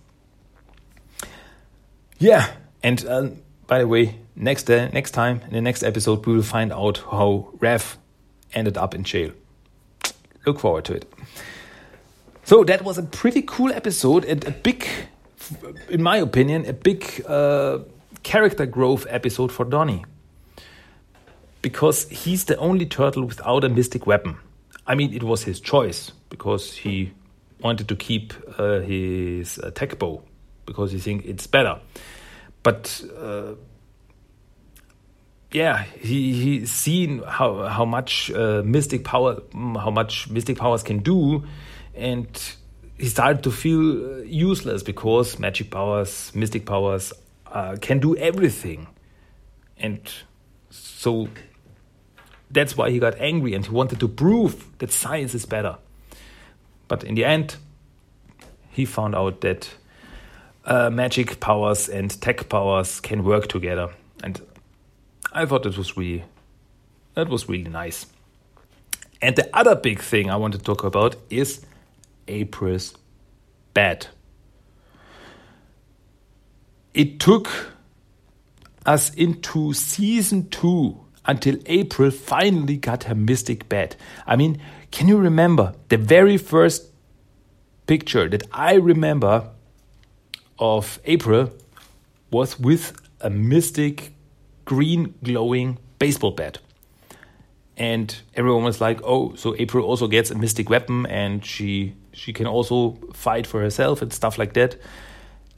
Yeah, 2.17 2.51
and 2.83 3.03
uh, 3.05 3.29
by 3.67 3.79
the 3.79 3.87
way, 3.87 4.19
next 4.35 4.69
uh, 4.69 4.89
next 4.93 5.11
time 5.11 5.41
in 5.47 5.53
the 5.53 5.61
next 5.61 5.81
episode, 5.83 6.25
we 6.25 6.33
will 6.33 6.43
find 6.43 6.71
out 6.71 6.97
how 6.97 7.49
Raph 7.57 7.97
ended 8.53 8.77
up 8.77 8.93
in 8.93 9.03
jail. 9.03 9.31
Look 10.45 10.59
forward 10.59 10.85
to 10.85 10.93
it. 10.93 11.11
So 12.43 12.63
that 12.63 12.83
was 12.83 12.97
a 12.97 13.03
pretty 13.03 13.43
cool 13.43 13.71
episode 13.71 14.25
and 14.25 14.45
a 14.45 14.51
big, 14.51 14.85
in 15.89 16.03
my 16.03 16.17
opinion, 16.17 16.65
a 16.65 16.73
big 16.73 17.23
uh, 17.27 17.79
character 18.23 18.65
growth 18.65 19.05
episode 19.09 19.51
for 19.51 19.65
Donnie. 19.65 20.05
Because 21.61 22.09
he's 22.09 22.45
the 22.45 22.57
only 22.57 22.85
turtle 22.85 23.25
without 23.25 23.63
a 23.63 23.69
mystic 23.69 24.07
weapon. 24.07 24.37
I 24.87 24.95
mean, 24.95 25.13
it 25.13 25.23
was 25.23 25.43
his 25.43 25.59
choice 25.59 26.11
because 26.29 26.73
he 26.73 27.11
wanted 27.61 27.87
to 27.87 27.95
keep 27.95 28.33
uh, 28.57 28.79
his 28.79 29.57
attack 29.59 29.99
bow 29.99 30.23
because 30.65 30.91
he 30.91 30.99
think 30.99 31.25
it's 31.25 31.45
better. 31.47 31.79
But 32.63 33.03
uh, 33.17 33.53
yeah, 35.51 35.83
he 35.83 36.33
he's 36.33 36.71
seen 36.71 37.23
how 37.27 37.67
how 37.67 37.85
much 37.85 38.31
uh, 38.31 38.61
mystic 38.63 39.03
power, 39.03 39.41
how 39.53 39.91
much 39.91 40.29
mystic 40.29 40.57
powers 40.57 40.83
can 40.83 40.99
do, 40.99 41.43
and 41.95 42.27
he 42.97 43.07
started 43.07 43.43
to 43.43 43.51
feel 43.51 44.05
uh, 44.05 44.17
useless 44.23 44.83
because 44.83 45.39
magic 45.39 45.71
powers, 45.71 46.31
mystic 46.33 46.65
powers, 46.65 47.13
uh, 47.51 47.77
can 47.81 47.99
do 47.99 48.15
everything, 48.17 48.87
and 49.77 49.99
so 50.69 51.27
that's 52.49 52.75
why 52.75 52.89
he 52.89 52.99
got 52.99 53.19
angry 53.19 53.53
and 53.53 53.65
he 53.65 53.71
wanted 53.71 53.99
to 53.99 54.07
prove 54.07 54.77
that 54.79 54.91
science 54.91 55.33
is 55.33 55.45
better. 55.45 55.77
But 56.87 57.03
in 57.03 57.15
the 57.15 57.23
end, 57.23 57.55
he 58.69 58.85
found 58.85 59.15
out 59.15 59.41
that 59.41 59.69
uh, 60.65 60.89
magic 60.89 61.39
powers 61.39 61.89
and 61.89 62.19
tech 62.21 62.49
powers 62.49 62.99
can 62.99 63.23
work 63.23 63.47
together, 63.47 63.89
and 64.23 64.41
I 65.33 65.45
thought 65.45 65.65
it 65.65 65.77
was 65.77 65.97
really 65.97 66.23
that 67.13 67.29
was 67.29 67.49
really 67.49 67.69
nice. 67.69 68.05
And 69.21 69.35
the 69.35 69.49
other 69.55 69.75
big 69.75 70.01
thing 70.01 70.29
I 70.29 70.35
want 70.35 70.53
to 70.53 70.59
talk 70.59 70.83
about 70.83 71.15
is 71.29 71.65
April's 72.27 72.95
bed. 73.73 74.07
It 76.93 77.19
took 77.19 77.49
us 78.85 79.13
into 79.13 79.73
season 79.73 80.49
two 80.49 80.99
until 81.25 81.57
April 81.67 82.11
finally 82.11 82.77
got 82.77 83.05
her 83.05 83.15
mystic 83.15 83.69
bed. 83.69 83.95
I 84.25 84.35
mean, 84.35 84.61
can 84.91 85.07
you 85.07 85.17
remember 85.17 85.73
the 85.89 85.97
very 85.97 86.37
first 86.37 86.87
picture 87.87 88.27
that 88.27 88.43
I 88.51 88.73
remember 88.73 89.49
of 90.59 90.99
April 91.05 91.51
was 92.31 92.59
with 92.59 92.99
a 93.21 93.29
mystic 93.29 94.13
green 94.65 95.13
glowing 95.23 95.77
baseball 95.99 96.31
bat? 96.31 96.57
And 97.77 98.15
everyone 98.35 98.63
was 98.63 98.81
like, 98.81 98.99
"Oh, 99.03 99.35
so 99.35 99.55
April 99.57 99.85
also 99.85 100.07
gets 100.07 100.29
a 100.29 100.35
mystic 100.35 100.69
weapon, 100.69 101.05
and 101.05 101.45
she 101.45 101.93
she 102.11 102.33
can 102.33 102.47
also 102.47 102.97
fight 103.13 103.47
for 103.47 103.61
herself 103.61 104.01
and 104.01 104.11
stuff 104.11 104.37
like 104.37 104.53
that." 104.53 104.75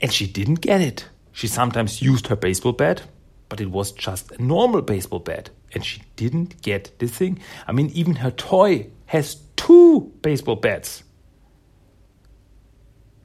And 0.00 0.12
she 0.12 0.26
didn't 0.26 0.60
get 0.60 0.80
it. 0.80 1.08
She 1.34 1.48
sometimes 1.48 2.00
used 2.00 2.28
her 2.28 2.36
baseball 2.36 2.72
bat, 2.72 3.02
but 3.48 3.60
it 3.60 3.70
was 3.70 3.90
just 3.90 4.30
a 4.30 4.42
normal 4.42 4.82
baseball 4.82 5.18
bat, 5.18 5.50
and 5.74 5.84
she 5.84 6.02
didn't 6.14 6.62
get 6.62 6.96
the 7.00 7.08
thing. 7.08 7.40
I 7.66 7.72
mean, 7.72 7.90
even 7.90 8.14
her 8.16 8.30
toy 8.30 8.86
has 9.06 9.34
two 9.56 10.12
baseball 10.22 10.56
bats. 10.56 11.02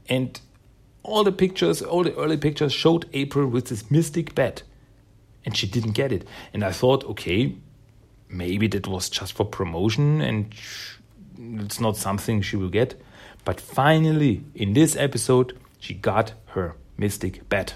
And 0.10 0.42
all 1.04 1.24
the 1.24 1.32
pictures, 1.32 1.84
all 1.84 2.04
the 2.04 2.16
early 2.16 2.38
pictures 2.38 2.74
showed 2.74 3.08
April 3.14 3.48
with 3.48 3.68
this 3.68 3.92
mystic 3.92 4.34
bat, 4.34 4.64
and 5.46 5.56
she 5.56 5.68
didn't 5.68 5.92
get 5.92 6.12
it. 6.12 6.28
And 6.52 6.64
I 6.64 6.72
thought, 6.72 7.06
okay, 7.06 7.56
maybe 8.28 8.66
that 8.70 8.88
was 8.88 9.08
just 9.10 9.34
for 9.34 9.46
promotion 9.46 10.22
and 10.22 10.54
it's 11.62 11.80
not 11.80 11.96
something 11.96 12.42
she 12.42 12.56
will 12.56 12.70
get. 12.70 13.00
But 13.46 13.62
finally, 13.62 14.44
in 14.56 14.74
this 14.74 14.96
episode, 14.96 15.58
she 15.80 15.94
got 15.94 16.34
her 16.48 16.76
mystic 16.98 17.48
bat. 17.50 17.76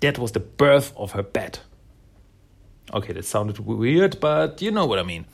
That 0.00 0.18
was 0.18 0.32
the 0.32 0.40
birth 0.40 0.92
of 0.96 1.12
her 1.12 1.22
bat. 1.22 1.60
Okay, 2.92 3.12
that 3.12 3.24
sounded 3.24 3.58
weird, 3.58 4.18
but 4.20 4.60
you 4.60 4.70
know 4.70 4.86
what 4.86 4.98
I 4.98 5.02
mean. 5.02 5.26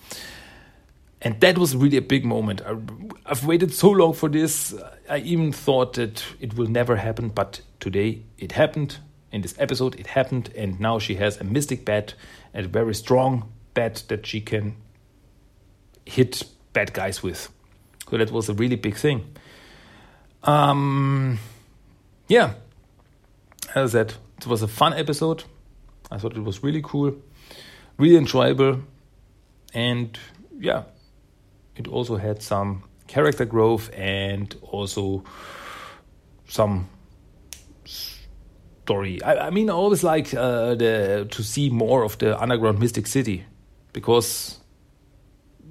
And 1.23 1.41
that 1.41 1.57
was 1.57 1.75
really 1.75 1.97
a 1.97 2.03
big 2.03 2.25
moment. 2.25 2.61
I, 2.61 2.77
have 3.29 3.47
waited 3.47 3.73
so 3.73 3.91
long 3.91 4.13
for 4.13 4.29
this. 4.29 4.75
I 5.09 5.19
even 5.19 5.53
thought 5.53 5.95
that 5.95 6.23
it 6.41 6.55
will 6.55 6.67
never 6.69 6.97
happen, 6.97 7.31
but 7.31 7.63
today 7.81 8.23
it 8.39 8.53
happened. 8.53 8.99
In 9.33 9.43
this 9.43 9.55
episode, 9.59 9.99
it 9.99 10.07
happened, 10.07 10.51
and 10.57 10.79
now 10.79 10.99
she 10.99 11.17
has 11.17 11.41
a 11.41 11.45
mystic 11.45 11.85
bat 11.85 12.15
a 12.55 12.63
very 12.63 12.95
strong 12.95 13.53
bat 13.75 14.03
that 14.09 14.27
she 14.27 14.41
can 14.41 14.77
hit 16.07 16.45
bad 16.73 16.93
guys 16.93 17.23
with. 17.23 17.51
So 18.11 18.17
that 18.17 18.31
was 18.31 18.49
a 18.49 18.55
really 18.55 18.77
big 18.77 18.97
thing. 18.97 19.27
Um, 20.43 21.39
yeah, 22.29 22.55
as 23.75 23.95
I 23.95 23.99
said, 23.99 24.15
it 24.39 24.47
was 24.47 24.63
a 24.63 24.69
fun 24.69 24.93
episode. 24.93 25.45
I 26.11 26.19
thought 26.19 26.37
it 26.37 26.45
was 26.45 26.63
really 26.63 26.83
cool, 26.83 27.15
really 27.99 28.17
enjoyable, 28.17 28.81
and 29.75 30.19
yeah, 30.59 30.85
it 31.75 31.89
also 31.89 32.17
had 32.17 32.43
some 32.43 32.85
character 33.07 33.45
growth 33.45 33.91
and 33.95 34.55
also 34.63 35.25
some 36.49 36.89
story. 37.85 39.23
I, 39.23 39.49
I 39.49 39.51
mean, 39.51 39.69
I 39.69 39.73
always 39.73 40.05
like 40.05 40.33
uh, 40.35 40.75
the 40.75 41.27
to 41.31 41.43
see 41.43 41.71
more 41.71 42.05
of 42.05 42.19
the 42.19 42.41
underground 42.41 42.79
Mystic 42.79 43.07
City 43.07 43.45
because 43.93 44.61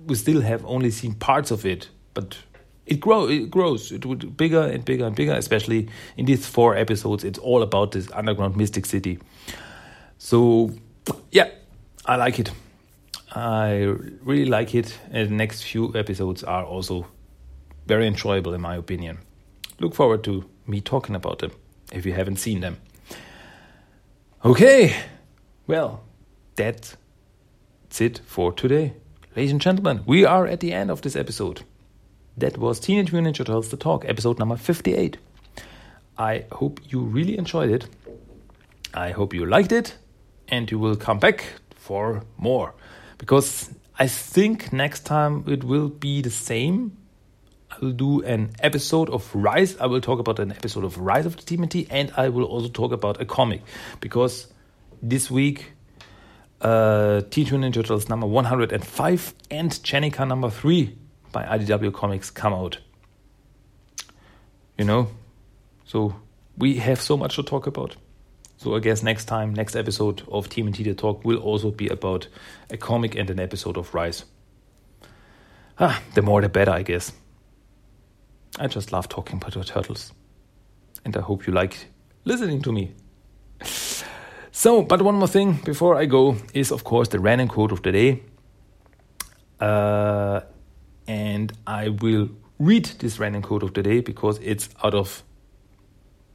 we 0.05 0.16
still 0.16 0.41
have 0.41 0.66
only 0.66 0.91
seen 0.91 1.13
parts 1.16 1.51
of 1.51 1.66
it, 1.66 1.89
but 2.13 2.38
it 2.86 2.99
grow 2.99 3.27
it 3.27 3.49
grows. 3.49 3.91
It 3.91 4.05
would 4.05 4.38
bigger 4.38 4.61
and 4.61 4.86
bigger 4.86 5.05
and 5.05 5.15
bigger 5.15 5.33
especially 5.33 5.89
in 6.17 6.25
these 6.25 6.45
four 6.45 6.75
episodes. 6.75 7.23
It's 7.23 7.39
all 7.39 7.61
about 7.61 7.91
this 7.91 8.09
underground 8.11 8.55
mystic 8.55 8.86
city. 8.86 9.19
So 10.17 10.71
yeah 11.31 11.49
i 12.05 12.15
like 12.15 12.39
it. 12.39 12.51
I 13.33 13.93
really 14.23 14.45
like 14.45 14.75
it. 14.75 14.97
And 15.11 15.29
the 15.29 15.33
next 15.33 15.63
few 15.63 15.93
episodes 15.95 16.43
are 16.43 16.63
also 16.63 17.07
very 17.88 18.07
enjoyable 18.07 18.53
in 18.53 18.61
my 18.61 18.75
opinion. 18.75 19.17
Look 19.79 19.95
forward 19.95 20.23
to 20.25 20.45
me 20.67 20.81
talking 20.81 21.15
about 21.15 21.39
them 21.39 21.51
if 21.91 22.05
you 22.05 22.13
haven't 22.13 22.38
seen 22.38 22.61
them. 22.61 22.77
Okay 24.43 24.95
well 25.67 26.03
that's 26.55 26.95
it 27.99 28.21
for 28.25 28.51
today. 28.53 28.93
Ladies 29.36 29.51
and 29.51 29.61
gentlemen 29.61 30.03
we 30.05 30.23
are 30.23 30.45
at 30.45 30.59
the 30.59 30.71
end 30.71 30.91
of 30.91 31.01
this 31.01 31.15
episode 31.15 31.63
that 32.38 32.57
was 32.57 32.79
Teenage 32.79 33.13
Mutant 33.13 33.36
Ninja 33.36 33.45
Turtles 33.45 33.69
The 33.69 33.77
Talk, 33.77 34.03
episode 34.05 34.39
number 34.39 34.57
58. 34.57 35.17
I 36.17 36.45
hope 36.51 36.79
you 36.89 36.99
really 36.99 37.38
enjoyed 37.38 37.69
it. 37.69 37.88
I 38.93 39.11
hope 39.11 39.33
you 39.33 39.45
liked 39.45 39.71
it 39.71 39.95
and 40.47 40.69
you 40.69 40.79
will 40.79 40.95
come 40.95 41.19
back 41.19 41.45
for 41.75 42.23
more 42.38 42.73
because 43.17 43.73
I 43.97 44.07
think 44.07 44.73
next 44.73 45.05
time 45.05 45.45
it 45.47 45.63
will 45.63 45.89
be 45.89 46.21
the 46.21 46.29
same. 46.29 46.97
I 47.71 47.77
will 47.81 47.91
do 47.91 48.21
an 48.23 48.51
episode 48.59 49.09
of 49.09 49.33
Rise. 49.33 49.77
I 49.77 49.86
will 49.86 50.01
talk 50.01 50.19
about 50.19 50.39
an 50.39 50.51
episode 50.51 50.83
of 50.83 50.97
Rise 50.97 51.25
of 51.25 51.38
the 51.38 51.43
TMNT 51.43 51.88
and 51.89 52.11
I 52.17 52.29
will 52.29 52.45
also 52.45 52.67
talk 52.69 52.91
about 52.91 53.21
a 53.21 53.25
comic 53.25 53.61
because 54.01 54.47
this 55.01 55.31
week 55.31 55.71
uh, 56.61 57.21
Teenage 57.29 57.51
Mutant 57.51 57.75
Ninja 57.75 57.81
Turtles 57.81 58.09
number 58.09 58.27
105 58.27 59.33
and 59.51 59.71
Jennika 59.71 60.27
number 60.27 60.49
3 60.49 60.97
by 61.36 61.43
IDW 61.43 61.93
Comics 61.93 62.31
come 62.31 62.53
out. 62.53 62.77
You 64.77 64.86
know? 64.86 65.09
So 65.83 66.15
we 66.57 66.75
have 66.75 67.01
so 67.01 67.17
much 67.17 67.36
to 67.36 67.43
talk 67.43 67.67
about. 67.67 67.97
So 68.55 68.73
I 68.73 68.79
guess 68.79 69.03
next 69.03 69.25
time, 69.25 69.53
next 69.53 69.75
episode 69.75 70.23
of 70.31 70.47
TMNT 70.47 70.86
The 70.86 70.93
Talk 70.93 71.25
will 71.25 71.39
also 71.39 71.71
be 71.71 71.89
about 71.89 72.29
a 72.71 72.77
comic 72.77 73.15
and 73.15 73.29
an 73.29 73.41
episode 73.41 73.75
of 73.75 73.93
Rise. 73.93 74.23
Ah, 75.77 76.01
the 76.13 76.21
more 76.21 76.41
the 76.41 76.47
better, 76.47 76.71
I 76.71 76.83
guess. 76.83 77.11
I 78.57 78.67
just 78.67 78.93
love 78.93 79.09
talking 79.09 79.36
about 79.36 79.55
the 79.55 79.65
turtles. 79.65 80.13
And 81.03 81.17
I 81.17 81.19
hope 81.19 81.45
you 81.45 81.51
like 81.51 81.88
listening 82.23 82.61
to 82.61 82.71
me. 82.71 82.95
So, 84.57 84.83
but 84.83 85.01
one 85.01 85.15
more 85.15 85.27
thing 85.27 85.59
before 85.65 85.97
I 85.97 86.05
go 86.05 86.38
is, 86.53 86.71
of 86.71 86.86
course, 86.86 87.09
the 87.09 87.19
random 87.19 87.49
quote 87.49 87.73
of 87.73 87.81
the 87.83 87.91
day. 87.91 88.23
Uh, 89.59 90.39
and 91.07 91.53
I 91.67 91.89
will 91.89 92.29
read 92.59 92.85
this 92.99 93.19
random 93.19 93.41
quote 93.41 93.63
of 93.63 93.73
the 93.73 93.83
day 93.83 93.99
because 94.01 94.39
it's 94.39 94.69
out 94.83 94.93
of 94.93 95.23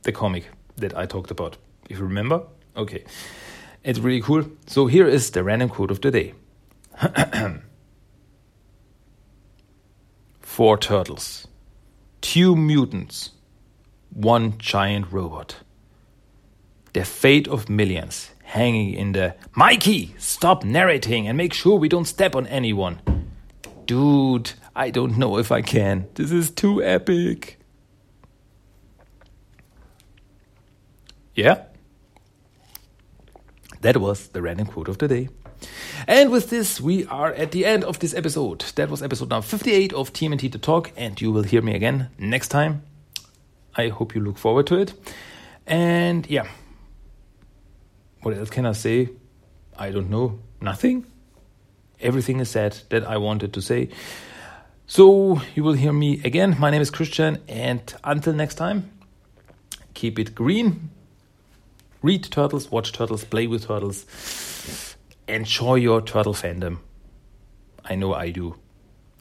the 0.03 0.13
comic 0.13 0.49
that 0.77 0.97
I 0.97 1.07
talked 1.07 1.31
about. 1.31 1.57
If 1.89 1.99
you 1.99 2.05
remember, 2.05 2.43
okay, 2.77 3.05
it's 3.83 3.99
really 3.99 4.21
cool. 4.21 4.45
So 4.67 4.87
here 4.87 5.07
is 5.07 5.31
the 5.31 5.43
random 5.43 5.69
quote 5.69 5.91
of 5.91 6.01
the 6.01 6.11
day. 6.11 6.35
Four 10.41 10.79
turtles, 10.79 11.47
two 12.21 12.55
mutants, 12.57 13.31
one 14.11 14.59
giant 14.59 15.11
robot. 15.13 15.57
The 16.93 17.05
fate 17.05 17.47
of 17.47 17.69
millions 17.69 18.31
hanging 18.43 18.95
in 18.95 19.13
the 19.13 19.37
Mikey, 19.55 20.15
stop 20.19 20.65
narrating 20.65 21.29
and 21.29 21.39
make 21.39 21.53
sure 21.55 21.79
we 21.79 21.89
don't 21.89 22.07
step 22.07 22.35
on 22.35 22.49
anyone. 22.49 23.01
Dude, 23.87 24.53
I 24.75 24.91
don't 24.91 25.19
know 25.19 25.39
if 25.39 25.51
I 25.51 25.63
can. 25.63 26.09
This 26.15 26.31
is 26.31 26.51
too 26.51 26.83
epic. 26.83 27.59
Yeah. 31.35 31.65
That 33.81 33.97
was 33.97 34.29
the 34.29 34.43
random 34.43 34.67
quote 34.67 34.89
of 34.89 34.99
the 34.99 35.09
day. 35.09 35.29
And 36.07 36.31
with 36.31 36.51
this, 36.51 36.81
we 36.81 37.07
are 37.07 37.33
at 37.33 37.53
the 37.53 37.65
end 37.65 37.85
of 37.85 37.99
this 37.99 38.15
episode. 38.15 38.61
That 38.77 38.91
was 38.91 39.03
episode 39.03 39.31
number 39.31 39.47
58 39.47 39.93
of 39.93 40.13
TMNT 40.13 40.53
The 40.53 40.59
Talk, 40.59 40.93
and 40.97 41.21
you 41.21 41.33
will 41.33 41.43
hear 41.43 41.63
me 41.63 41.75
again 41.75 42.09
next 42.19 42.49
time. 42.49 42.83
I 43.77 43.89
hope 43.89 44.15
you 44.15 44.21
look 44.21 44.39
forward 44.39 44.67
to 44.69 44.77
it. 44.77 44.95
And 45.67 46.29
yeah, 46.29 46.49
what 48.23 48.37
else 48.37 48.51
can 48.51 48.67
I 48.67 48.73
say? 48.73 49.11
I 49.79 49.91
don't 49.91 50.11
know. 50.11 50.39
Nothing. 50.61 51.07
Everything 52.01 52.41
is 52.41 52.51
said 52.51 52.79
that 52.91 53.05
I 53.05 53.17
wanted 53.17 53.53
to 53.55 53.63
say. 53.63 53.91
So 54.91 55.41
you 55.55 55.63
will 55.63 55.75
hear 55.75 55.93
me 55.93 56.21
again. 56.25 56.57
My 56.59 56.69
name 56.69 56.83
is 56.83 56.91
Christian, 56.91 57.39
and 57.47 57.81
until 58.03 58.33
next 58.33 58.57
time, 58.57 58.91
keep 59.95 60.19
it 60.19 60.35
green. 60.35 60.91
Read 62.03 62.25
turtles, 62.25 62.73
watch 62.73 62.91
turtles, 62.91 63.23
play 63.23 63.47
with 63.47 63.69
turtles. 63.69 64.97
Enjoy 65.29 65.77
your 65.77 66.01
turtle 66.01 66.35
fandom. 66.35 66.79
I 67.85 67.95
know 67.95 68.15
I 68.15 68.31
do. 68.31 68.57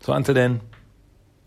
So 0.02 0.14
until 0.14 0.34
then, 0.34 0.62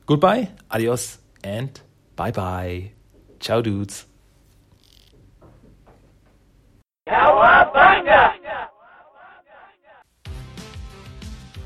goodbye, 0.06 0.50
adios, 0.70 1.18
and 1.42 1.80
bye 2.14 2.30
bye. 2.30 2.92
Ciao, 3.40 3.60
dudes. 3.60 4.06